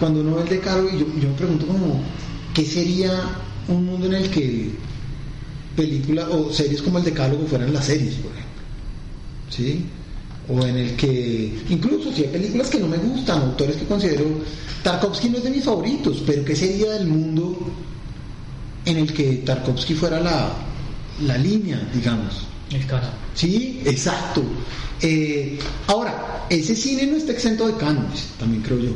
[0.00, 2.00] Cuando uno ve el decálogo, yo, yo me pregunto como,
[2.52, 3.12] ¿qué sería
[3.68, 4.70] un mundo en el que
[5.76, 8.62] películas o series como el decálogo fueran las series, por ejemplo?
[9.50, 9.84] ¿Sí?
[10.48, 14.24] O en el que, incluso si hay películas que no me gustan, autores que considero,
[14.82, 17.56] Tarkovsky no es de mis favoritos, pero ¿qué sería del mundo
[18.84, 20.52] en el que Tarkovsky fuera la,
[21.22, 22.46] la línea, digamos?
[22.70, 23.10] El canon.
[23.34, 24.42] Sí, exacto.
[25.00, 28.92] Eh, ahora, ese cine no está exento de cánones, también creo yo.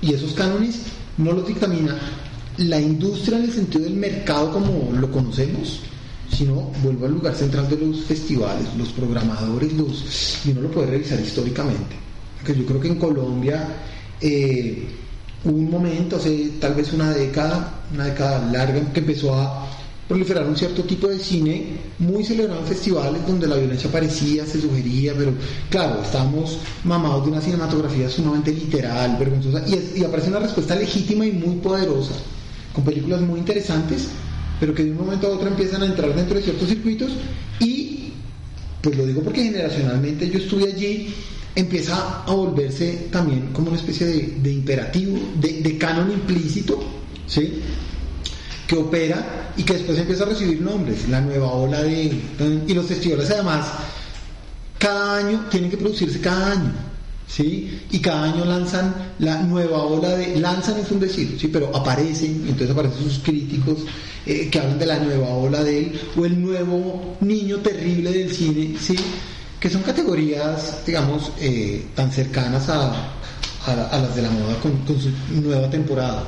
[0.00, 0.80] Y esos cánones
[1.18, 1.98] no los dictamina
[2.58, 5.80] la industria en el sentido del mercado como lo conocemos,
[6.30, 10.88] sino vuelvo al lugar central de los festivales, los programadores, los y uno lo puede
[10.88, 11.96] revisar históricamente.
[12.38, 13.68] Porque yo creo que en Colombia
[14.20, 14.86] eh,
[15.44, 19.68] hubo un momento, hace tal vez una década, una década larga, que empezó a
[20.08, 24.60] proliferar un cierto tipo de cine muy celebrado en festivales donde la violencia aparecía, se
[24.60, 25.32] sugería, pero
[25.70, 31.24] claro, estábamos mamados de una cinematografía sumamente literal, vergonzosa, y, y aparece una respuesta legítima
[31.24, 32.12] y muy poderosa,
[32.74, 34.08] con películas muy interesantes,
[34.60, 37.10] pero que de un momento a otro empiezan a entrar dentro de ciertos circuitos
[37.58, 38.12] y,
[38.82, 41.14] pues lo digo porque generacionalmente yo estuve allí,
[41.54, 46.82] empieza a volverse también como una especie de, imperativo, de, de canon implícito,
[47.26, 47.60] ¿sí?
[48.72, 52.10] que opera y que después empieza a recibir nombres, la nueva ola de...
[52.66, 53.66] Y los festivales además,
[54.78, 56.72] cada año tienen que producirse cada año,
[57.26, 57.82] ¿sí?
[57.90, 60.40] Y cada año lanzan la nueva ola de...
[60.40, 61.48] Lanzan es un decir, ¿sí?
[61.48, 63.80] Pero aparecen, entonces aparecen sus críticos
[64.24, 68.32] eh, que hablan de la nueva ola de él, o el nuevo niño terrible del
[68.32, 68.96] cine, ¿sí?
[69.62, 72.90] Que son categorías, digamos, eh, tan cercanas a,
[73.66, 75.08] a- a las de la moda con, con su
[75.40, 76.24] nueva temporada.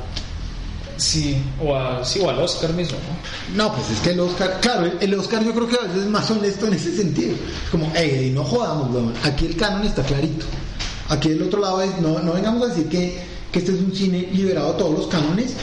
[0.97, 3.57] Sí, o, a, sí, o al Oscar mismo, ¿no?
[3.65, 6.05] No, pues es que el Oscar, claro, el, el Oscar yo creo que a veces
[6.05, 7.33] es más honesto en ese sentido.
[7.65, 9.13] Es como, hey, no jodamos, weón.
[9.25, 10.47] Aquí el canon está clarito.
[11.09, 13.19] Aquí del otro lado es, no, no vengamos a decir que,
[13.51, 15.55] que este es un cine liberado de todos los cánones,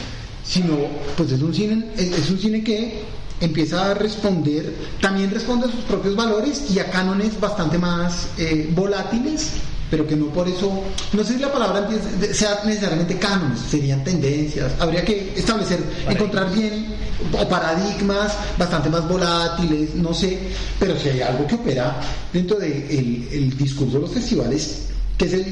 [0.45, 0.75] sino,
[1.15, 3.01] pues es un cine, es, es un cine que
[3.41, 8.69] empieza a responder, también responde a sus propios valores y a cánones bastante más eh,
[8.73, 9.49] volátiles,
[9.89, 10.71] pero que no por eso,
[11.11, 11.85] no sé si la palabra
[12.31, 16.95] sea necesariamente cánones, serían tendencias, habría que establecer, encontrar bien,
[17.33, 20.37] o paradigmas bastante más volátiles, no sé,
[20.79, 21.99] pero si hay algo que opera
[22.31, 24.87] dentro del de el- el discurso de los festivales,
[25.17, 25.45] que es el,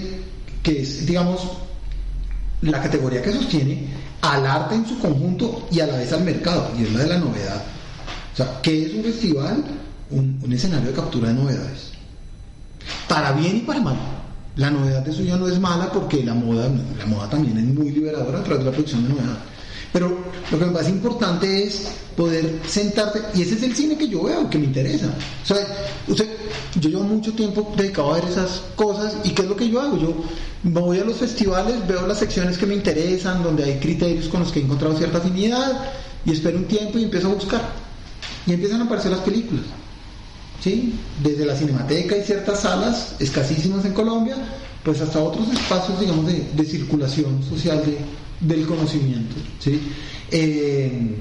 [0.64, 1.42] que es, digamos,
[2.62, 3.88] la categoría que sostiene
[4.22, 7.08] al arte en su conjunto y a la vez al mercado, y es la de
[7.08, 7.64] la novedad.
[8.40, 9.66] Sea, ¿qué es un festival?
[10.12, 11.92] Un, escenario de captura de novedades.
[13.10, 13.98] Para bien y para mal.
[14.56, 17.66] La novedad de eso ya no es mala porque la moda, la moda también es
[17.66, 19.40] muy liberadora a través de la producción de novedad.
[19.92, 20.18] Pero
[20.52, 24.24] lo que me parece importante es poder sentarte, y ese es el cine que yo
[24.24, 25.10] veo, que me interesa.
[25.44, 25.58] O sea,
[26.80, 29.82] yo llevo mucho tiempo dedicado a ver esas cosas, y ¿qué es lo que yo
[29.82, 29.98] hago?
[29.98, 30.14] Yo
[30.64, 34.52] voy a los festivales, veo las secciones que me interesan, donde hay criterios con los
[34.53, 35.91] que he encontrado cierta afinidad,
[36.24, 37.89] y espero un tiempo y empiezo a buscar.
[38.49, 39.63] Y empiezan a aparecer las películas.
[40.59, 40.95] ¿sí?
[41.23, 44.35] Desde la Cinemateca y ciertas salas escasísimas en Colombia,
[44.84, 47.99] pues hasta otros espacios, digamos, de, de circulación social de,
[48.39, 49.80] del conocimiento, ¿sí?
[50.31, 51.15] Eh,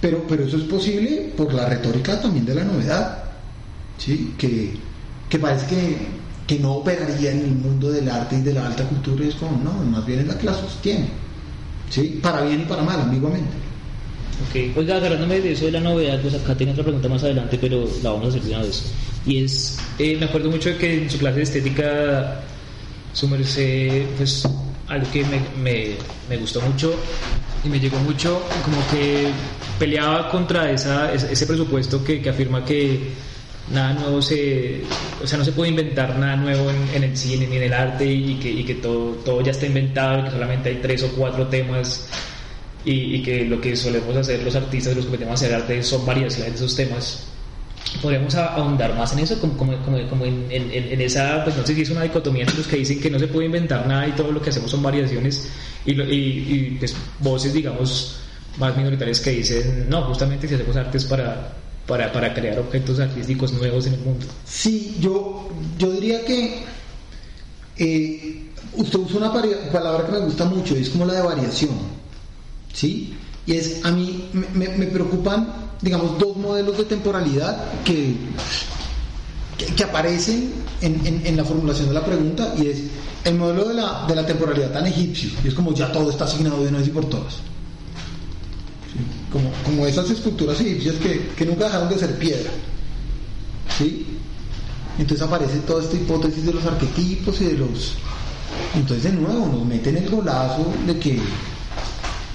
[0.00, 3.24] pero, pero eso es posible por la retórica también de la novedad,
[3.98, 4.34] ¿sí?
[4.36, 4.74] Que,
[5.28, 5.96] que parece que,
[6.46, 9.36] que no operaría en el mundo del arte y de la alta cultura, y es
[9.36, 11.08] como, no, más bien es la que la sostiene,
[11.88, 12.18] ¿sí?
[12.22, 13.65] Para bien y para mal, ambiguamente.
[14.76, 17.88] Oiga, agarrándome de eso de la novedad, pues acá tengo otra pregunta más adelante, pero
[18.02, 18.92] la vamos a hacer de una vez.
[19.26, 22.40] Y es, Eh, me acuerdo mucho de que en su clase de estética,
[23.14, 24.46] su merced, pues
[24.88, 25.96] algo que me, me,
[26.28, 26.94] me gustó mucho
[27.64, 29.32] y me llegó mucho, como que
[29.78, 33.12] peleaba contra esa, ese presupuesto que, que afirma que
[33.72, 34.82] nada nuevo se,
[35.22, 37.72] o sea, no se puede inventar nada nuevo en, en el cine ni en el
[37.72, 41.08] arte y que, y que todo, todo ya está inventado que solamente hay tres o
[41.08, 42.06] cuatro temas
[42.86, 45.82] y, y que lo que solemos hacer los artistas, los que metemos a hacer arte
[45.82, 47.26] son variaciones de esos temas.
[48.00, 49.76] podríamos ahondar más en eso, como, como,
[50.08, 53.00] como, en, en, esa, pues no sé si es una dicotomía entre los que dicen
[53.00, 55.48] que no se puede inventar nada y todo lo que hacemos son variaciones
[55.84, 58.20] y, y, y pues, voces, digamos,
[58.58, 61.54] más minoritarias que dicen, no, justamente si hacemos artes para,
[61.88, 64.26] para, para crear objetos artísticos nuevos en el mundo.
[64.44, 66.62] Sí, yo, yo diría que
[67.78, 68.42] eh,
[68.76, 71.95] usted usa una palabra que me gusta mucho, es como la de variación,
[72.76, 73.14] ¿sí?
[73.46, 75.48] Y es, a mí me, preocupan
[75.80, 78.14] digamos, dos modelos de temporalidad que,
[79.76, 82.82] que, aparecen en, en, la formulación de la pregunta y es
[83.24, 86.24] el modelo de la, de la temporalidad tan egipcio, y es como ya todo está
[86.24, 87.36] asignado de una vez y por todas.
[89.32, 92.50] Como, como esas esculturas egipcias que, que nunca dejaron de ser piedra.
[93.78, 94.06] ¿sí?
[94.98, 97.94] Entonces aparece toda esta hipótesis de los arquetipos y de los...
[98.74, 101.20] Entonces de nuevo nos meten el golazo de que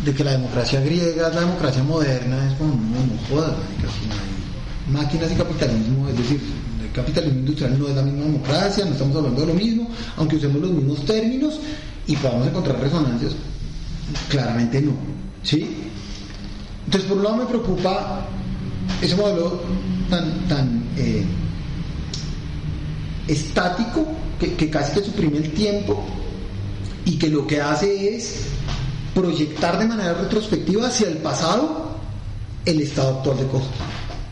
[0.05, 3.53] de que la democracia griega es la democracia moderna, es como, no, no jodas,
[4.89, 6.41] máquinas y capitalismo, es decir,
[6.83, 10.37] el capitalismo industrial no es la misma democracia, no estamos hablando de lo mismo, aunque
[10.37, 11.59] usemos los mismos términos
[12.07, 13.33] y podamos encontrar resonancias,
[14.29, 14.93] claramente no,
[15.43, 15.69] ¿sí?
[16.85, 18.25] Entonces, por un lado me preocupa
[19.01, 19.61] ese modelo
[20.09, 21.23] tan, tan eh,
[23.27, 24.05] estático
[24.39, 26.03] que, que casi que suprime el tiempo
[27.05, 28.47] y que lo que hace es
[29.13, 31.91] proyectar de manera retrospectiva hacia el pasado
[32.65, 33.69] el estado actual de cosas,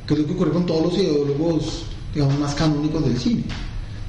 [0.06, 1.84] que es lo que ocurre con todos los ideólogos,
[2.14, 3.44] digamos, más canónicos del cine,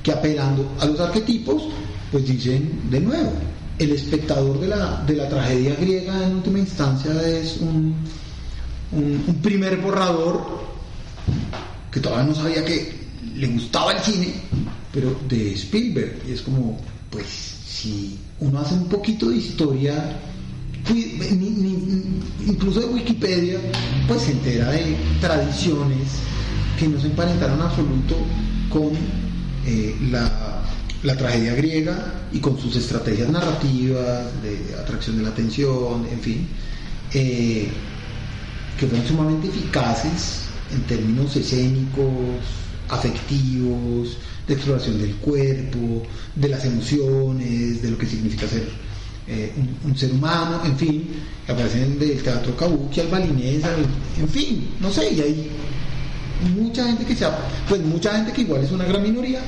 [0.03, 1.65] que apelando a los arquetipos,
[2.13, 3.33] pues dicen de nuevo,
[3.79, 7.95] el espectador de la, de la tragedia griega en última instancia es un,
[8.93, 10.43] un, primer borrador
[11.91, 13.01] que todavía no sabía que
[13.37, 14.35] le gustaba el cine,
[14.93, 16.79] pero de Spielberg, y es como,
[17.11, 20.21] pues si uno hace un poquito de historia
[22.47, 23.59] incluso de Wikipedia,
[24.09, 26.09] pues se entera de tradiciones
[26.79, 28.17] que no se emparentaron en absoluto
[28.71, 28.91] con
[29.67, 30.63] eh, la,
[31.03, 36.49] la, tragedia griega y con sus estrategias narrativas de atracción de la atención, en fin,
[37.13, 37.69] eh,
[38.79, 42.07] que fueron sumamente eficaces en términos escénicos,
[42.89, 44.17] afectivos,
[44.47, 46.03] de exploración del cuerpo,
[46.35, 48.69] de las emociones, de lo que significa ser
[49.33, 49.53] eh,
[49.85, 51.09] un, ser humano, en fin,
[51.47, 53.69] que aparecen del teatro kabuki al balinesa,
[54.19, 55.51] en fin, no sé, y hay
[56.57, 57.39] mucha gente que se ha,
[57.69, 59.41] pues mucha gente que igual es una gran minoría,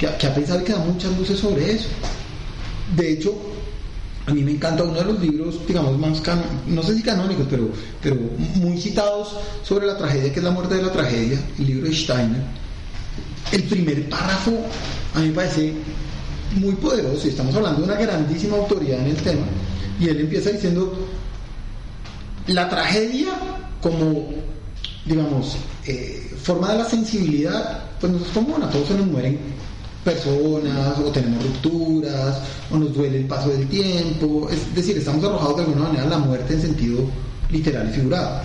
[0.00, 1.86] que, ha pensado que da muchas luces sobre eso.
[2.96, 3.32] De hecho,
[4.26, 6.20] a mí me encanta uno de los libros, digamos, más
[6.66, 7.70] no sé si canónicos, pero,
[8.02, 8.16] pero
[8.56, 11.94] muy citados sobre la tragedia, que es La muerte de la tragedia, el libro de
[11.94, 12.42] Steiner.
[13.52, 14.58] El primer párrafo
[15.14, 15.72] a mí me parece
[16.56, 19.46] muy poderoso y estamos hablando de una grandísima autoridad en el tema.
[20.00, 20.92] Y él empieza diciendo,
[22.46, 23.28] la tragedia
[23.80, 24.28] como,
[25.04, 25.56] digamos,
[25.86, 29.38] eh, forma de la sensibilidad, pues no es común, a todos se nos mueren
[30.04, 32.40] personas, o tenemos rupturas,
[32.70, 36.08] o nos duele el paso del tiempo, es decir, estamos arrojados de alguna manera a
[36.08, 37.04] la muerte en sentido
[37.50, 38.40] literal y figurado.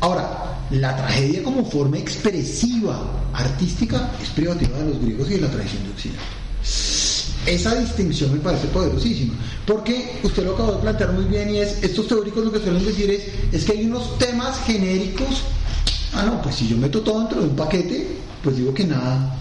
[0.00, 3.00] Ahora, la tragedia como forma expresiva,
[3.32, 7.03] artística, es privativa de los griegos y de la tradición de Occidente.
[7.46, 9.34] Esa distinción me parece poderosísima,
[9.66, 12.84] porque usted lo acabó de plantear muy bien y es, estos teóricos lo que suelen
[12.84, 13.22] decir es,
[13.52, 15.42] es que hay unos temas genéricos,
[16.14, 19.36] ah no, pues si yo meto todo dentro de un paquete, pues digo que nada,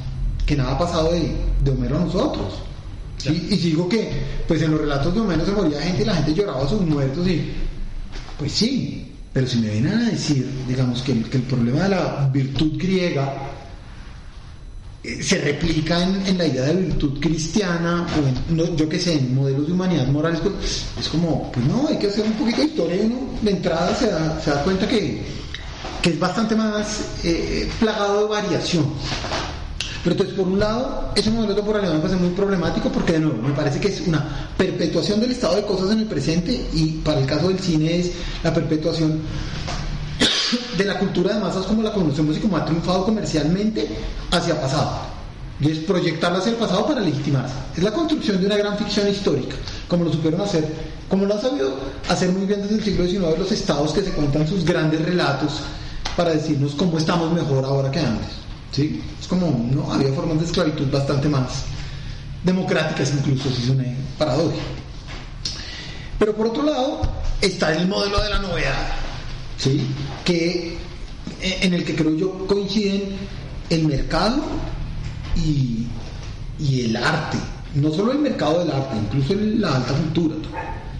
[0.45, 2.55] que nada ha pasado de, de Homero a nosotros.
[3.25, 4.11] Y si digo que,
[4.49, 6.81] pues en los relatos de Homero se moría gente y la gente lloraba a sus
[6.81, 7.51] muertos y,
[8.37, 12.29] pues sí, pero si me vienen a decir, digamos, que que el problema de la
[12.33, 13.33] virtud griega
[15.03, 19.67] se replica en, la idea de virtud cristiana o en, yo que sé, en modelos
[19.67, 22.95] de humanidad moral, pues, es como, pues no, hay que hacer un poquito de historia
[22.95, 25.21] y uno de entrada se da, se da cuenta que,
[26.01, 28.85] que es bastante más eh, plagado de variación.
[30.03, 33.19] Pero entonces, por un lado, ese modelo de temporalidad me parece muy problemático porque, de
[33.19, 36.91] nuevo, me parece que es una perpetuación del estado de cosas en el presente y
[37.03, 38.11] para el caso del cine es
[38.41, 39.21] la perpetuación
[40.77, 43.87] de la cultura de masas como la conocemos y como ha triunfado comercialmente
[44.31, 45.13] hacia pasado.
[45.59, 47.53] Y es proyectarla hacia el pasado para legitimarse.
[47.77, 49.55] Es la construcción de una gran ficción histórica,
[49.87, 50.65] como lo supieron hacer,
[51.09, 51.75] como lo han sabido
[52.09, 55.61] hacer muy bien desde el siglo XIX los estados que se cuentan sus grandes relatos
[56.17, 58.29] para decirnos cómo estamos mejor ahora que antes.
[58.71, 59.01] ¿sí?
[59.19, 61.65] Es como, no, había formas de esclavitud bastante más
[62.43, 63.85] democráticas incluso, si es una
[64.17, 64.55] paradoja.
[66.19, 67.01] Pero por otro lado,
[67.41, 68.89] está el modelo de la novedad,
[69.63, 69.81] ¿sí?
[70.25, 70.77] que,
[71.41, 73.03] eh, en el que creo yo coinciden
[73.69, 74.41] el mercado
[75.35, 75.87] y,
[76.59, 77.37] el arte.
[77.75, 80.35] No solo el mercado del arte, incluso la alta cultura.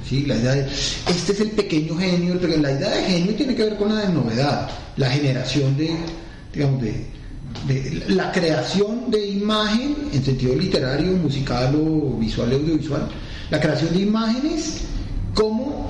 [0.07, 0.25] ¿sí?
[0.25, 3.77] La idea de, este es el pequeño genio, la idea de genio tiene que ver
[3.77, 5.95] con la de novedad, la generación de,
[6.53, 7.05] digamos, de,
[7.67, 13.07] de la creación de imagen en sentido literario, musical o visual, audiovisual,
[13.49, 14.81] la creación de imágenes
[15.33, 15.89] como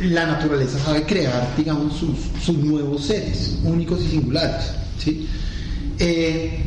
[0.00, 4.72] la naturaleza sabe crear, digamos, sus, nuevos seres, únicos y singulares.
[4.98, 5.28] ¿sí?
[5.98, 6.62] Eh,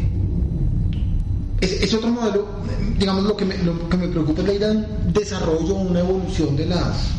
[1.59, 2.47] es, otro modelo,
[2.97, 4.85] digamos, lo que, me, lo que me preocupa es la idea de
[5.19, 7.09] desarrollo, una evolución de las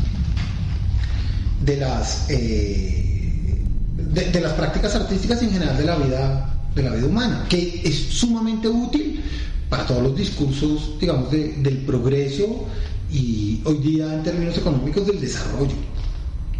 [1.63, 3.61] de las eh,
[3.97, 7.95] de, las prácticas artísticas en general de la vida de la vida humana, que es
[7.95, 9.21] sumamente útil
[9.69, 12.65] para todos los discursos, digamos, del progreso
[13.11, 15.75] y hoy día en términos económicos del desarrollo.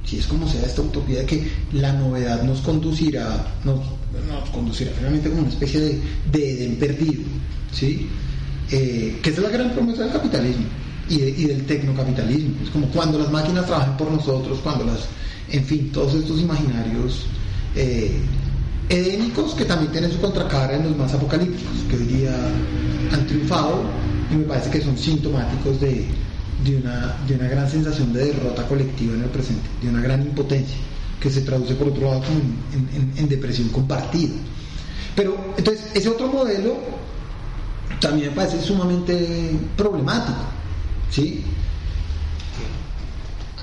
[0.10, 3.80] Si es como sea esta utopía de que la novedad nos conducirá, nos,
[4.52, 7.22] conducirá finalmente como una especie de, de Edén perdido,
[7.72, 8.08] ¿sí?
[8.72, 10.66] Eh, que es la gran promesa del capitalismo
[11.10, 12.56] y, y, del tecnocapitalismo.
[12.64, 15.02] Es como cuando las máquinas trabajan por nosotros, cuando las,
[15.52, 17.26] en fin, todos estos imaginarios
[17.76, 18.18] eh,
[18.90, 22.36] edénicos que también tienen su contracara en los más apocalípticos, que hoy día
[23.12, 23.84] han triunfado
[24.32, 26.08] y me parece que son sintomáticos de,
[26.64, 30.22] de una, de una gran sensación de derrota colectiva en el presente, de una gran
[30.22, 30.78] impotencia,
[31.20, 32.24] que se traduce por otro lado
[33.18, 34.34] en, depresión compartida.
[35.16, 36.78] Pero entonces, ese otro modelo
[38.00, 40.40] también me parece sumamente problemático,
[41.10, 41.44] ¿sí?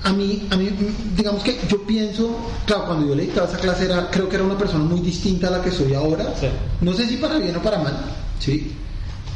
[0.03, 0.69] A mí, a mí,
[1.15, 4.45] digamos que yo pienso, claro, cuando yo le dictaba esa clase era, creo que era
[4.45, 6.33] una persona muy distinta a la que soy ahora.
[6.81, 7.97] No sé si para bien o para mal,
[8.39, 8.71] ¿sí?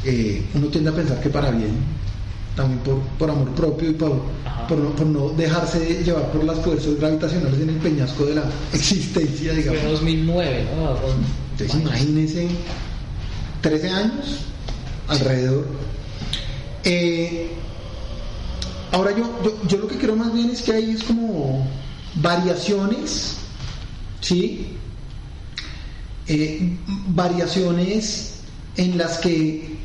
[0.04, 1.76] Eh, uno tiende a pensar que para bien,
[2.56, 2.80] también
[3.18, 4.22] por, amor propio y por,
[4.68, 9.80] por no, dejarse llevar por las fuerzas gravitacionales en el peñasco de la existencia, digamos.
[9.80, 10.96] Fue 2009, ¿no?
[11.52, 12.48] Entonces imagínense,
[13.62, 14.38] 13 años
[15.08, 15.66] alrededor.
[16.84, 17.50] Eh,
[18.90, 21.66] ahora yo, yo, lo que creo más bien es que hay es como
[22.16, 23.36] variaciones,
[24.20, 24.76] ¿sí?
[26.28, 26.76] Eh,
[27.08, 28.34] variaciones
[28.76, 29.76] en las que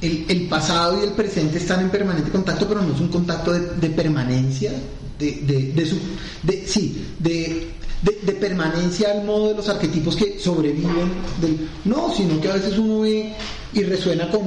[0.00, 3.90] el, pasado y el presente están en permanente contacto, pero no es un contacto de,
[3.90, 4.72] permanencia,
[5.18, 5.98] de, de, su,
[6.42, 7.68] de, sí, de,
[8.02, 11.10] de, permanencia al modo de los arquetipos que sobreviven.
[11.40, 13.32] Del, no, sino que a veces uno ve
[13.72, 14.42] y resuena con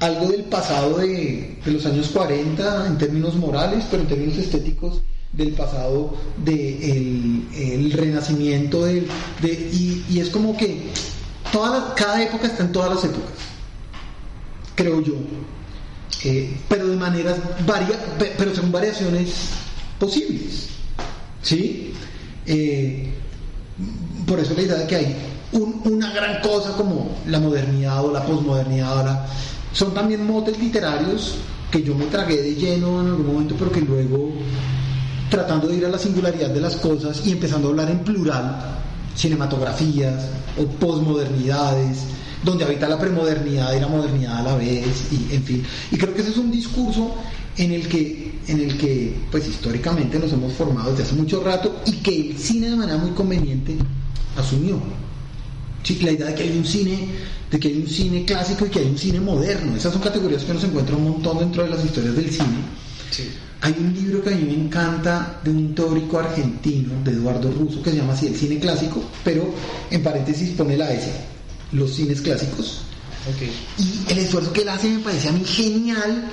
[0.00, 5.00] algo del pasado de, los años 40 en términos morales, pero en términos estéticos
[5.32, 9.06] del pasado del de el renacimiento de,
[9.44, 10.88] y, y, es como que
[11.52, 13.48] toda cada época está en todas las épocas
[14.78, 15.14] creo yo.
[16.24, 17.36] Eh, pero de maneras
[17.66, 17.98] varias,
[18.38, 19.50] pero son variaciones
[19.98, 20.68] posibles.
[21.42, 21.92] ¿Sí?
[22.46, 23.12] Eh,
[24.26, 25.16] por eso la idea de que hay
[25.52, 29.26] una gran cosa como la modernidad o la posmodernidad
[29.72, 31.36] son también motes literarios
[31.70, 34.30] que yo me tragué de lleno en algún momento, pero que luego,
[35.30, 38.78] tratando de ir a la singularidad de las cosas y empezando a hablar en plural,
[39.14, 40.28] cinematografías
[40.58, 42.04] o posmodernidades,
[42.48, 45.64] donde habita la premodernidad y la modernidad a la vez, y en fin.
[45.90, 47.14] Y creo que ese es un discurso
[47.56, 51.82] en el que, en el que pues históricamente nos hemos formado desde hace mucho rato
[51.86, 53.76] y que el cine de manera muy conveniente
[54.36, 54.80] asumió.
[55.82, 57.08] Sí, la idea de que hay un cine,
[57.50, 59.76] de que hay un cine clásico y que hay un cine moderno.
[59.76, 62.58] Esas son categorías que nos encuentran un montón dentro de las historias del cine.
[63.60, 67.82] Hay un libro que a mí me encanta de un teórico argentino, de Eduardo Russo,
[67.82, 69.52] que se llama así El cine clásico, pero
[69.90, 71.10] en paréntesis pone la S,
[71.72, 72.82] los cines clásicos.
[73.78, 76.28] Y el esfuerzo que él hace me parece a mí genial,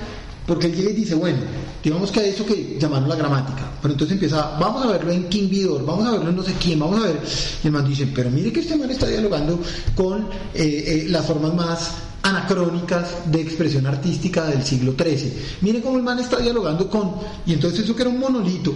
[0.46, 1.38] porque él llega y dice, bueno,
[1.82, 5.28] digamos que hay eso que llamaron la gramática, pero entonces empieza, vamos a verlo en
[5.28, 7.20] King Vidor, vamos a verlo en no sé quién, vamos a ver,
[7.62, 9.60] y el man dice, pero mire que este man está dialogando
[9.94, 11.90] con eh, eh, las formas más
[12.22, 15.32] anacrónicas de expresión artística del siglo XIII.
[15.60, 18.74] Mire cómo el man está dialogando con, y entonces eso que era un monolito,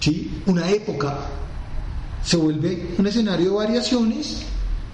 [0.00, 0.30] ¿sí?
[0.46, 1.18] una época,
[2.24, 4.46] se vuelve un escenario de variaciones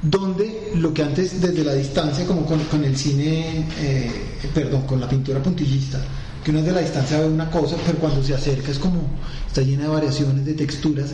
[0.03, 4.11] donde lo que antes desde la distancia, como con, el cine, eh,
[4.55, 6.01] perdón, con la pintura puntillista,
[6.45, 9.01] que uno desde la distancia ve una cosa, pero cuando se acerca es como,
[9.47, 11.11] está llena de variaciones, de texturas.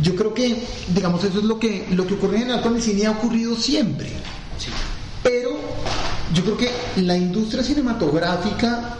[0.00, 0.56] Yo creo que,
[0.94, 3.56] digamos, eso es lo que, lo que ocurre en general con el cine ha ocurrido
[3.56, 4.08] siempre.
[5.22, 5.50] Pero
[6.32, 6.70] yo creo que
[7.02, 8.98] la industria cinematográfica,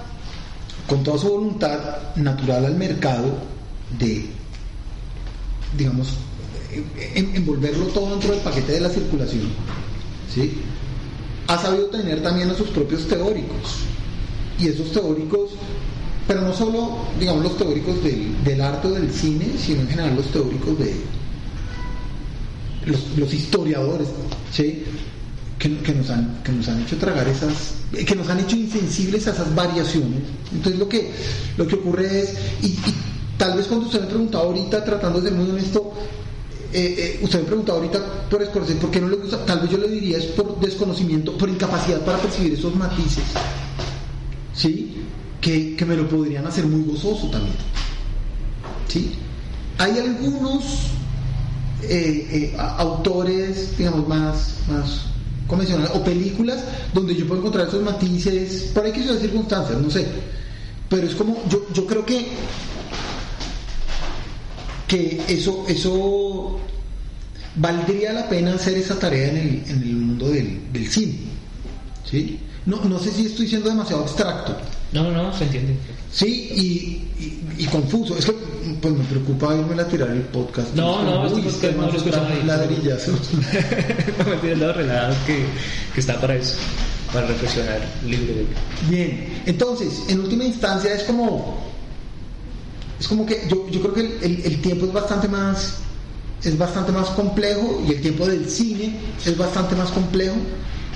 [0.86, 3.38] con toda su voluntad natural al mercado
[3.98, 4.26] de,
[5.76, 6.14] digamos,
[7.14, 9.48] envolverlo todo dentro del paquete de la circulación,
[10.32, 10.52] ¿sí?
[11.52, 13.80] ha sabido tener también a sus propios teóricos.
[14.58, 15.50] Y esos teóricos,
[16.26, 20.26] pero no solo, digamos, los teóricos del, arte o del cine, sino en general los
[20.26, 20.94] teóricos de
[23.16, 24.08] los, historiadores,
[24.52, 24.84] ¿sí?
[25.58, 29.30] Que, nos han, que nos han hecho tragar esas, que nos han hecho insensibles a
[29.30, 30.20] esas variaciones.
[30.52, 31.12] Entonces lo que,
[31.56, 32.76] lo que ocurre es, y,
[33.38, 35.92] tal vez cuando usted me preguntaba ahorita, tratando de ser muy honesto,
[36.72, 39.44] eh, usted me preguntaba ahorita por Scorsese, ¿por qué no le gusta?
[39.44, 43.24] Tal vez yo le diría es por desconocimiento, por incapacidad para percibir esos matices,
[44.54, 44.96] ¿sí?
[45.40, 47.56] Que, que me lo podrían hacer muy gozoso también,
[48.88, 49.12] ¿sí?
[49.78, 50.92] Hay algunos
[51.82, 55.06] eh, autores, digamos, más, más
[55.46, 60.06] convencionales, o películas donde yo puedo encontrar esos matices, por de circunstancias, no sé.
[60.88, 62.28] Pero es como, yo, yo creo que
[64.92, 66.60] que eso, eso
[67.56, 71.14] valdría la pena hacer esa tarea en el, en el mundo del, del cine.
[72.04, 72.38] ¿sí?
[72.66, 74.54] No, no sé si estoy siendo demasiado abstracto.
[74.92, 75.74] No, no, se entiende.
[76.12, 78.18] Sí, y, y, confuso.
[78.18, 78.34] Es que
[78.82, 80.74] pues me preocupa irme a tirar el podcast.
[80.74, 82.44] No, no, este podcast no lo.
[82.44, 83.08] Ladrillas.
[84.18, 85.46] no me tiren los relados que,
[85.94, 86.56] que está para eso,
[87.10, 88.44] para reflexionar libre.
[88.90, 91.71] Bien, entonces, en última instancia es como
[93.02, 95.74] es como que yo, yo creo que el, el, tiempo es bastante más
[96.44, 98.96] es bastante más complejo y el tiempo del cine
[99.26, 100.36] es bastante más complejo.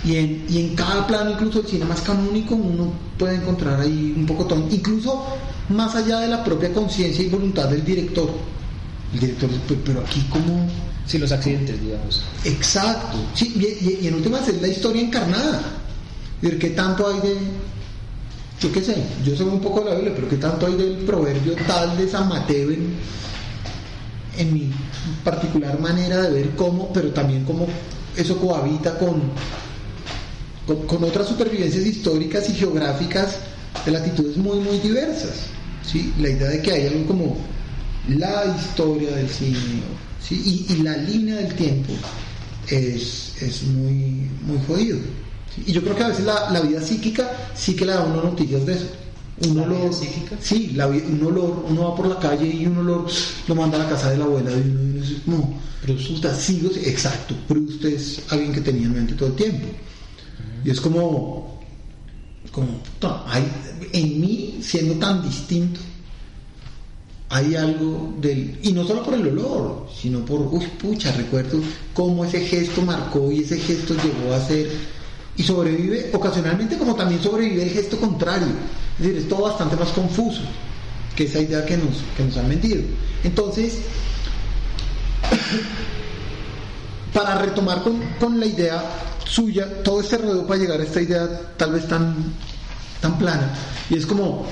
[0.04, 4.14] Y en, y en cada plano incluso el cine más canónico uno puede encontrar ahí
[4.16, 5.26] un poco todo incluso
[5.68, 8.30] más allá de la propia conciencia y voluntad del director.
[9.12, 9.50] El director
[9.84, 10.64] pero aquí como
[11.06, 12.22] sí los accidentes digamos.
[12.44, 13.18] Exacto.
[13.34, 15.60] Sí, y, y en últimas es la historia encarnada.
[16.40, 17.36] ¿qué tanto hay de
[18.60, 20.96] yo qué sé, yo sé un poco de la Biblia, pero qué tanto hay del
[20.98, 24.70] proverbio tal de San Mateo en, mi
[25.24, 27.66] particular manera de ver cómo, pero también cómo
[28.16, 29.22] eso cohabita con,
[30.86, 33.36] con, otras supervivencias históricas y geográficas
[33.84, 35.46] de latitudes muy, muy diversas.
[35.82, 36.12] ¿sí?
[36.18, 37.36] La idea de que hay algo como
[38.08, 39.58] la historia del cine
[40.22, 40.66] ¿sí?
[40.68, 41.92] y, la línea del tiempo
[42.68, 44.98] es, es muy, muy jodido.
[45.64, 48.66] Y yo creo que a veces la, vida psíquica sí que le da uno noticias
[48.66, 48.86] de eso.
[49.48, 50.36] Un olor, psíquica?
[50.40, 53.06] Sí, un olor, uno va por la calle y un olor
[53.46, 56.70] lo manda a la casa de la abuela y uno dice, no, pero usted sigo,
[56.74, 59.66] exacto, pero usted es alguien que tenía en mente todo el tiempo.
[60.64, 61.60] Y es como,
[62.50, 62.80] como,
[63.26, 63.46] hay,
[63.92, 65.80] en mí, siendo tan distinto,
[67.28, 71.60] hay algo del, y no solo por el olor, sino por, uy, pucha, recuerdo
[71.92, 74.70] cómo ese gesto marcó y ese gesto llegó a ser
[75.36, 78.48] y sobrevive ocasionalmente como también sobrevive el gesto contrario.
[78.98, 80.42] Es decir, es todo bastante más confuso
[81.14, 82.82] que esa idea que nos, que nos han vendido.
[83.24, 83.78] Entonces,
[87.12, 88.82] para retomar con, con, la idea
[89.24, 92.14] suya, todo este rodeo para llegar a esta idea tal vez tan,
[93.00, 93.50] tan plana,
[93.88, 94.46] y es como,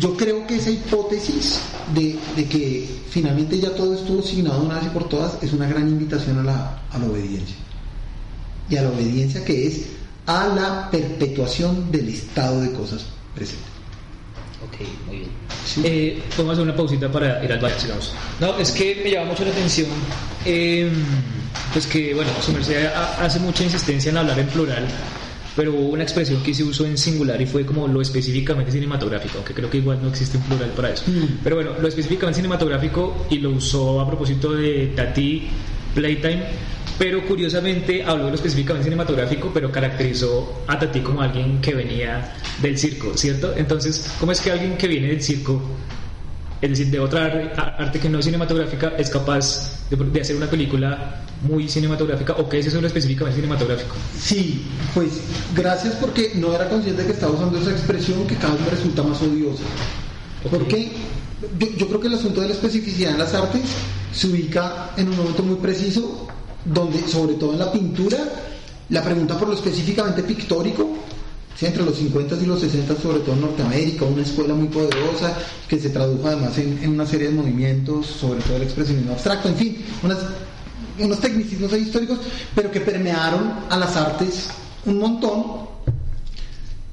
[0.00, 1.60] yo creo que esa hipótesis
[1.94, 5.88] de, de que finalmente ya todo estuvo asignado una vez por todas es una gran
[5.88, 7.56] invitación a la, a la obediencia.
[8.70, 9.97] Y a la obediencia que es
[10.28, 13.64] a la perpetuación del estado de cosas presente.
[14.62, 15.30] Ok, muy bien.
[15.84, 18.12] Eh, vamos a hacer una pausita para ir al baño, sigamos.
[18.38, 19.86] No, es que me llama mucho la atención,
[20.44, 20.90] em,
[21.72, 22.86] pues que, bueno, su merced
[23.20, 24.86] hace mucha insistencia en hablar en plural,
[25.56, 29.38] pero hubo una expresión que se usó en singular y fue como lo específicamente cinematográfico,
[29.38, 31.04] aunque creo que igual no existe un plural para eso.
[31.06, 31.38] Mm.
[31.42, 35.48] Pero bueno, lo específicamente cinematográfico y lo usó a propósito de Tati
[35.94, 36.44] Playtime
[36.98, 43.16] pero curiosamente habló específicamente cinematográfico, pero caracterizó a Tati como alguien que venía del circo,
[43.16, 43.54] ¿cierto?
[43.56, 45.62] Entonces, ¿cómo es que alguien que viene del circo,
[46.60, 51.22] es decir, de otra arte que no es cinematográfica, es capaz de, hacer una película
[51.42, 53.94] muy cinematográfica o qué es eso específicamente cinematográfico?
[54.18, 55.20] Sí, pues
[55.54, 59.04] gracias porque no era consciente que estaba usando esa expresión que cada vez me resulta
[59.04, 59.62] más odiosa.
[60.50, 60.90] Porque
[61.60, 63.62] yo, yo creo que el asunto de la especificidad en las artes
[64.12, 66.26] se ubica en un momento muy preciso
[66.72, 68.18] donde sobre todo en la pintura,
[68.90, 70.98] la pregunta por lo específicamente pictórico,
[71.66, 75.36] entre los 50 y los 60, sobre todo en Norteamérica, una escuela muy poderosa
[75.66, 79.56] que se tradujo además en, una serie de movimientos, sobre todo el expresionismo abstracto, en
[79.56, 79.84] fin,
[81.00, 82.20] unos tecnicismos históricos,
[82.54, 84.48] pero que permearon a las artes
[84.86, 85.42] un montón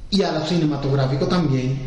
[0.10, 1.77] y a lo cinematográfico también.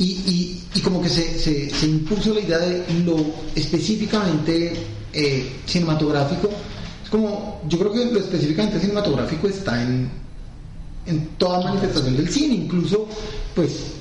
[0.00, 3.16] Y, como que se, impuso la idea de lo
[3.56, 4.72] específicamente
[5.12, 6.50] eh, cinematográfico
[7.08, 10.10] como, yo creo que lo específicamente cinematográfico está en,
[11.06, 13.06] en toda manifestación del cine, incluso,
[13.54, 13.92] pues,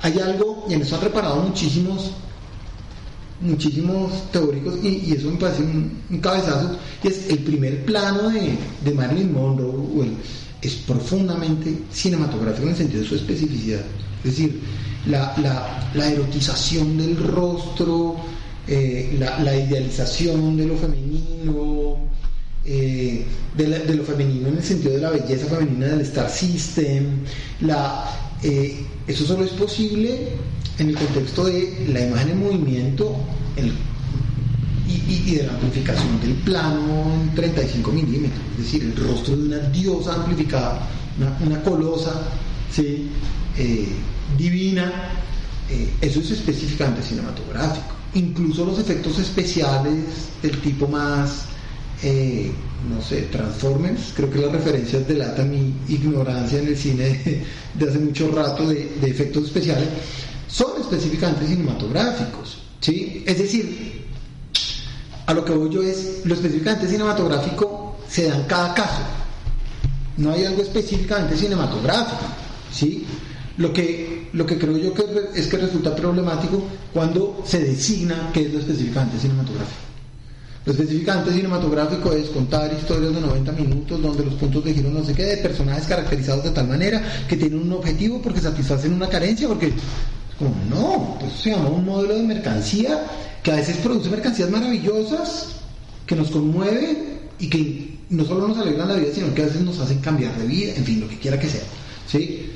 [0.00, 2.10] hay algo, y en eso han reparado muchísimos,
[3.40, 8.94] muchísimos teóricos, y, eso me parece un, cabezazo, y es el primer plano de, de
[8.94, 10.16] Marilyn Monroe,
[10.62, 13.80] es profundamente cinematográfico en el sentido de su especificidad.
[14.24, 14.60] Es decir,
[15.06, 15.34] la,
[15.94, 18.16] la, erotización del rostro,
[18.68, 21.96] eh, la, la, idealización de lo femenino,
[22.64, 23.24] eh,
[23.56, 27.24] de, lo femenino en el sentido de la belleza femenina del Star System.
[27.60, 28.04] La,
[28.42, 30.28] eh, eso solo es posible
[30.78, 33.16] en el contexto de la imagen en movimiento
[34.88, 39.42] y, y, de la amplificación del plano en 35 milímetros, es decir, el rostro de
[39.44, 40.88] una diosa amplificada,
[41.44, 42.22] una, colosa,
[42.70, 43.08] ¿sí?
[43.56, 43.88] Eh,
[44.36, 44.92] divina,
[45.68, 47.94] eh, eso es específicamente cinematográfico.
[48.14, 50.04] Incluso los efectos especiales
[50.42, 51.46] del tipo más,
[52.02, 52.50] eh,
[52.88, 57.98] no sé, Transformers, creo que las referencias delatan mi ignorancia en el cine de, hace
[57.98, 59.88] mucho rato de, efectos especiales,
[60.48, 62.58] son específicamente cinematográficos.
[62.80, 63.22] ¿sí?
[63.26, 64.02] Es decir,
[65.26, 69.02] a lo que voy yo es, lo específicamente cinematográfico se da en cada caso.
[70.16, 72.24] No hay algo específicamente cinematográfico.
[72.72, 73.06] ¿sí?
[73.58, 75.04] Lo que, lo que creo yo que
[75.34, 79.91] es que resulta problemático cuando se designa qué es lo específicamente cinematográfico.
[80.64, 85.04] Lo específicamente cinematográfico es contar historias de 90 minutos donde los puntos de giro no
[85.04, 89.08] sé qué, de personajes caracterizados de tal manera que tienen un objetivo porque satisfacen una
[89.08, 89.72] carencia, porque
[90.38, 93.04] como no, pues se llama un modelo de mercancía
[93.42, 95.48] que a veces produce mercancías maravillosas,
[96.06, 99.62] que nos conmueven y que no solo nos alegran la vida, sino que a veces
[99.62, 101.62] nos hacen cambiar de vida, en fin, lo que quiera que sea.
[102.06, 102.52] ¿sí?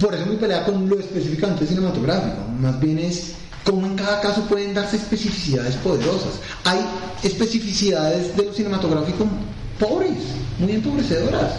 [0.00, 3.34] Por eso mi pelea con lo específicamente cinematográfico, más bien es
[3.64, 6.40] cómo en cada caso pueden darse especificidades poderosas.
[6.64, 6.80] Hay
[7.22, 9.26] especificidades de lo cinematográfico
[9.78, 10.18] pobres,
[10.58, 11.54] muy empobrecedoras.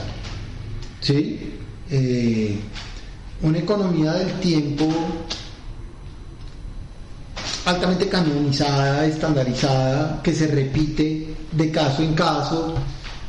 [1.02, 1.54] ¿sí?
[1.90, 2.60] Eh,
[3.42, 4.88] una economía del tiempo
[7.66, 12.76] altamente canonizada, estandarizada, que se repite de caso en caso,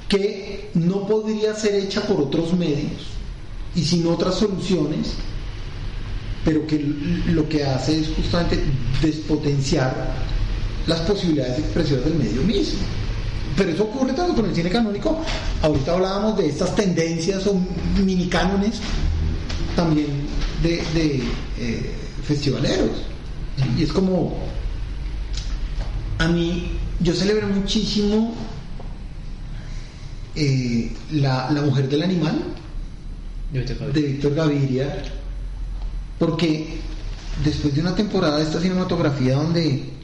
[0.08, 3.16] que no podría ser hecha por otros medios
[3.74, 5.14] y sin otras soluciones,
[6.46, 6.78] pero que
[7.26, 8.62] lo que hace es justamente
[9.02, 9.92] despotenciar
[10.86, 12.78] las posibilidades de expresión del medio mismo.
[13.56, 15.20] Pero eso ocurre tanto con el cine canónico.
[15.60, 17.60] Ahorita hablábamos de estas tendencias o
[18.04, 18.78] mini cánones
[19.74, 20.06] también
[20.62, 21.22] de,
[21.58, 21.90] eh,
[22.22, 22.90] festivaleros.
[23.76, 24.38] Y es como,
[26.18, 28.34] a mí, yo celebro muchísimo
[30.36, 32.40] eh, la, Mujer del Animal
[33.52, 35.02] de Víctor Gaviria,
[36.18, 36.78] porque
[37.44, 39.96] después de una temporada de esta cinematografía donde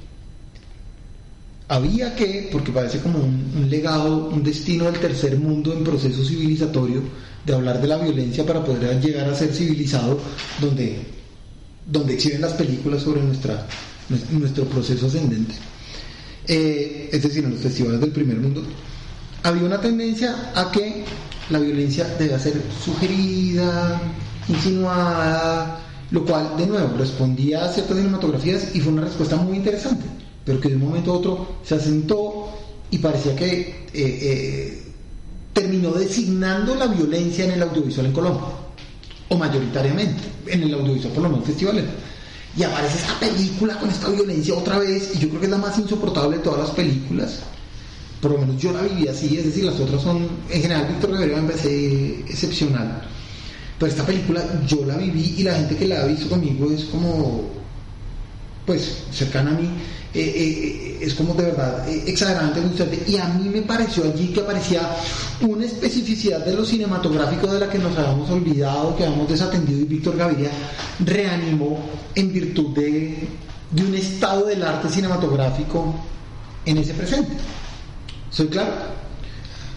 [1.69, 7.03] había que, porque parece como un, legado, un destino del tercer mundo en proceso civilizatorio,
[7.47, 10.19] de hablar de la violencia para poder llegar a ser civilizado,
[10.61, 10.99] donde,
[11.87, 13.67] donde exhiben las películas sobre nuestra,
[14.31, 15.55] nuestro proceso ascendente,
[16.47, 18.63] eh, es decir, en los festivales del primer mundo,
[19.43, 21.05] había una tendencia a que
[21.51, 24.01] la violencia debe ser sugerida,
[24.49, 25.81] insinuada,
[26.13, 30.05] lo cual, de nuevo, respondía a ciertas cinematografías y fue una respuesta muy interesante,
[30.45, 32.51] pero que de un momento a otro se asentó
[32.91, 34.83] y parecía que eh, eh,
[35.55, 38.45] terminó designando la violencia en el audiovisual en Colombia,
[39.31, 41.85] o mayoritariamente, en el audiovisual por lo menos festivales.
[42.55, 45.59] Y aparece esta película con esta violencia otra vez, y yo creo que es la
[45.59, 47.41] más insoportable de todas las películas.
[48.21, 51.13] Por lo menos yo la viví así, es decir, las otras son, en general, Víctor
[51.13, 53.03] Gabriel me excepcional.
[53.79, 56.85] Pero esta película yo la viví y la gente que la ha visto conmigo es
[56.85, 57.51] como,
[58.67, 59.69] pues, cercana a mí
[60.15, 63.03] eh, eh, es como de verdad eh, exageradamente frustrante.
[63.07, 64.83] Y a mí me pareció allí que aparecía
[65.41, 69.85] una especificidad de lo cinematográfico de la que nos habíamos olvidado, que habíamos desatendido, y
[69.85, 70.51] Víctor Gaviria
[71.01, 71.79] reanimó
[72.15, 73.27] en virtud de,
[73.71, 75.95] de un estado del arte cinematográfico
[76.67, 77.33] en ese presente.
[78.31, 79.02] ¿Soy claro?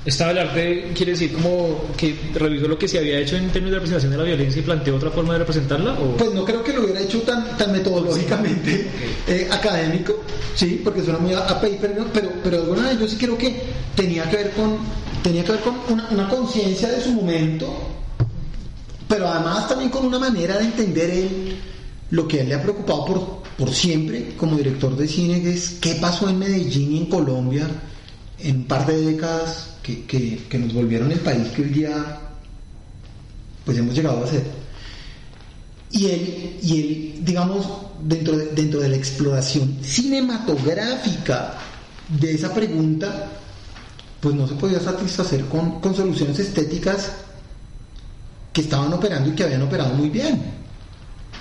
[0.06, 3.72] Estaba el arte, quiere decir como que revisó lo que se había hecho en términos
[3.72, 5.98] de representación de la violencia y planteó otra forma de representarla?
[6.16, 8.88] Pues no creo que lo hubiera hecho tan, tan metodológicamente
[9.28, 10.22] eh, académico,
[10.54, 13.64] sí, porque suena muy a, paper, pero, pero de alguna manera yo sí creo que
[13.96, 14.78] tenía que ver con,
[15.24, 17.68] tenía que ver con una, conciencia de su momento,
[19.08, 21.58] pero además también con una manera de entender él
[22.12, 25.54] lo que a él le ha preocupado por, por siempre como director de cine, que
[25.54, 27.68] es qué pasó en Medellín y en Colombia
[28.38, 32.20] en un par de décadas que, nos volvieron el país que hoy día
[33.64, 34.44] pues hemos llegado a ser.
[35.92, 37.68] Y él, y él digamos,
[38.02, 41.54] dentro de, dentro de la exploración cinematográfica
[42.20, 43.32] de esa pregunta,
[44.20, 47.12] pues no se podía satisfacer con, con soluciones estéticas
[48.52, 50.42] que estaban operando y que habían operado muy bien.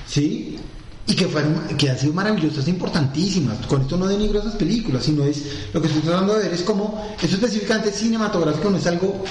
[0.07, 0.59] ¿Sí?
[1.07, 3.59] Y que, fueron, que han sido maravillosas importantísimas.
[3.67, 6.63] Con esto no denigro esas películas, sino es lo que estoy tratando de ver es
[6.63, 9.23] como, eso específicamente cinematográfico no es algo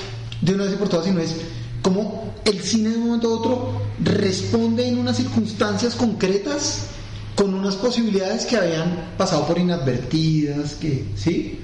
[0.42, 1.36] de una vez por todas, sino es
[1.82, 6.88] como el cine de un momento a otro responde en unas circunstancias concretas
[7.36, 11.60] con unas posibilidades que habían pasado por inadvertidas, que, ¿sí?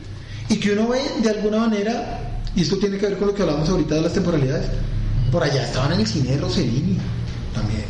[0.49, 3.43] Y que uno ve de alguna manera, y esto tiene que ver con lo que
[3.43, 4.67] hablamos ahorita de las temporalidades,
[5.31, 6.97] por allá estaban en el cine de Rossellini
[7.53, 7.88] también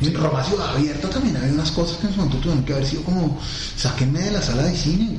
[0.00, 2.86] en Roma Ciudad Abierta también había unas cosas que en su momento tuvieron que haber
[2.86, 3.40] sido como,
[3.76, 5.10] sáquenme de la sala de cine.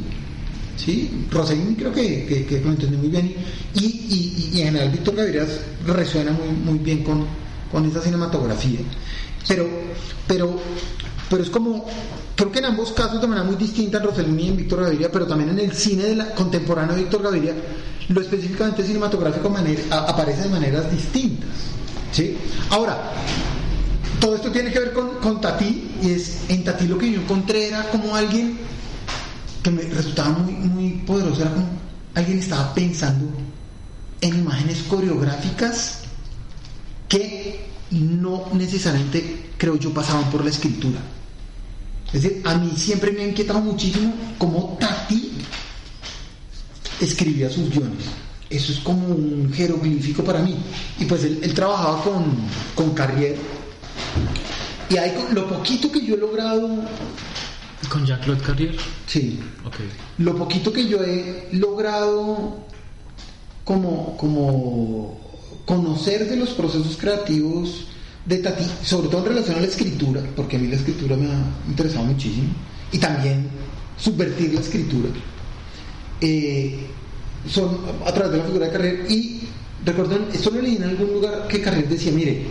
[0.78, 1.26] ¿sí?
[1.32, 3.34] Rossellini creo que, que, lo entendió muy bien
[3.74, 5.48] y, y, y, en general Víctor Gaviria
[5.86, 7.26] resuena muy, muy bien con,
[7.72, 8.80] con esa cinematografía.
[9.48, 9.68] Pero,
[10.28, 10.60] pero,
[11.30, 11.86] pero es como,
[12.36, 15.12] creo que en ambos casos de manera muy distinta en Rossellini y en Víctor Gaviria,
[15.12, 17.56] pero también en el cine de la, contemporáneo de Víctor Gaviria,
[18.10, 19.52] lo específicamente cinematográfico
[19.92, 21.50] aparece de maneras distintas.
[22.12, 22.38] ¿sí?
[22.70, 23.12] Ahora,
[24.20, 27.22] todo esto tiene que ver con, con Tati, y es en Tati lo que yo
[27.22, 28.58] encontré era como alguien
[29.64, 31.68] que me resultaba muy, muy poderoso, era como
[32.16, 33.30] alguien estaba pensando
[34.22, 36.00] en imágenes coreográficas
[37.08, 41.00] que no necesariamente, creo yo, pasaban por la escritura.
[42.08, 45.34] Es decir, a mí siempre me ha inquietado muchísimo cómo Tati
[47.00, 48.06] escribía sus guiones.
[48.50, 50.56] Eso es como un jeroglífico para mí.
[51.00, 52.24] Y pues él, trabajaba con,
[52.76, 53.38] con Carrier.
[54.90, 56.70] Y hay lo poquito que yo he logrado.
[57.90, 58.76] ¿Con Jean-Claude Carrier?
[59.06, 59.40] Sí.
[59.66, 59.90] Okay.
[60.20, 62.66] Lo poquito que yo he logrado
[63.64, 65.20] como, como
[65.66, 67.88] conocer de los procesos creativos
[68.26, 71.28] de Tati, sobre todo en relación a la escritura, porque a mí la escritura me
[71.28, 72.50] ha interesado muchísimo,
[72.92, 73.50] y también
[73.98, 75.10] subvertir la escritura.
[76.22, 76.88] Eh,
[77.50, 79.42] son a través de la figura de Carrer y
[79.86, 82.46] recuerden, esto lo leí en algún lugar que Carrer decía, mire,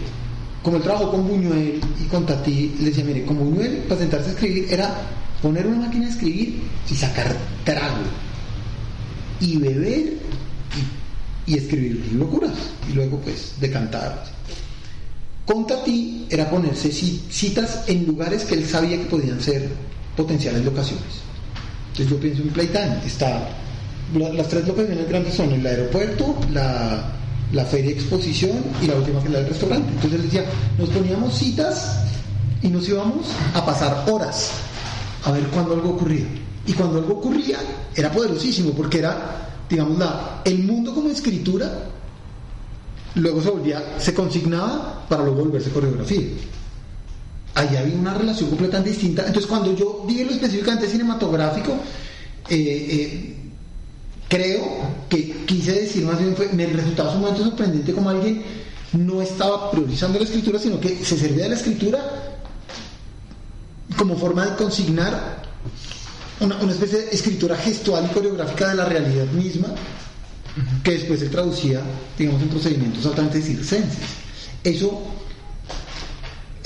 [0.67, 4.31] como él trabajó con Buñuel y con Tati, le decía, mire, con Buñuel para sentarse
[4.31, 4.97] a escribir era
[5.41, 6.61] poner una máquina a escribir
[6.91, 8.03] y sacar trago
[9.39, 10.15] y beber
[11.47, 12.51] y, escribir locuras
[12.91, 14.25] y luego pues decantar.
[15.47, 19.69] Con Tati era ponerse citas en lugares que él sabía que podían ser
[20.17, 21.23] potenciales locaciones.
[21.93, 23.51] Entonces yo pienso en Playtime, está,
[24.17, 27.13] las tres locaciones grandes son el aeropuerto, la,
[27.53, 28.53] la feria exposición
[28.83, 29.89] y la última que es la del restaurante.
[29.89, 30.45] Entonces él decía,
[30.79, 31.99] nos poníamos citas
[32.63, 34.51] y nos íbamos a pasar horas
[35.25, 36.27] a ver cuándo algo ocurría.
[36.67, 37.59] Y cuando algo ocurría
[37.95, 41.71] era poderosísimo porque era, digamos, la, el mundo como escritura
[43.15, 46.27] luego se volvía, se consignaba para luego volverse coreografía
[47.57, 49.23] ahí había una relación completamente distinta.
[49.23, 51.73] Entonces, cuando yo dije lo específicamente cinematográfico,
[52.49, 53.37] eh, eh,
[54.29, 54.65] creo
[55.09, 58.43] que quise decir más bien, fue, me resultaba sumamente sorprendente como alguien
[58.93, 61.99] no estaba priorizando la escritura, sino que se servía de la escritura
[63.97, 65.43] como forma de consignar
[66.41, 69.69] una, una especie de escritura gestual y coreográfica de la realidad misma,
[70.83, 71.81] que después se traducía,
[72.19, 73.99] digamos, en procedimientos altamente circenses.
[74.63, 75.03] Eso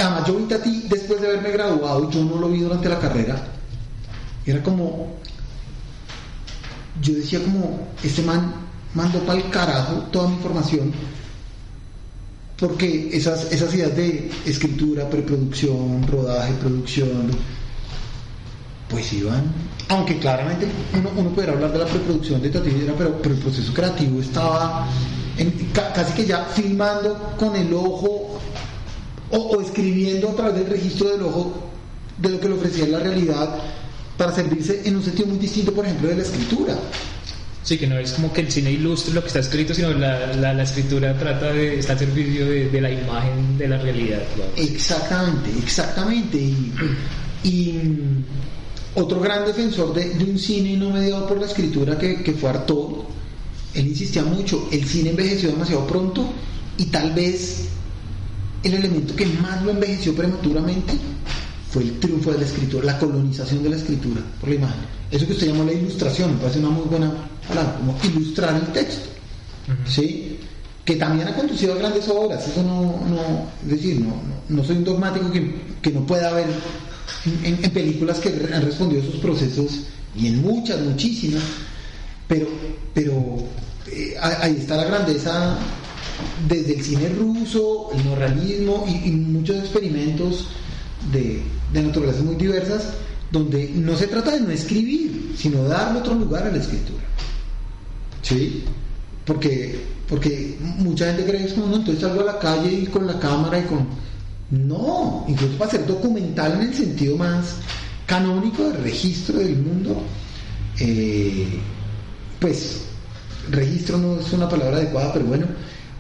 [0.01, 2.99] Además, yo vi a ti después de haberme graduado, yo no lo vi durante la
[2.99, 3.37] carrera.
[4.47, 5.20] Era como.
[7.01, 8.53] Yo decía, como, este man
[8.95, 10.93] mandó para el carajo toda mi información.
[12.59, 17.31] Porque esas, esas ideas de escritura, preproducción, rodaje, producción,
[18.91, 19.45] pues iban.
[19.89, 20.67] Aunque claramente
[20.99, 24.87] uno, uno pudiera hablar de la preproducción de Tati pero, pero el proceso creativo estaba
[25.95, 28.39] casi que ya filmando con el ojo
[29.31, 31.53] o, escribiendo a través del registro del ojo
[32.19, 33.57] de lo que le ofrecía la realidad
[34.21, 36.79] para servirse en un sentido muy distinto, por ejemplo, de la escritura.
[37.63, 40.35] Sí, que no es como que el cine ilustre lo que está escrito, sino la,
[40.35, 44.21] la, escritura trata de estar al servicio de, la imagen de la realidad.
[44.57, 46.37] Exactamente, exactamente.
[47.45, 48.25] Y, mm,
[48.97, 53.05] otro gran defensor de, un cine no mediado por la escritura que, que fue Artaud,
[53.73, 56.31] él insistía mucho, el cine envejeció demasiado pronto
[56.77, 57.69] y tal vez
[58.65, 60.93] el elemento que más lo envejeció prematuramente
[61.71, 64.81] fue el triunfo de la escritura, la colonización de la escritura por la imagen.
[65.11, 67.13] Eso que usted llamó la ilustración, me parece una muy buena
[67.47, 69.09] palabra, como ilustrar el texto.
[69.87, 70.39] ¿Sí?
[70.85, 74.15] Que también ha conducido a grandes obras, eso no, no es decir, no,
[74.49, 76.47] no, soy un dogmático que, no pueda haber
[77.45, 79.85] en, películas que han respondido a esos procesos,
[80.17, 81.43] y en muchas, muchísimas,
[82.27, 82.49] pero,
[82.93, 83.13] pero
[83.93, 85.57] eh, ahí está la grandeza
[86.49, 90.49] desde el cine ruso, el neorrealismo y, muchos experimentos
[91.13, 92.95] de, de naturalezas muy diversas,
[93.31, 97.03] donde no se trata de no escribir, sino darle otro lugar a la escritura.
[98.23, 98.65] ¿Sí?
[99.25, 99.79] Porque,
[100.09, 103.19] porque mucha gente cree que es no, entonces salgo a la calle y con la
[103.19, 103.87] cámara y con...
[104.51, 107.57] No, incluso para ser documental en el sentido más
[108.07, 110.03] canónico de registro del mundo,
[110.81, 111.47] eh,
[112.41, 112.83] pues
[113.49, 115.47] registro no es una palabra adecuada, pero bueno,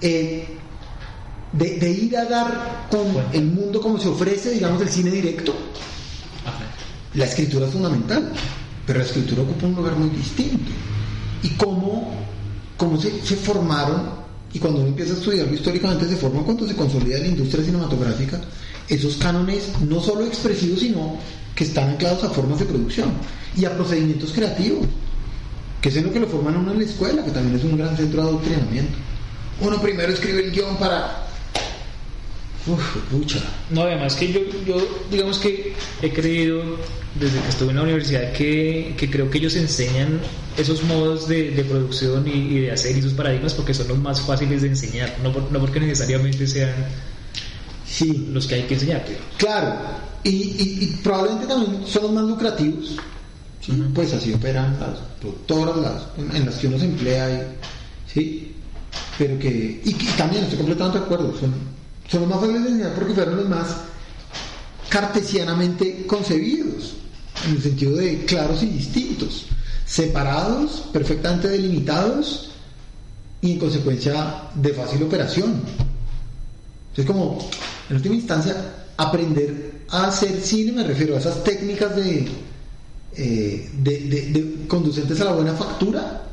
[0.00, 0.44] eh,
[1.52, 5.54] de, ir a dar con el mundo como se ofrece, digamos, el cine directo,
[7.14, 8.30] la escritura es fundamental,
[8.86, 10.70] pero la escritura ocupa un lugar muy distinto.
[11.42, 12.12] Y cómo,
[12.76, 14.10] cómo se, formaron,
[14.52, 18.40] y cuando uno empieza a estudiarlo históricamente, se forman cuando se consolida la industria cinematográfica,
[18.88, 21.16] esos cánones no solo expresivos, sino
[21.54, 23.10] que están anclados a formas de producción
[23.56, 24.86] y a procedimientos creativos.
[25.80, 27.78] que es en lo que lo forman uno en la escuela, que también es un
[27.78, 28.92] gran centro de adoctrinamiento.
[29.62, 31.29] Uno primero escribe el guion para...
[32.66, 33.38] Uf, pucha.
[33.70, 34.76] No, además que yo, yo
[35.10, 36.62] digamos que he creído
[37.18, 40.20] desde que estuve en la universidad que, que creo que ellos enseñan
[40.58, 43.98] esos modos de, de producción y, y de hacer y esos paradigmas porque son los
[43.98, 46.72] más fáciles de enseñar, no, por- no porque necesariamente sean
[47.86, 49.04] Sí, los que hay que enseñar.
[49.36, 49.74] Claro,
[50.22, 52.96] y, y- y probablemente también son los más lucrativos.
[53.60, 53.72] ¿sí?
[53.94, 57.30] Pues así operan las productoras las, en las que uno se emplea.
[57.30, 58.54] Y, ¿sí?
[59.18, 61.52] Pero que, y, y también estoy completamente de acuerdo, son,
[62.10, 63.76] son los más fáciles de enseñar porque fueron los más
[64.88, 66.94] cartesianamente concebidos,
[67.46, 69.46] en el sentido de claros y distintos,
[69.86, 72.50] separados, perfectamente delimitados
[73.40, 75.62] y en consecuencia de fácil operación.
[76.96, 77.38] Es como,
[77.88, 78.56] en última instancia,
[78.96, 82.28] aprender a hacer cine, me refiero a esas técnicas de,
[83.16, 86.24] eh, de, conducentes a la buena factura,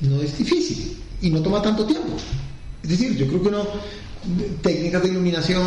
[0.00, 2.16] no es difícil y no toma tanto tiempo.
[2.82, 3.64] Es decir, yo creo que uno,
[4.62, 5.66] técnicas de iluminación,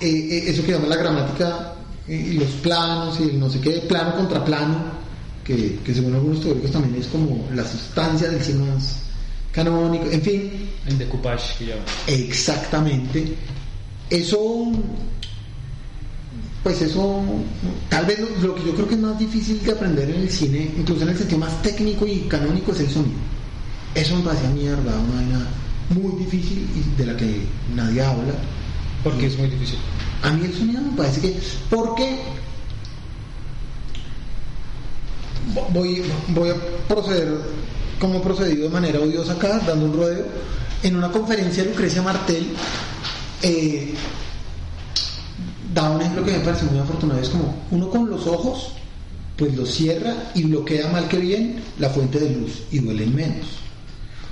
[0.00, 1.74] eh, eh, eso que llama la gramática
[2.06, 4.76] y los planos y el no sé qué, plano contra plano,
[5.44, 9.00] que, que según algunos teóricos también es como la sustancia del cine más
[9.52, 11.84] canónico, en fin, El decoupage que llaman.
[12.06, 13.34] Exactamente.
[14.08, 14.72] Eso,
[16.62, 17.22] pues eso,
[17.88, 20.30] tal vez lo, lo que yo creo que es más difícil de aprender en el
[20.30, 23.18] cine, incluso en el sentido más técnico y canónico, es el sonido.
[23.94, 25.48] Eso me parecía mierda, una vaina
[25.90, 27.42] muy difícil y de la que
[27.74, 28.32] nadie habla.
[29.04, 29.78] Porque es muy difícil.
[30.22, 31.36] A mí el sonido me parece que,
[31.70, 32.18] porque
[35.54, 36.54] vo- voy, voy a
[36.88, 37.34] proceder
[37.98, 40.26] como he procedido de manera odiosa acá, dando un rodeo.
[40.82, 42.46] En una conferencia Lucrecia Martel
[43.42, 43.92] eh,
[45.74, 47.20] da un ejemplo que me parece muy afortunado.
[47.20, 48.72] Es como uno con los ojos,
[49.36, 53.46] pues lo cierra y bloquea mal que bien la fuente de luz y duelen menos.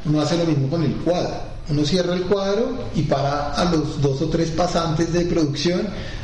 [0.04, 1.34] Uno hace lo mismo con el cuadro.
[1.70, 5.82] Uno cierra el cuadro y para a los dos o tres pasantes de producción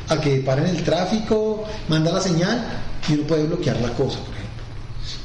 [0.09, 2.65] a que paren el tráfico, manda la señal
[3.09, 4.65] y uno puede bloquear la cosa, por ejemplo.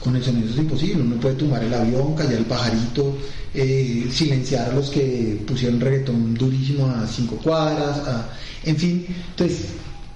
[0.03, 3.15] Con el sonido es imposible, uno puede tumbar el avión, callar el pajarito,
[3.53, 8.29] eh, silenciar a los que pusieron reggaetón durísimo a cinco cuadras, a-
[8.65, 9.05] en fin.
[9.29, 9.67] Entonces,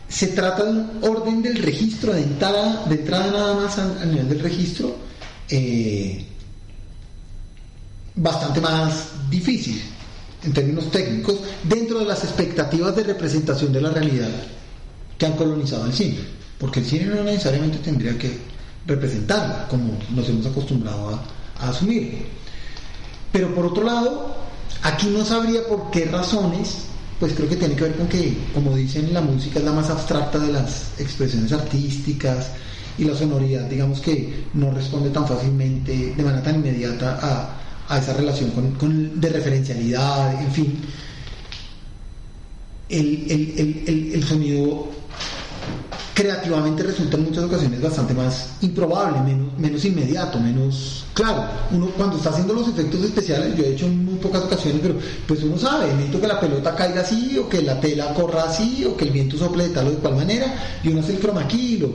[0.10, 4.06] se trata de un orden del registro, de entrada, de entrada nada más a, a
[4.06, 4.96] nivel del registro,
[5.50, 6.26] eh,
[8.16, 9.82] bastante más difícil
[10.44, 14.30] en términos técnicos dentro de las expectativas de representación de la realidad
[15.18, 16.20] que han colonizado el cine,
[16.60, 18.38] porque el cine no necesariamente tendría que
[18.86, 22.26] representarla como nos hemos acostumbrado a, a asumir.
[23.32, 24.36] Pero por otro lado,
[24.84, 26.86] aquí no sabría por qué razones,
[27.20, 29.90] pues creo que tiene que ver con que, como dicen, la música es la más
[29.90, 32.50] abstracta de las expresiones artísticas
[32.98, 37.98] y la sonoridad, digamos que no responde tan fácilmente, de manera tan inmediata a, a
[38.00, 40.80] esa relación con, con- de referencialidad, en fin.
[42.90, 43.54] El, el-
[43.88, 44.88] el- el- sonido
[46.14, 49.20] creativamente resulta en muchas ocasiones bastante más improbable,
[49.58, 51.44] menos, inmediato, menos claro.
[51.72, 54.96] Uno cuando está haciendo los efectos especiales, yo he hecho en muy pocas ocasiones, pero
[55.28, 58.86] pues uno sabe, necesito que la pelota caiga así, o que la tela corra así,
[58.86, 60.54] o que el viento sople de tal o de cual manera,
[60.84, 61.94] y uno hace el chroma key, lo-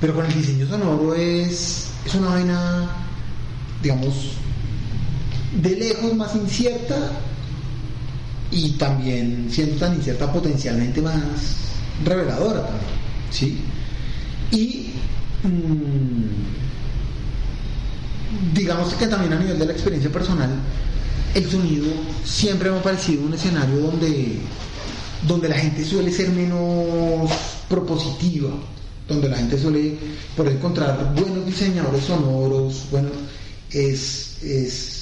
[0.00, 2.88] pero con el diseño sonoro es, es una vaina,
[3.82, 4.14] digamos,
[5.62, 6.96] de lejos más incierta
[8.50, 11.14] y también siendo tan incierta potencialmente más
[12.04, 12.90] reveladora también,
[13.30, 13.58] ¿sí?
[14.50, 14.90] Y
[15.42, 16.24] mm,
[18.54, 20.50] digamos que también a nivel de la experiencia personal,
[21.34, 21.86] el sonido
[22.24, 24.38] siempre me ha parecido un escenario donde,
[25.26, 27.30] donde la gente suele ser menos
[27.68, 28.50] propositiva,
[29.08, 29.98] donde la gente suele
[30.36, 33.08] por encontrar buenos diseñadores sonoros, bueno,
[33.70, 34.93] es, es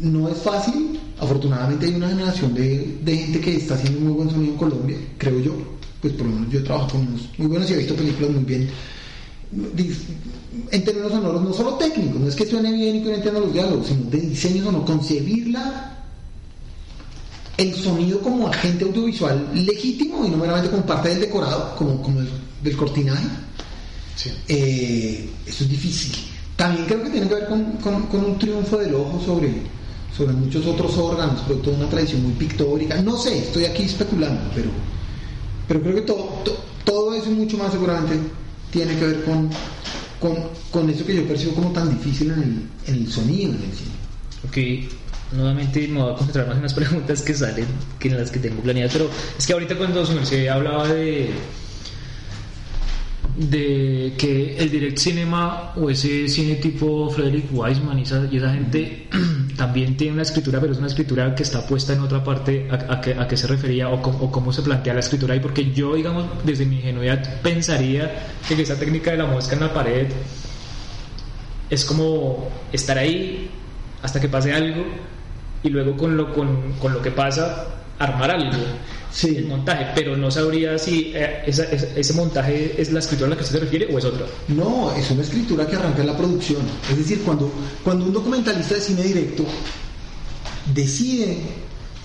[0.00, 4.30] no es fácil, afortunadamente hay una generación de, de gente que está haciendo muy buen
[4.30, 5.52] sonido en Colombia, creo yo,
[6.00, 8.44] pues por lo menos yo trabajo con unos muy buenos y he visto películas muy
[8.44, 8.68] bien
[10.70, 13.40] en términos sonoros, no solo técnicos, no es que suene bien y que no entienda
[13.40, 15.94] los diálogos, sino de diseño sonoro, concebirla
[17.56, 22.20] el sonido como agente audiovisual legítimo y no meramente como parte del decorado, como, como
[22.20, 22.28] el-
[22.62, 23.26] del cortinaje.
[24.16, 24.30] Sí.
[24.48, 26.12] Eh, eso es difícil.
[26.56, 29.52] También creo que tiene que ver con, con- con un triunfo del ojo sobre,
[30.18, 33.00] sobre muchos otros órganos, producto de una tradición muy pictórica.
[33.02, 34.68] No sé, estoy aquí especulando, pero,
[35.68, 38.18] pero creo que todo, to- todo eso mucho más seguramente
[38.72, 39.48] tiene que ver con,
[40.18, 40.36] con,
[40.72, 43.72] con eso que yo percibo como tan difícil en el, en el sonido, en el
[43.72, 44.86] cine.
[44.86, 44.92] Ok,
[45.36, 47.66] nuevamente me voy a concentrar más en las preguntas que salen
[48.00, 49.08] que en las que tengo planeadas, pero
[49.38, 51.30] es que ahorita cuando merced hablaba de
[53.38, 58.52] de que el direct cinema o ese cine tipo Frederick Wiseman y esa, y esa
[58.52, 59.06] gente
[59.56, 62.94] también tiene una escritura, pero es una escritura que está puesta en otra parte a,
[62.94, 65.70] a, que, a qué se refería o, o, cómo se plantea la escritura ahí, porque
[65.70, 70.08] yo, digamos, desde mi ingenuidad pensaría que esa técnica de la mosca en la pared
[71.70, 73.50] es como estar ahí
[74.02, 74.84] hasta que pase algo
[75.62, 77.68] y luego con lo, con, con lo que pasa
[78.00, 78.58] armar algo
[79.18, 79.34] Sí.
[79.36, 83.30] el montaje, pero no sabría si eh, esa- esa- ese montaje es la escritura a
[83.30, 84.24] la que usted se refiere o es otra.
[84.46, 86.60] No, es una escritura que arranca en la producción.
[86.88, 87.50] Es decir, cuando,
[87.82, 89.44] cuando un documentalista de cine directo
[90.72, 91.38] decide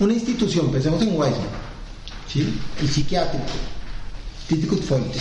[0.00, 1.46] una institución, pensemos en Weisman,
[2.32, 2.52] ¿sí?
[2.80, 3.44] el psiquiátrico,
[4.48, 5.18] Titicut Follis,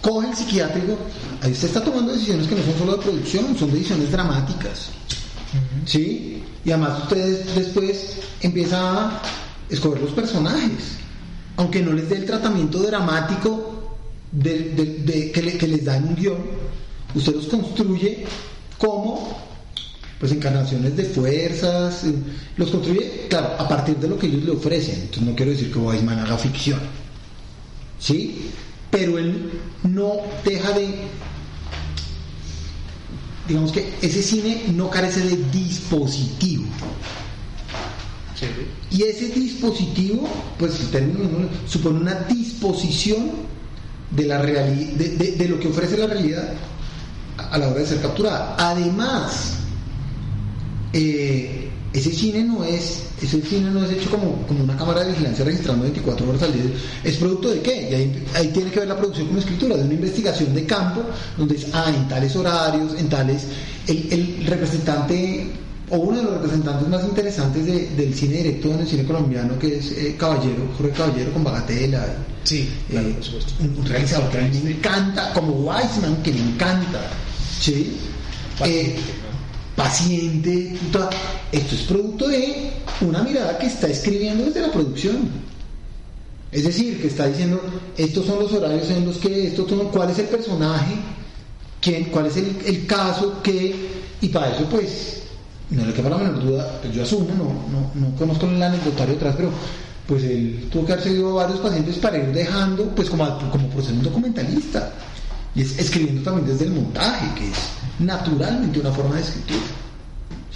[0.00, 0.98] coge el psiquiátrico,
[1.40, 4.88] ahí usted está tomando decisiones que no son solo de producción, son decisiones dramáticas.
[5.86, 6.42] ¿Sí?
[6.64, 9.22] Y además ustedes después empieza a
[9.72, 10.98] escoger los personajes.
[11.56, 13.96] Aunque no les dé el tratamiento dramático
[14.42, 16.38] que les da en un guion,
[17.14, 18.24] usted los construye
[18.78, 19.36] como
[20.18, 22.14] pues encarnaciones de fuerzas, eh,
[22.56, 24.94] los construye, claro, a partir de lo que ellos le ofrecen.
[24.94, 26.78] Entonces no quiero decir que Weisman haga ficción.
[27.98, 28.50] ¿Sí?
[28.88, 29.50] Pero él
[29.82, 30.94] no deja de
[33.48, 36.64] digamos que ese cine no carece de dispositivo.
[38.90, 40.28] Y ese dispositivo,
[40.58, 41.28] pues el término
[41.66, 43.30] supone una disposición
[44.10, 46.52] de, lo que ofrece la realidad
[47.38, 48.56] a la hora de ser capturada.
[48.58, 49.54] Además,
[50.92, 55.44] eh, ese cine no es ese cine no es hecho como, una cámara de vigilancia
[55.44, 56.62] registrando 24 horas al día.
[57.04, 58.24] ¿Es producto de qué?
[58.34, 61.02] Ahí, tiene que ver la producción como escritura, de una investigación de campo,
[61.38, 63.46] donde es, ah, en tales horarios, en tales...
[63.86, 65.50] El representante,
[65.92, 69.58] o uno de los representantes más interesantes de- del cine directo en el cine colombiano,
[69.58, 72.16] que es eh, Caballero, Jorge Caballero con Bagatela.
[72.44, 73.14] Sí, eh,
[73.60, 77.00] un, un realizador que me encanta, como Weisman, que me encanta.
[77.60, 77.96] ¿sí?
[78.64, 78.96] Eh,
[79.76, 81.10] paciente, toda-
[81.50, 82.70] esto es producto de
[83.02, 85.28] una mirada que está escribiendo desde la producción.
[86.50, 87.60] Es decir, que está diciendo,
[87.96, 90.94] estos son los horarios en los que, estos son, cuál es el personaje,
[91.80, 93.74] quién, cuál es el, el caso, que,
[94.20, 95.21] y para eso pues,
[95.72, 99.14] no le queda la menor duda, pues yo asumo, no, no, no conozco el anecdotario
[99.14, 99.50] detrás, pero
[100.06, 103.82] pues él tuvo que haber seguido varios pacientes para ir dejando, pues como, como por
[103.82, 104.92] ser un documentalista,
[105.54, 107.58] y es escribiendo también desde el montaje, que es
[107.98, 109.60] naturalmente una forma de escritura.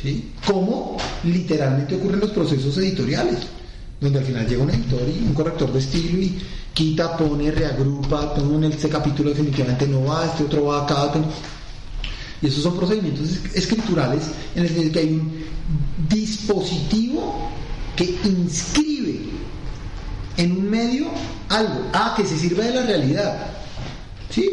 [0.00, 0.32] ¿sí?
[0.46, 3.38] Como literalmente ocurren los procesos editoriales,
[4.00, 6.38] donde al final llega un editor y un corrector de estilo y
[6.74, 11.12] quita, pone, reagrupa, pone en este capítulo definitivamente no va, este otro va acá.
[12.42, 15.32] Y esos son procedimientos es- escriturales en el sentido que hay un
[16.08, 17.50] dispositivo
[17.96, 19.20] que inscribe
[20.36, 21.06] en un medio
[21.48, 23.46] algo, ah, que se sirve de la realidad.
[24.30, 24.50] Sí,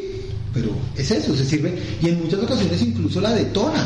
[0.54, 3.86] pero es eso, se sirve y en muchas ocasiones incluso la detona.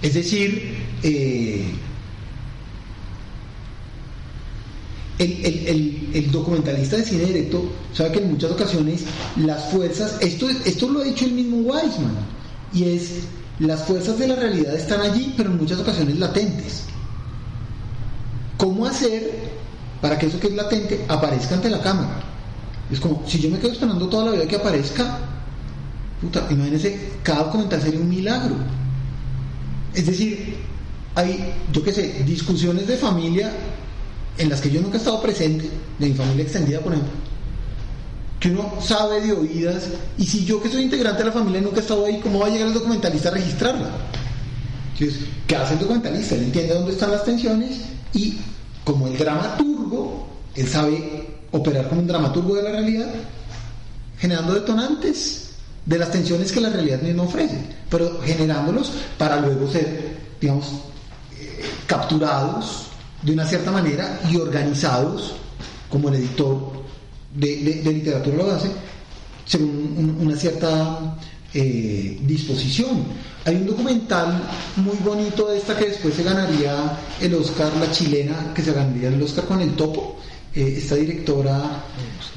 [0.00, 1.64] Es decir, eh,
[5.18, 9.02] el, el- el- el documentalista de cine directo sabe que en muchas ocasiones
[9.36, 12.14] las fuerzas, esto, esto lo ha dicho el mismo Weisman,
[12.72, 13.24] y es,
[13.58, 16.84] las fuerzas de la realidad están allí, pero en muchas ocasiones latentes.
[18.56, 19.30] ¿Cómo hacer
[20.00, 22.22] para que eso que es latente aparezca ante la cámara?
[22.90, 25.18] Es como, si yo me quedo esperando toda la vida que aparezca,
[26.20, 28.56] puta, imagínense, cada documental sería un milagro.
[29.94, 30.56] Es decir,
[31.14, 33.52] hay, yo qué sé, discusiones de familia
[34.38, 35.68] en las que yo nunca he estado presente,
[35.98, 37.12] de mi familia extendida, por ejemplo,
[38.42, 39.84] que uno sabe de oídas,
[40.18, 42.48] y si yo que soy integrante de la familia nunca he estado ahí, ¿cómo va
[42.48, 43.88] a llegar el documentalista a registrarla?
[44.94, 46.34] Entonces, ¿qué hace el documentalista?
[46.34, 47.82] Él entiende dónde están las tensiones
[48.12, 48.40] y
[48.82, 53.14] como el dramaturgo, él sabe operar como un dramaturgo de la realidad,
[54.18, 55.50] generando detonantes
[55.86, 60.66] de las tensiones que la realidad misma ofrece, pero generándolos para luego ser, digamos,
[61.38, 62.88] eh, capturados
[63.22, 65.34] de una cierta manera y organizados,
[65.88, 66.71] como el editor
[67.34, 68.70] de, de- de literatura lo hace,
[69.46, 71.16] según un- una cierta
[71.54, 73.04] eh, disposición.
[73.44, 74.40] Hay un documental
[74.76, 79.08] muy bonito de esta que después se ganaría el Oscar, la chilena, que se ganaría
[79.08, 80.16] el Oscar con el topo.
[80.54, 81.82] Eh, esta directora,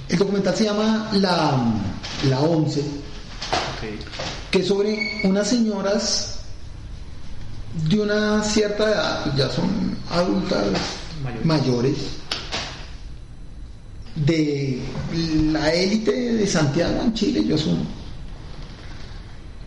[0.09, 1.63] el documental se llama La,
[2.29, 2.81] la Once,
[4.51, 6.39] que es sobre unas señoras
[7.89, 10.63] de una cierta edad, ya son adultas
[11.23, 11.45] Mayores.
[11.45, 11.95] mayores,
[14.15, 14.79] de
[15.51, 17.83] la élite de Santiago en Chile, yo asumo,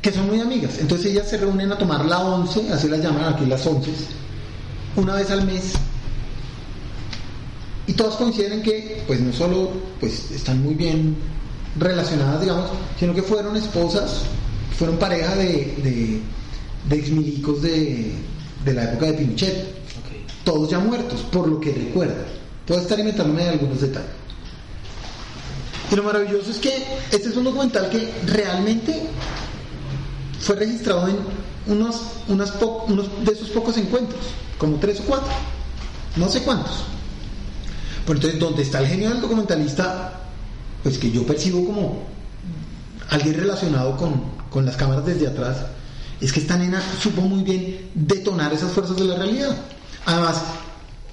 [0.01, 0.79] que son muy amigas.
[0.81, 3.91] Entonces ellas se reúnen a tomar la once, así las llaman aquí las once,
[4.97, 5.75] una vez al mes.
[7.87, 9.71] Y todas coinciden en que, pues no solo
[10.01, 11.17] pues, están muy bien
[11.79, 14.23] relacionadas, digamos, sino que fueron esposas,
[14.79, 16.21] fueron pareja de, de,
[16.89, 18.13] de exmilicos de,
[18.65, 19.79] de la época de Pinochet.
[20.45, 22.25] Todos ya muertos, por lo que recuerda.
[22.67, 24.18] Puedo estar inventándome de algunos detalles.
[25.91, 29.09] Y lo maravilloso es que este es un documental que realmente
[30.41, 31.17] fue registrado en
[31.67, 34.21] unos, unos de esos pocos encuentros,
[34.59, 35.33] como tres o cuatro,
[36.17, 36.85] no sé cuántos.
[38.07, 40.21] Pero entonces, donde está el genio del documentalista,
[40.83, 42.03] pues que yo percibo como
[43.11, 45.59] alguien relacionado con, con las cámaras desde atrás,
[46.21, 49.57] es que esta nena supo muy bien detonar esas fuerzas de la realidad.
[50.05, 50.43] Además,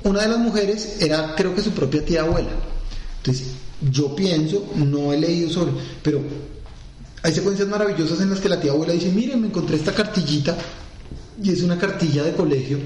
[0.03, 2.49] una de las mujeres era, creo que su propia tía abuela.
[3.17, 3.47] Entonces,
[3.91, 5.71] yo pienso, no he leído sobre,
[6.01, 6.21] pero
[7.21, 10.55] hay secuencias maravillosas en las que la tía abuela dice, miren, me encontré esta cartillita
[11.41, 12.77] y es una cartilla de colegio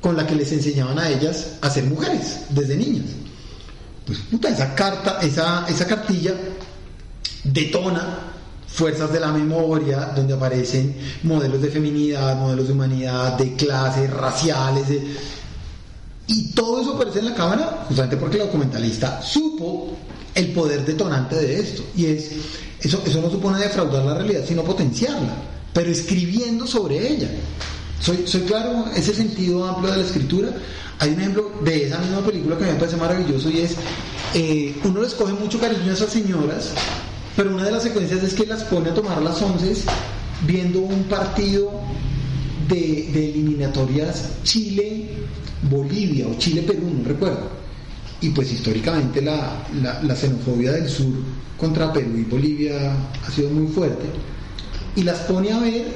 [0.00, 3.06] con la que les enseñaban a ellas a ser mujeres desde niñas.
[4.06, 6.34] Pues puta, esa carta, esa, esa cartilla
[7.44, 8.28] detona
[8.66, 10.94] fuerzas de la memoria, donde aparecen
[11.24, 15.16] modelos de feminidad, modelos de humanidad, de clases, raciales, de
[16.28, 19.96] y todo eso aparece en la cámara justamente porque el documentalista supo
[20.34, 21.82] el poder detonante de esto.
[21.96, 22.30] Y es,
[22.80, 25.34] eso, eso no supone defraudar la realidad, sino potenciarla,
[25.72, 27.28] pero escribiendo sobre ella.
[28.00, 30.50] Soy, soy claro, ese sentido amplio de la escritura.
[31.00, 33.76] Hay un ejemplo de esa misma película que me parece maravilloso y es,
[34.34, 36.72] eh, uno les coge mucho cariño a esas señoras,
[37.36, 39.74] pero una de las secuencias es que las pone a tomar las once
[40.44, 41.70] viendo un partido
[42.68, 45.06] de, eliminatorias Chile
[45.70, 47.48] Bolivia o Chile-Perú, no recuerdo.
[48.20, 49.64] Y pues históricamente la,
[50.02, 51.12] la, xenofobia del sur
[51.56, 52.94] contra Perú y Bolivia
[53.26, 54.06] ha sido muy fuerte.
[54.96, 55.86] Y las pone a ver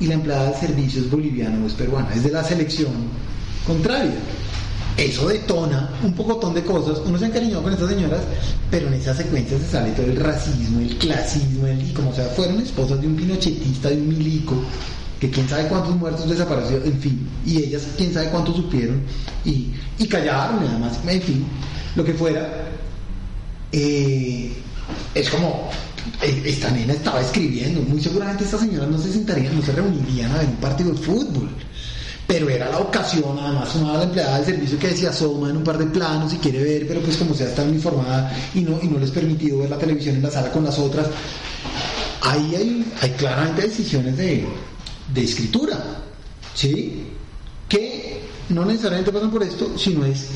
[0.00, 2.92] y la empleada de servicio es boliviana o es peruana, es de la selección
[3.66, 4.14] contraria.
[4.96, 7.00] Eso detona un pocotón de cosas.
[7.06, 8.20] Uno se ha encariñado con estas señoras,
[8.68, 12.26] pero en esa secuencia se sale todo el racismo, el clasismo, el, y como sea,
[12.30, 14.56] fueron esposas de un pinochetista, de un milico,
[15.20, 19.02] que quién sabe cuántos muertos desaparecieron, en fin, y ellas quién sabe cuántos supieron,
[19.44, 21.44] y, y callaron nada más, en fin,
[21.96, 22.68] lo que fuera,
[23.72, 24.52] eh,
[25.14, 25.70] es como,
[26.22, 30.30] eh, esta nena estaba escribiendo, muy seguramente estas señoras no se sentarían, no se reunirían
[30.32, 31.48] a ver un partido de fútbol,
[32.26, 35.64] pero era la ocasión, además una la empleada del servicio que decía Soma en un
[35.64, 38.86] par de planos y quiere ver, pero pues como sea está informada y no, y
[38.86, 41.06] no les permitido ver la televisión en la sala con las otras,
[42.20, 44.46] ahí hay, hay claramente decisiones de
[45.12, 45.76] de escritura,
[46.54, 47.06] ¿sí?
[47.68, 50.26] Que no necesariamente pasan por esto, sino es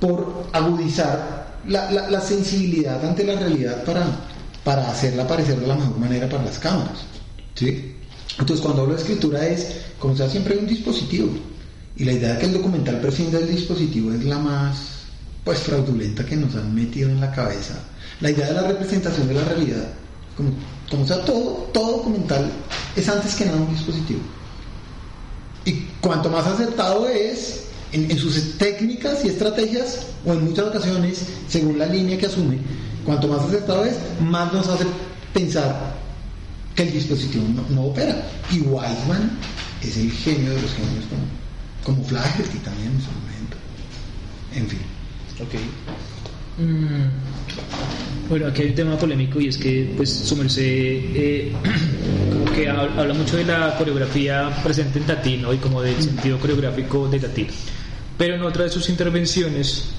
[0.00, 4.06] por agudizar la, sensibilidad ante la realidad para,
[4.62, 7.04] para hacerla aparecer de la mejor manera para las cámaras,
[7.54, 7.94] ¿sí?
[8.38, 9.66] Entonces, cuando hablo de escritura es,
[9.98, 11.30] como sea, siempre hay un dispositivo.
[11.96, 14.96] Y la idea de que el documental prescinda del dispositivo es la más
[15.42, 17.78] pues fraudulenta que nos han metido en la cabeza.
[18.20, 19.88] La idea de la representación de la realidad
[20.36, 20.50] como,
[20.90, 22.50] como sea, todo, todo documental
[22.94, 24.20] es antes que nada un dispositivo.
[25.64, 31.78] Y cuanto más acertado es en, sus técnicas y estrategias, o en muchas ocasiones, según
[31.78, 32.58] la línea que asume,
[33.04, 34.84] cuanto más acertado es, más nos hace
[35.32, 35.94] pensar
[36.74, 38.24] que el dispositivo no, opera.
[38.52, 39.38] Y Weisman
[39.82, 43.56] es el genio de los genios, como, como Flaherty también en su momento.
[44.54, 44.80] En fin.
[45.40, 46.15] Ok.
[46.58, 51.52] Mm, bueno, aquí hay un tema polémico y es que pues su merced eh,
[52.54, 57.20] que habla mucho de la coreografía presente en Tati y como del sentido coreográfico de
[57.20, 57.46] Tati
[58.16, 59.90] pero en otra de sus intervenciones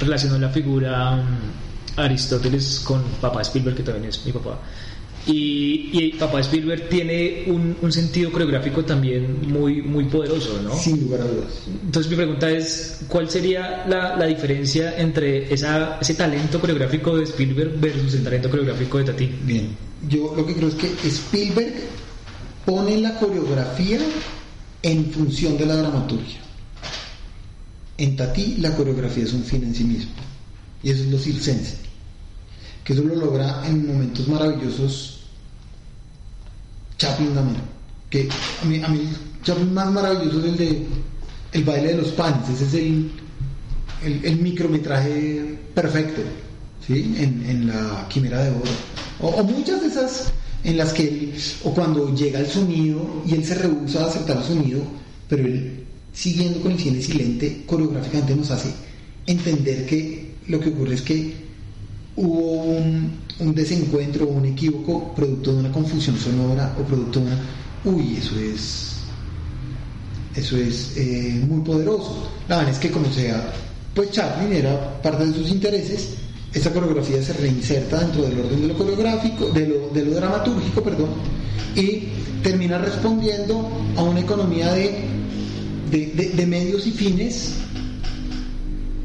[0.00, 4.58] relacionó la figura mm, Aristóteles con papá Spielberg que también es mi papá
[5.26, 10.72] y, y Papá Spielberg tiene un, un, sentido coreográfico también muy, muy poderoso, ¿no?
[10.78, 11.64] Sin lugar a dudas.
[11.84, 17.24] Entonces mi pregunta es, ¿cuál sería la, la diferencia entre esa, ese talento coreográfico de
[17.24, 19.30] Spielberg versus el talento coreográfico de Tati?
[19.42, 19.76] Bien,
[20.08, 21.74] yo lo que creo es que Spielberg
[22.64, 23.98] pone la coreografía
[24.82, 26.38] en función de la dramaturgia.
[27.98, 30.12] En Tati la coreografía es un fin en sí mismo.
[30.84, 31.78] Y eso es lo circense.
[32.84, 35.15] Que eso lo logra en momentos maravillosos
[36.98, 37.60] Chaplin también.
[38.10, 38.28] Que
[38.62, 39.08] a mí, a mí
[39.42, 40.86] Chaplin más maravilloso es el de
[41.52, 42.48] El baile de los panes.
[42.48, 43.10] Ese es el,
[44.24, 46.22] el, micrometraje perfecto,
[46.86, 47.14] ¿sí?
[47.18, 48.70] En, la quimera de oro.
[49.20, 50.32] O, muchas de esas
[50.64, 54.38] en las que él, o cuando llega el sonido y él se rehúsa a aceptar
[54.38, 54.80] el sonido,
[55.28, 58.72] pero él siguiendo con el cine silente coreográficamente nos hace
[59.26, 61.34] entender que lo que ocurre es que
[62.16, 63.10] hubo un,
[63.40, 67.38] un desencuentro o un equívoco producto de una confusión sonora o producto de una...
[67.84, 68.92] Uy, eso es...
[70.34, 72.28] Eso es eh, muy poderoso.
[72.48, 73.52] La verdad es que como sea,
[73.94, 76.08] pues Chaplin era parte de sus intereses
[76.56, 80.82] esa coreografía se reinserta dentro del orden de lo coreográfico, de lo, de lo dramatúrgico,
[80.82, 81.10] perdón,
[81.74, 82.04] y
[82.42, 85.00] termina respondiendo a una economía de,
[85.90, 87.52] de, de medios y fines,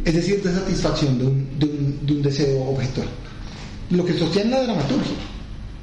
[0.05, 3.07] es decir, de satisfacción de un, un, un deseo objetual.
[3.91, 5.15] Lo que sostiene la dramaturgia,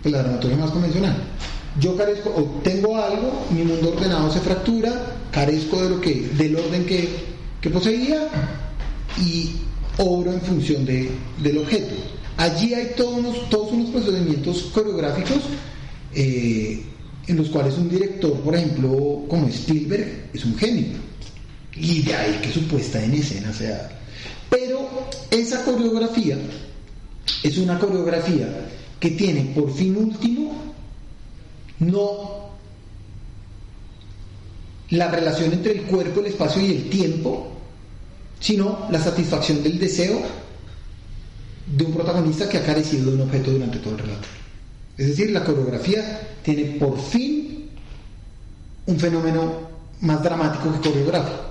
[0.02, 1.16] pues la dramaturgia más convencional.
[1.78, 6.56] Yo carezco, o tengo algo, mi mundo ordenado se fractura, carezco de lo que, del
[6.56, 7.08] orden que,
[7.60, 8.28] que poseía
[9.18, 9.52] y
[9.98, 11.10] obro en función de,
[11.42, 11.94] del objeto.
[12.38, 15.38] Allí hay todos unos, todos unos procedimientos coreográficos
[16.14, 16.82] eh,
[17.26, 20.96] en los cuales un director, por ejemplo, como Spielberg, es un genio.
[21.76, 23.90] Y de ahí que su puesta en escena sea.
[24.48, 24.88] Pero
[25.30, 26.38] esa coreografía
[27.42, 28.68] es una coreografía
[28.98, 30.74] que tiene por fin último
[31.80, 32.38] no
[34.90, 37.52] la relación entre el cuerpo, el espacio y el tiempo,
[38.40, 40.20] sino la satisfacción del deseo
[41.66, 44.28] de un protagonista que ha carecido de un objeto durante todo el relato.
[44.96, 47.68] Es decir, la coreografía tiene por fin
[48.86, 49.68] un fenómeno
[50.00, 51.42] más dramático que coreográfico,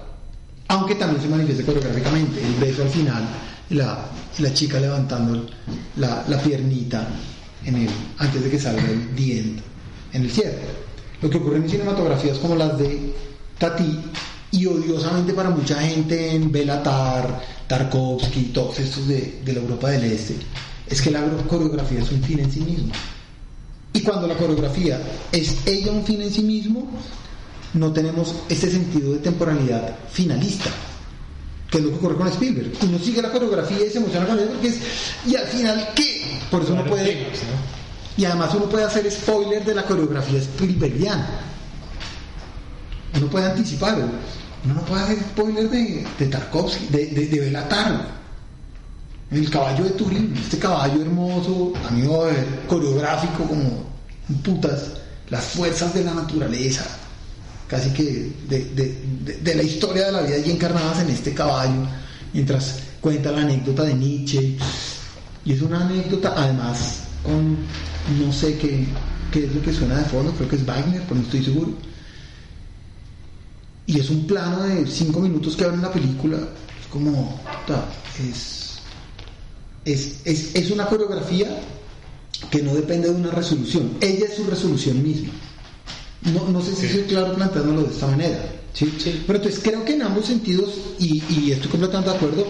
[0.69, 2.43] aunque también se manifiesta coreográficamente.
[2.43, 3.23] El beso al final,
[3.69, 4.05] la,
[4.39, 5.45] la chica levantando
[5.97, 7.07] la, la piernita
[7.65, 9.61] en el, antes de que salga el diente
[10.13, 10.61] en el cierre.
[11.21, 13.13] Lo que ocurre en cinematografías como las de
[13.57, 13.99] Tati
[14.51, 20.05] y odiosamente para mucha gente en Belatar, Tarkovsky, todos estos de, de la Europa del
[20.05, 20.35] Este,
[20.89, 22.91] es que la coreografía es un fin en sí mismo.
[23.93, 26.87] Y cuando la coreografía es ella un fin en sí mismo,
[27.73, 30.69] no tenemos este sentido de temporalidad finalista,
[31.69, 32.71] que es lo que ocurre con Spielberg.
[32.81, 34.79] Uno sigue la coreografía y se emociona con ella porque es,
[35.25, 36.39] y al final, ¿qué?
[36.49, 37.27] Por eso uno puede...
[38.15, 41.27] Y además uno puede hacer spoiler de la coreografía Spielbergiana.
[43.15, 43.95] Uno puede anticipar,
[44.65, 48.17] uno no puede hacer spoiler de, de Tarkovsky, de, de, de Belatar.
[49.29, 52.27] El caballo de Turín, este caballo hermoso, amigo
[52.67, 53.85] coreográfico como
[54.43, 54.93] putas,
[55.29, 56.85] las fuerzas de la naturaleza,
[57.67, 61.85] casi que de, de, de, la historia de la vida y encarnadas en este caballo,
[62.33, 64.57] mientras cuenta la anécdota de Nietzsche.
[65.45, 67.57] Y es una anécdota además con
[68.19, 68.85] no sé qué,
[69.31, 71.71] qué es lo que suena de fondo, creo que es Wagner, pero no estoy seguro.
[73.85, 77.39] Y es un plano de cinco minutos que abre la película, es como,
[78.19, 78.79] es,
[79.85, 81.47] es, es, es una coreografía
[82.51, 85.31] que no depende de una resolución, ella es su resolución misma.
[86.33, 88.37] No, no sé si soy claro planteándolo de esta manera.
[88.73, 88.93] ¿sí?
[88.97, 89.23] Sí.
[89.25, 92.47] Pero entonces creo que en ambos sentidos, y, y estoy completamente de acuerdo,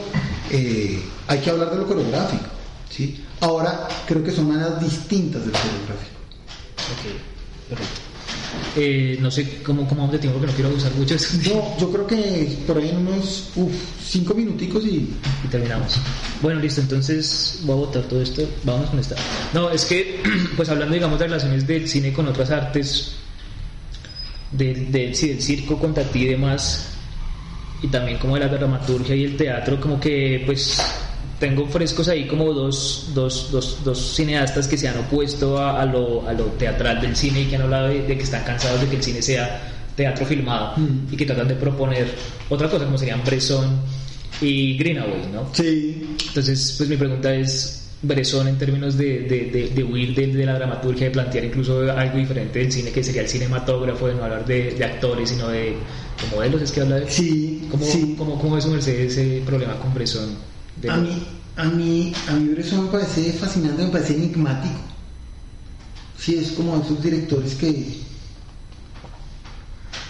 [0.51, 2.45] eh, hay que hablar de lo coreográfico.
[2.89, 3.23] ¿sí?
[3.39, 6.17] Ahora creo que son maneras distintas del coreográfico.
[6.91, 8.07] Ok, perfecto.
[8.75, 11.37] Eh, no sé cómo, cómo vamos de tiempo, porque no quiero abusar mucho de eso.
[11.53, 13.73] No, yo creo que por ahí en unos uf,
[14.07, 15.09] cinco minuticos y
[15.43, 15.95] y terminamos.
[16.41, 18.47] Bueno, listo, entonces voy a botar todo esto.
[18.63, 19.15] Vamos con esta.
[19.53, 20.21] No, es que,
[20.55, 23.13] pues hablando, digamos, de relaciones del cine con otras artes,
[24.51, 26.93] del, del, sí, del circo con Tati y demás,
[27.81, 30.81] y también como de la dramaturgia y el teatro, como que, pues,
[31.39, 35.85] tengo frescos ahí como dos, dos, dos, dos cineastas que se han opuesto a, a,
[35.85, 38.81] lo, a lo teatral del cine y que han hablado de, de que están cansados
[38.81, 39.61] de que el cine sea
[39.95, 41.11] teatro filmado Mm.
[41.13, 42.07] y que tratan de proponer
[42.49, 43.79] otra cosa, como serían Bresson
[44.41, 45.49] y Greenaway, ¿no?
[45.53, 50.45] sí, Entonces, pues mi pregunta es, Bresson en términos de, de, de, de huir de,
[50.45, 54.23] la dramaturgia, de plantear incluso algo diferente del cine, que sería el cinematógrafo, de no
[54.23, 55.75] hablar de, de actores, sino de, de
[56.35, 57.09] modelos, es que habla de...
[57.09, 58.15] sí, ¿Cómo, sí.
[58.17, 60.29] cómo, cómo merced ese problema con Bresson?
[60.87, 61.23] A mí,
[61.55, 64.79] a mí, a mí Bresson me parece fascinante, me parece enigmático.
[66.17, 68.05] Sí, es como esos directores que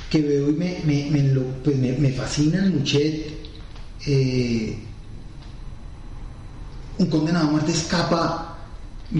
[0.09, 3.27] que veo y me, me, me, lo- pues me, me fascinan, Muchet,
[4.05, 4.77] eh,
[6.99, 8.57] Un condenado a muerte escapa,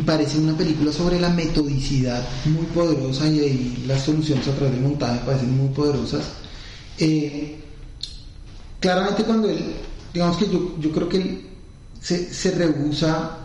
[0.06, 4.82] parece una película sobre la metodicidad muy poderosa y ahí las soluciones a través del
[4.82, 6.24] montaje parecen muy poderosas.
[7.00, 7.60] Eh,
[8.80, 9.64] claramente cuando él,
[10.14, 11.42] digamos que yo, creo que él
[12.02, 13.38] se, se rehúsa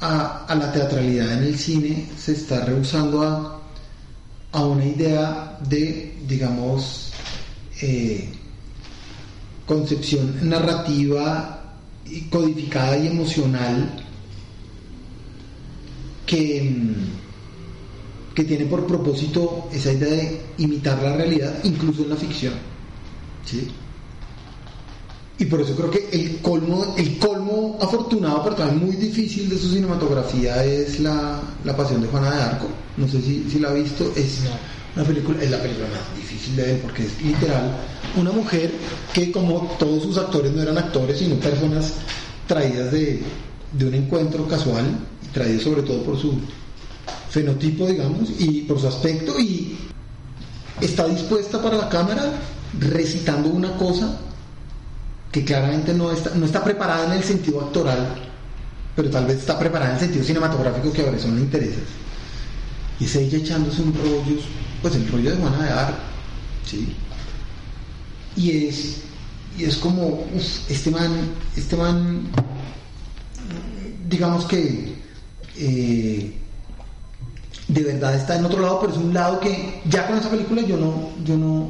[0.00, 3.60] a, la teatralidad en el cine, se está rehusando a,
[4.52, 7.10] a una idea de, digamos,
[7.82, 8.28] eh,
[9.66, 11.59] concepción narrativa
[12.30, 13.96] codificada y emocional
[16.26, 22.16] que, mm, que tiene por propósito esa idea de imitar la realidad, incluso en la
[22.16, 22.54] ficción.
[23.44, 23.68] ¿sí?
[25.38, 29.58] Y por eso creo que el colmo, el colmo afortunado, pero también muy difícil de
[29.58, 32.66] su cinematografía es la, la Pasión de Juana de Arco.
[32.98, 34.12] No sé si, si la ha visto.
[34.14, 34.40] Es.
[34.96, 37.70] Una película, es la película más difícil de ver porque es literal
[38.16, 38.72] una mujer
[39.12, 41.94] que como todos sus actores no eran actores, sino personas
[42.46, 43.22] traídas de,
[43.72, 44.84] de un encuentro casual,
[45.32, 46.40] traído sobre todo por su
[47.30, 49.76] fenotipo, digamos, y por su aspecto, y
[50.80, 52.32] está dispuesta para la cámara
[52.78, 54.18] recitando una cosa
[55.30, 58.16] que claramente no está, no está preparada en el sentido actoral,
[58.96, 61.78] pero tal vez está preparada en el sentido cinematográfico que a Bresson le interesa.
[62.98, 64.40] Y es ella echándose un rollo,
[64.82, 65.98] pues el rollo de Juana de Arco,
[66.66, 66.94] ¿sí?
[68.36, 69.02] Y es,
[69.58, 71.10] y es como, uf, este man,
[71.56, 72.28] este man,
[74.08, 74.94] digamos que
[75.56, 76.34] eh,
[77.68, 80.62] de verdad está en otro lado, pero es un lado que ya con esa película
[80.62, 81.68] yo no, yo no,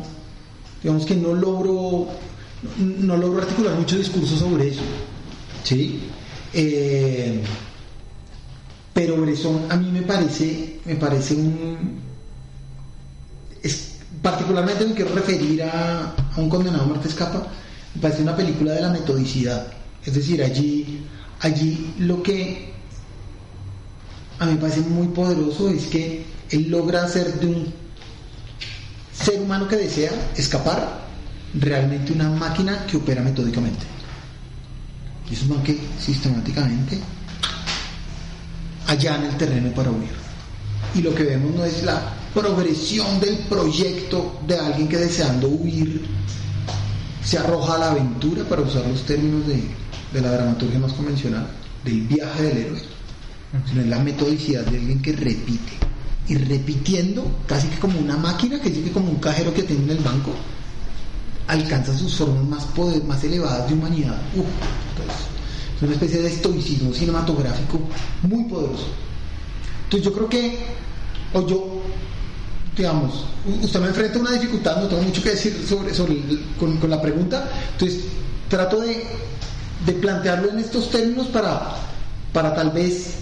[0.83, 2.09] digamos que no logro,
[2.79, 4.83] no, logro articular mucho discurso sobre eso,
[5.65, 6.01] ¿sí?
[6.53, 7.43] Eh,
[8.93, 12.10] pero Bresson a mí me parece, me parece un,
[14.23, 17.47] particularmente me quiero referir a, un condenado a muerte escapa,
[17.95, 19.67] me parece una película de la metodicidad,
[20.05, 21.05] es decir, allí,
[21.41, 22.73] allí lo que
[24.39, 27.73] a mí me parece muy poderoso es que él logra hacer de un
[29.13, 31.01] ser humano que desea escapar
[31.55, 33.85] realmente una máquina que opera metódicamente.
[35.31, 36.99] Y es un que sistemáticamente
[38.87, 40.11] allana el terreno para huir.
[40.95, 46.07] Y lo que vemos no es la progresión del proyecto de alguien que deseando huir
[47.25, 49.63] se arroja a la aventura, para usar los términos de,
[50.13, 51.47] de la dramaturgia más convencional,
[51.85, 53.01] del viaje del héroe
[53.69, 55.73] sino es la metodicidad de alguien que repite.
[56.29, 59.91] Y repitiendo, casi que como una máquina, que que como un cajero que tiene en
[59.91, 60.33] el banco,
[61.49, 64.21] alcanza sus formas más, poder, más elevadas de humanidad.
[65.77, 67.81] es una especie de estoicismo cinematográfico
[68.23, 68.87] muy poderoso.
[69.85, 70.59] Entonces yo creo que,
[71.33, 71.83] o yo,
[72.77, 73.25] digamos,
[73.63, 76.17] usted me enfrenta a una dificultad, no tengo mucho que decir sobre, sobre
[76.59, 78.05] con, con, la pregunta, entonces
[78.49, 79.05] trato de,
[79.87, 81.75] de plantearlo en estos términos para,
[82.33, 83.15] para tal vez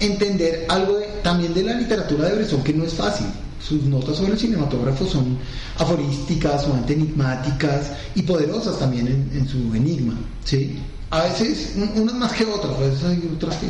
[0.00, 3.26] entender algo también de la literatura de Bresson que no es fácil.
[3.62, 5.36] Sus notas sobre el cinematógrafo son
[5.76, 10.14] aforísticas, son enigmáticas y poderosas también en, su enigma.
[10.44, 10.78] ¿sí?
[11.10, 13.66] A veces, unas más que otras, a veces hay otras que...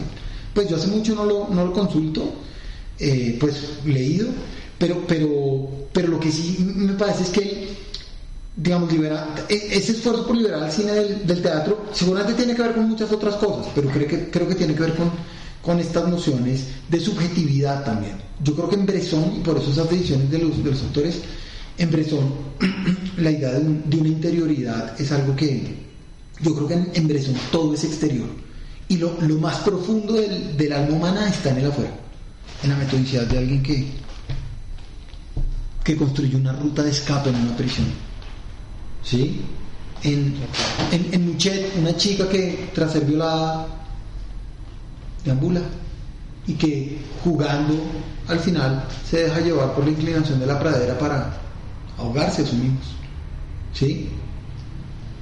[0.54, 2.34] Pues yo hace mucho no lo, no lo consulto,
[2.98, 4.28] eh, pues leído,
[4.80, 7.70] pero, pero, pero lo que sí me parece es que
[8.56, 12.62] digamos, libera, e, ese esfuerzo por liberar al cine del, del, teatro seguramente tiene que
[12.62, 15.10] ver con muchas otras cosas, pero creo que, creo que tiene que ver con
[15.62, 18.14] con estas nociones de subjetividad también.
[18.42, 21.20] Yo creo que en Bresson, y por eso esas decisiones de los, de los autores,
[21.76, 22.32] en Bresson
[23.18, 25.90] la idea de, una interioridad es algo que
[26.40, 28.28] yo creo que en, en todo es exterior.
[28.88, 31.92] Y lo, lo más profundo del, del, alma humana está en el afuera,
[32.62, 33.86] en la metodicidad de alguien que,
[35.84, 37.86] que construye una ruta de escape en una prisión.
[39.02, 39.40] ¿Sí?
[40.02, 40.34] En,
[40.92, 43.66] en, en Muchet, una chica que tras ser violada
[45.24, 45.60] deambula
[46.46, 47.74] y que jugando
[48.28, 51.38] al final se deja llevar por la inclinación de la pradera para
[51.98, 52.84] ahogarse a sí mismos.
[53.72, 54.08] ¿Sí?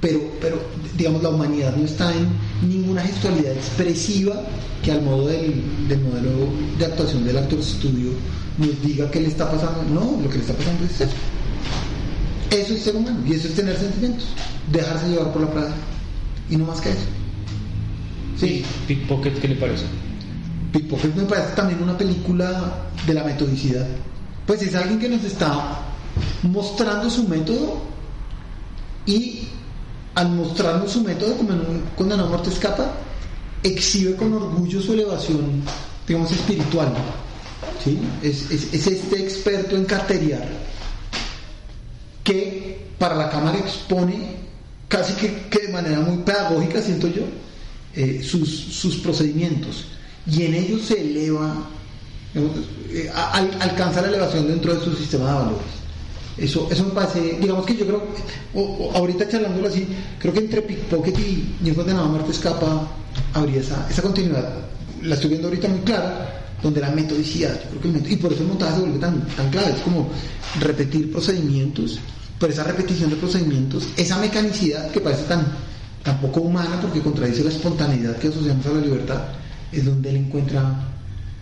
[0.01, 0.61] Pero, pero,
[0.97, 2.27] digamos, la humanidad no está en
[2.67, 4.41] ninguna gestualidad expresiva
[4.81, 6.29] que al modo del, del modelo
[6.77, 8.11] de actuación del actor estudio
[8.57, 9.83] nos diga qué le está pasando.
[9.93, 11.15] No, lo que le está pasando es eso.
[12.51, 14.25] Eso es ser humano y eso es tener sentimientos,
[14.71, 15.75] dejarse llevar por la pradera.
[16.49, 17.05] Y no más que eso.
[18.39, 18.63] Sí.
[18.87, 19.83] Pickpocket, ¿qué le parece?
[20.71, 23.85] Pickpocket me parece también una película de la metodicidad.
[24.47, 25.81] Pues es alguien que nos está
[26.43, 27.81] mostrando su método
[29.05, 29.47] y
[30.19, 32.91] al mostrarnos su método, como un condenado muerte escapa,
[33.63, 35.63] exhibe con orgullo su elevación,
[36.05, 36.93] digamos, espiritual.
[37.81, 37.97] ¿sí?
[38.21, 40.45] Es, es, es, este experto en carteriar
[42.21, 44.35] que para la cámara expone
[44.89, 47.23] casi que, que de manera muy pedagógica, siento yo,
[47.95, 49.85] eh, sus, sus, procedimientos
[50.27, 51.65] y en ellos se eleva,
[52.35, 55.78] eh, alcanza la elevación dentro de su sistema de valores.
[56.39, 58.03] Eso, eso me parece, digamos que yo creo,
[58.53, 59.87] o, ahorita charlándolo así,
[60.19, 62.87] creo que entre Pickpocket y Niños de Nada Muerte Escapa
[63.33, 64.53] habría esa, esa continuidad.
[65.01, 68.43] La estoy viendo ahorita muy clara, donde la metodicidad, yo creo que y por eso
[68.43, 70.09] el montaje se vuelve tan, tan clave, es como
[70.59, 71.99] repetir procedimientos,
[72.39, 75.45] pero esa repetición de procedimientos, esa mecanicidad que parece tan,
[76.03, 79.21] tampoco humana porque contradice la espontaneidad que asociamos a la libertad,
[79.71, 80.87] es donde él encuentra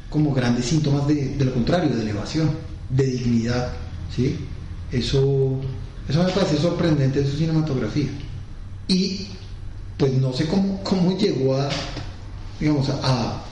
[0.09, 2.49] como grandes síntomas de, lo contrario, de elevación,
[2.89, 3.73] de dignidad.
[4.15, 4.37] ¿sí?
[4.91, 5.59] Eso,
[6.07, 8.09] eso me parece sorprendente de su cinematografía.
[8.88, 9.27] Y
[9.97, 11.69] pues no sé cómo, cómo llegó a,
[12.59, 13.43] digamos, a,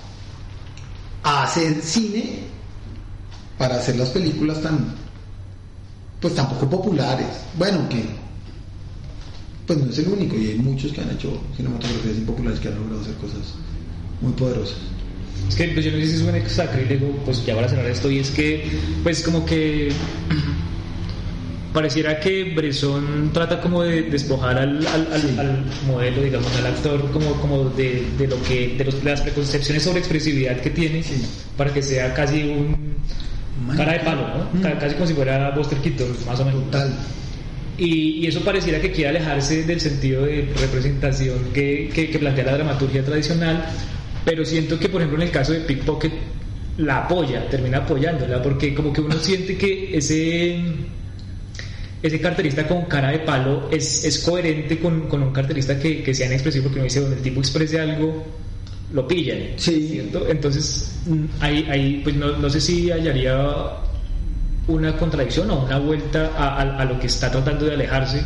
[1.23, 2.39] a hacer cine
[3.57, 4.93] para hacer las películas tan,
[6.21, 7.27] pues tampoco populares.
[7.57, 8.05] Bueno, que
[9.65, 12.75] pues no es el único y hay muchos que han hecho cinematografías impopulares que han
[12.75, 13.55] logrado hacer cosas
[14.21, 14.77] muy poderosas.
[15.49, 18.09] Es que pues, yo no sé si es un sacrílego, pues ya para cerrar esto,
[18.09, 19.89] y es que, pues como que
[21.75, 27.11] pareciera que Bresson trata como de despojar al, al, al, al modelo, digamos, al actor,
[27.11, 31.03] como, como de, de lo que, de, los, de las preconcepciones sobre expresividad que tiene,
[31.55, 32.95] para que sea casi un
[33.77, 34.61] cara de palo, ¿no?
[34.61, 36.63] Ca- Casi como si fuera Buster Keaton, más o menos.
[36.65, 36.89] Total.
[37.77, 42.45] Y, y eso pareciera que quiere alejarse del sentido de representación que, que, que plantea
[42.45, 43.65] la dramaturgia tradicional,
[44.23, 46.13] pero siento que, por ejemplo, en el caso de Pickpocket,
[46.77, 50.57] la apoya, termina apoyándola, porque como que uno siente que ese,
[52.07, 56.13] ese carterista con cara de palo es, es coherente con, con un carterista que, que
[56.13, 58.23] sea inexpresivo, porque uno dice, donde el tipo exprese algo,
[58.93, 59.39] lo pillan.
[59.57, 59.87] Sí.
[59.91, 60.27] ¿cierto?
[60.27, 60.91] Entonces,
[61.39, 63.35] ahí, ahí pues no, no sé si hallaría
[64.67, 68.21] una contradicción o una vuelta a, a- a lo que está tratando de alejarse,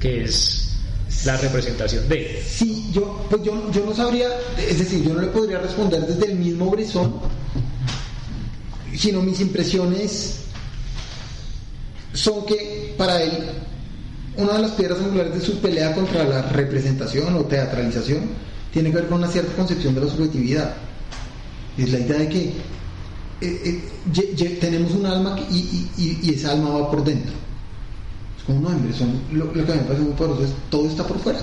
[0.00, 0.76] que es
[1.24, 2.40] la representación de.
[2.46, 4.28] Sí, yo, pues yo, yo no sabría,
[4.58, 7.14] es decir, yo no le podría responder desde el mismo Bresson,
[8.94, 10.44] sino mis impresiones
[12.12, 13.32] son que para él
[14.36, 18.30] una de las piedras angulares de su pelea contra la representación o teatralización
[18.72, 20.74] tiene que ver con una cierta concepción de la subjetividad.
[21.76, 22.52] Es la idea de que
[23.40, 23.82] eh,
[24.14, 27.32] eh, tenemos un alma que- y, y- y esa alma va por dentro.
[28.38, 31.18] Es como no, hombre, son, lo, que me parece muy poderoso es todo está por
[31.20, 31.40] fuera.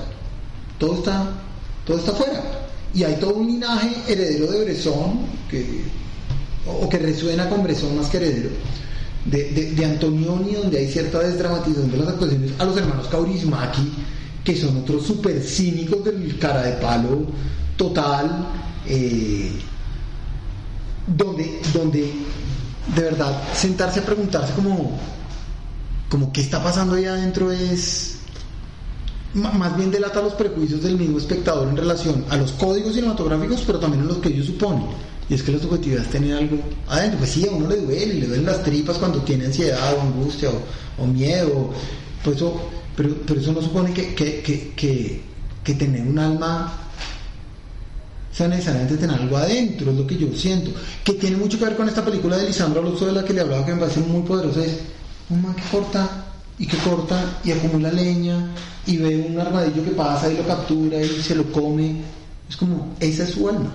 [0.78, 1.32] Todo está,
[1.86, 2.44] todo está fuera.
[2.94, 5.20] Y hay todo un linaje heredero de Bresson,
[5.50, 5.82] que,
[6.68, 8.50] o, o que resuena con Bresson más que heredero,
[9.26, 13.92] de, de, de Antonioni, donde hay cierta desdramatización de las actuaciones, a los hermanos Kaurismäki,
[14.44, 17.26] que son otros súper cínicos del cara de palo
[17.76, 18.48] total,
[18.88, 19.52] eh,
[21.08, 22.14] donde, donde
[22.96, 24.98] de verdad sentarse a preguntarse como,
[26.10, 28.20] como qué está pasando ahí adentro es
[29.34, 33.80] más bien delata los prejuicios del mismo espectador en relación a los códigos cinematográficos, pero
[33.80, 34.86] también a los que ellos suponen.
[35.30, 36.58] Y es que la subjetividad es tener algo
[36.88, 37.20] adentro.
[37.20, 40.50] Pues sí, a uno le duele, le duelen las tripas cuando tiene ansiedad o angustia
[41.00, 41.72] o, miedo.
[42.24, 42.62] Pues eso,
[42.96, 45.22] pero, pero eso no supone que, que, que, que,
[45.64, 46.86] que tener un alma
[48.36, 50.72] sea necesariamente tener algo adentro, es lo que yo siento.
[51.06, 53.42] Que tiene mucho que ver con esta película de Lisandro Alonso de la que le
[53.42, 54.66] hablaba, que me parece muy poderosa.
[54.66, 54.80] Es
[55.30, 56.26] un man que corta
[56.60, 58.52] y que corta y acumula leña
[58.86, 62.02] y ve un armadillo que pasa y lo captura y se lo come.
[62.50, 63.74] Es como, esa es su alma.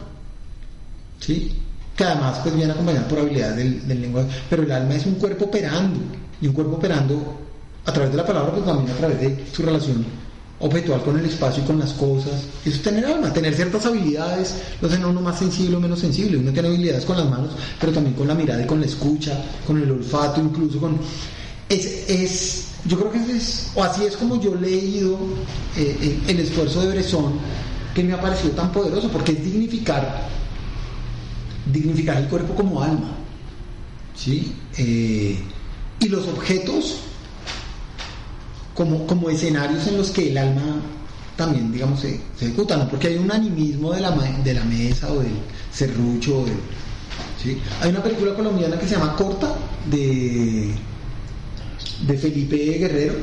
[1.20, 1.52] ¿Sí?
[1.96, 4.28] Que además pues viene acompañada por habilidades del, del lenguaje.
[4.48, 6.00] Pero el alma es un cuerpo operando.
[6.40, 7.38] Y un cuerpo operando
[7.84, 10.04] a través de la palabra, pues también a través de su relación
[10.60, 12.44] objetual con el espacio y con las cosas.
[12.64, 15.98] Eso es tener alma, tener ciertas habilidades, lo hacen a uno más sensible o menos
[15.98, 16.38] sensible.
[16.38, 19.42] Uno tiene habilidades con las manos, pero también con la mirada y con la escucha,
[19.66, 20.98] con el olfato, incluso con.
[21.68, 25.18] Es, es yo creo que es, o así es como yo he leído
[25.76, 27.32] eh, el, el esfuerzo de Bresson,
[27.94, 30.28] que me ha parecido tan poderoso, porque es dignificar,
[31.66, 33.12] dignificar el cuerpo como alma.
[34.14, 34.52] ¿sí?
[34.76, 35.38] Eh,
[36.00, 37.00] y los objetos
[38.74, 40.80] como, como escenarios en los que el alma
[41.36, 42.88] también, digamos, se, se ejecuta, ¿no?
[42.88, 45.32] porque hay un animismo de la, de la mesa o del
[45.72, 46.44] serrucho.
[47.42, 47.58] ¿sí?
[47.80, 49.54] Hay una película colombiana que se llama Corta,
[49.90, 50.74] de,
[52.06, 53.14] de Felipe Guerrero.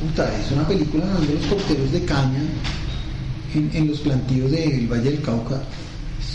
[0.00, 2.42] Puta, es una película donde los porteros de caña
[3.54, 5.62] en, en los plantíos del Valle del Cauca,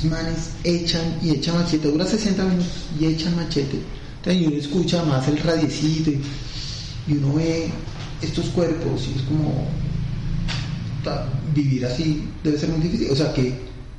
[0.06, 2.68] manes echan y echan machete, dura 60 minutos
[3.00, 3.80] y echan machete.
[4.26, 7.70] Y uno escucha más el radiecito y, uno ve
[8.22, 9.66] estos cuerpos y es como
[11.56, 13.10] vivir así debe ser muy difícil.
[13.12, 13.54] O sea que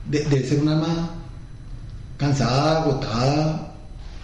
[0.08, 1.10] de- debe ser un alma
[2.16, 3.74] cansada, agotada,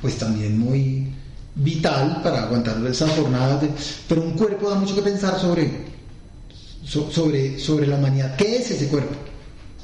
[0.02, 1.08] pues también muy
[1.54, 3.62] vital para aguantar esas jornadas.
[3.62, 3.70] de-
[4.08, 5.86] pero un cuerpo da mucho que pensar sobre,
[6.84, 8.36] so- sobre, sobre la humanidad.
[8.36, 9.14] ¿Qué es ese cuerpo?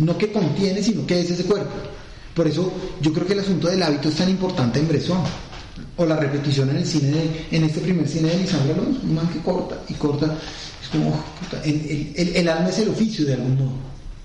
[0.05, 1.71] No qué contiene, sino qué es ese cuerpo.
[2.35, 5.19] Por eso yo creo que el asunto del hábito es tan importante en Bresson.
[5.97, 9.15] O la repetición en el cine, de- en este primer cine de Lisandro Alonso, un
[9.15, 10.27] man que corta y corta.
[10.83, 13.73] Es como, oh, puta, el, el- el- el alma es el oficio de algún modo.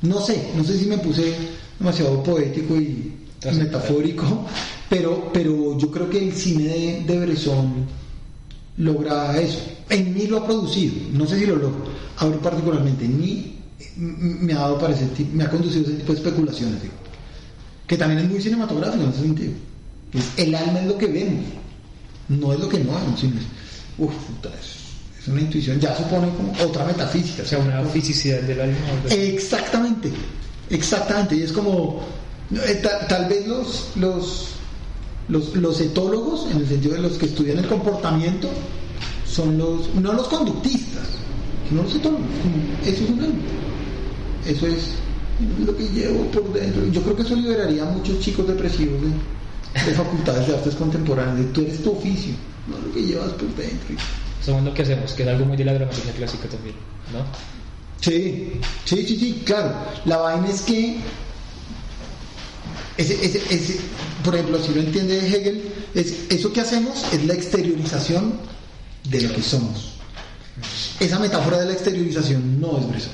[0.04, 1.34] No sé, no sé si me puse
[1.78, 3.14] demasiado poético y
[3.54, 4.46] metafórico,
[4.90, 7.86] pero, pero yo creo que el cine de, de Bresson
[8.78, 9.60] logra eso.
[9.90, 11.80] En mí lo ha producido, no sé si lo logra.
[12.18, 13.57] Ahora particularmente en mí
[13.96, 16.94] me ha dado para ese tipo, me ha conducido a ese tipo de especulaciones, digo.
[17.88, 19.52] que también es muy cinematográfico en ese sentido.
[20.38, 21.46] El alma es lo que vemos,
[22.30, 23.46] no es lo que no vemos, sino es,
[23.98, 28.42] uf, puta, es, es una intuición, ya supone como otra metafísica, O sea, una fisicidad
[28.42, 28.78] del alma.
[29.10, 30.12] Exactamente,
[30.70, 31.36] exactamente.
[31.36, 32.02] Y es como,
[32.52, 34.48] eh, ta- tal vez los, los,
[35.28, 38.50] los, los etólogos, en el sentido de los que estudian el comportamiento,
[39.30, 41.04] son los, no los conductistas,
[41.72, 42.26] los etólogos.
[42.42, 43.40] como, Eso es un alma.
[44.46, 44.92] Eso es,
[45.40, 46.86] no lo que llevo por dentro.
[46.88, 51.38] Yo creo que eso liberaría a muchos chicos depresivos de, de facultades de artes contemporáneas.
[51.38, 52.34] De, tú eres tu oficio,
[52.68, 53.96] no lo que llevas por dentro.
[54.48, 56.76] Lo que hacemos, que es algo muy de la dramaturgia clásica también,
[57.12, 57.20] ¿no?
[58.00, 58.54] Sí,
[58.86, 59.74] sí, sí, sí, claro.
[60.06, 60.98] La vaina es que,
[62.98, 63.80] ese, ese, ese,
[64.24, 65.64] por ejemplo, si lo entiende Hegel,
[65.94, 68.40] es, eso que hacemos es la exteriorización
[69.10, 69.97] de lo que somos.
[71.00, 73.12] Esa metáfora de la exteriorización no es Bresson.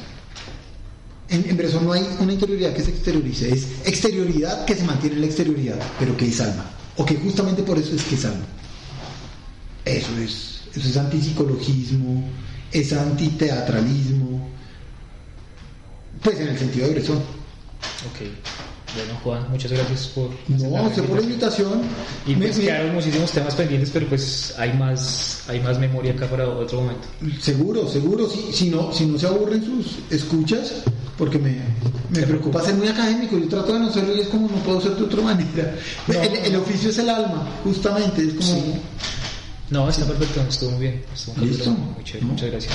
[1.30, 5.22] En, en no hay una interioridad que se exteriorice, es exterioridad que se mantiene en
[5.22, 6.66] la exterioridad, pero que es alma.
[6.98, 8.46] O que justamente por eso es que es alma.
[9.84, 12.24] Eso es, eso es antipsicologismo,
[12.72, 14.48] es antiteatralismo,
[16.22, 17.18] pues en el sentido de Bresson.
[17.18, 18.73] Ok.
[18.96, 20.30] Bueno, Juan, muchas gracias por...
[20.48, 21.82] No, sé por la invitación.
[22.28, 26.14] Y Me- pues me- quedaron muchísimos temas pendientes, pero pues hay más, hay más memoria
[26.14, 27.08] acá para otro momento.
[27.42, 30.74] Seguro, seguro, si, si, no, si no se aburren sus escuchas,
[31.18, 31.58] porque me,
[32.12, 34.80] me preocupa ser muy académico, yo trato de no serlo y es como no puedo
[34.82, 35.76] ser de otra manera.
[36.08, 36.22] No.
[36.22, 38.44] el, el oficio es el alma, justamente, es como...
[38.44, 38.74] Sí.
[39.70, 41.04] No, está perfecto, estuvo muy bien.
[41.12, 41.64] Estuvo un Listo.
[41.64, 42.26] capítulo muy chévere.
[42.26, 42.32] No.
[42.34, 42.74] Muchas gracias.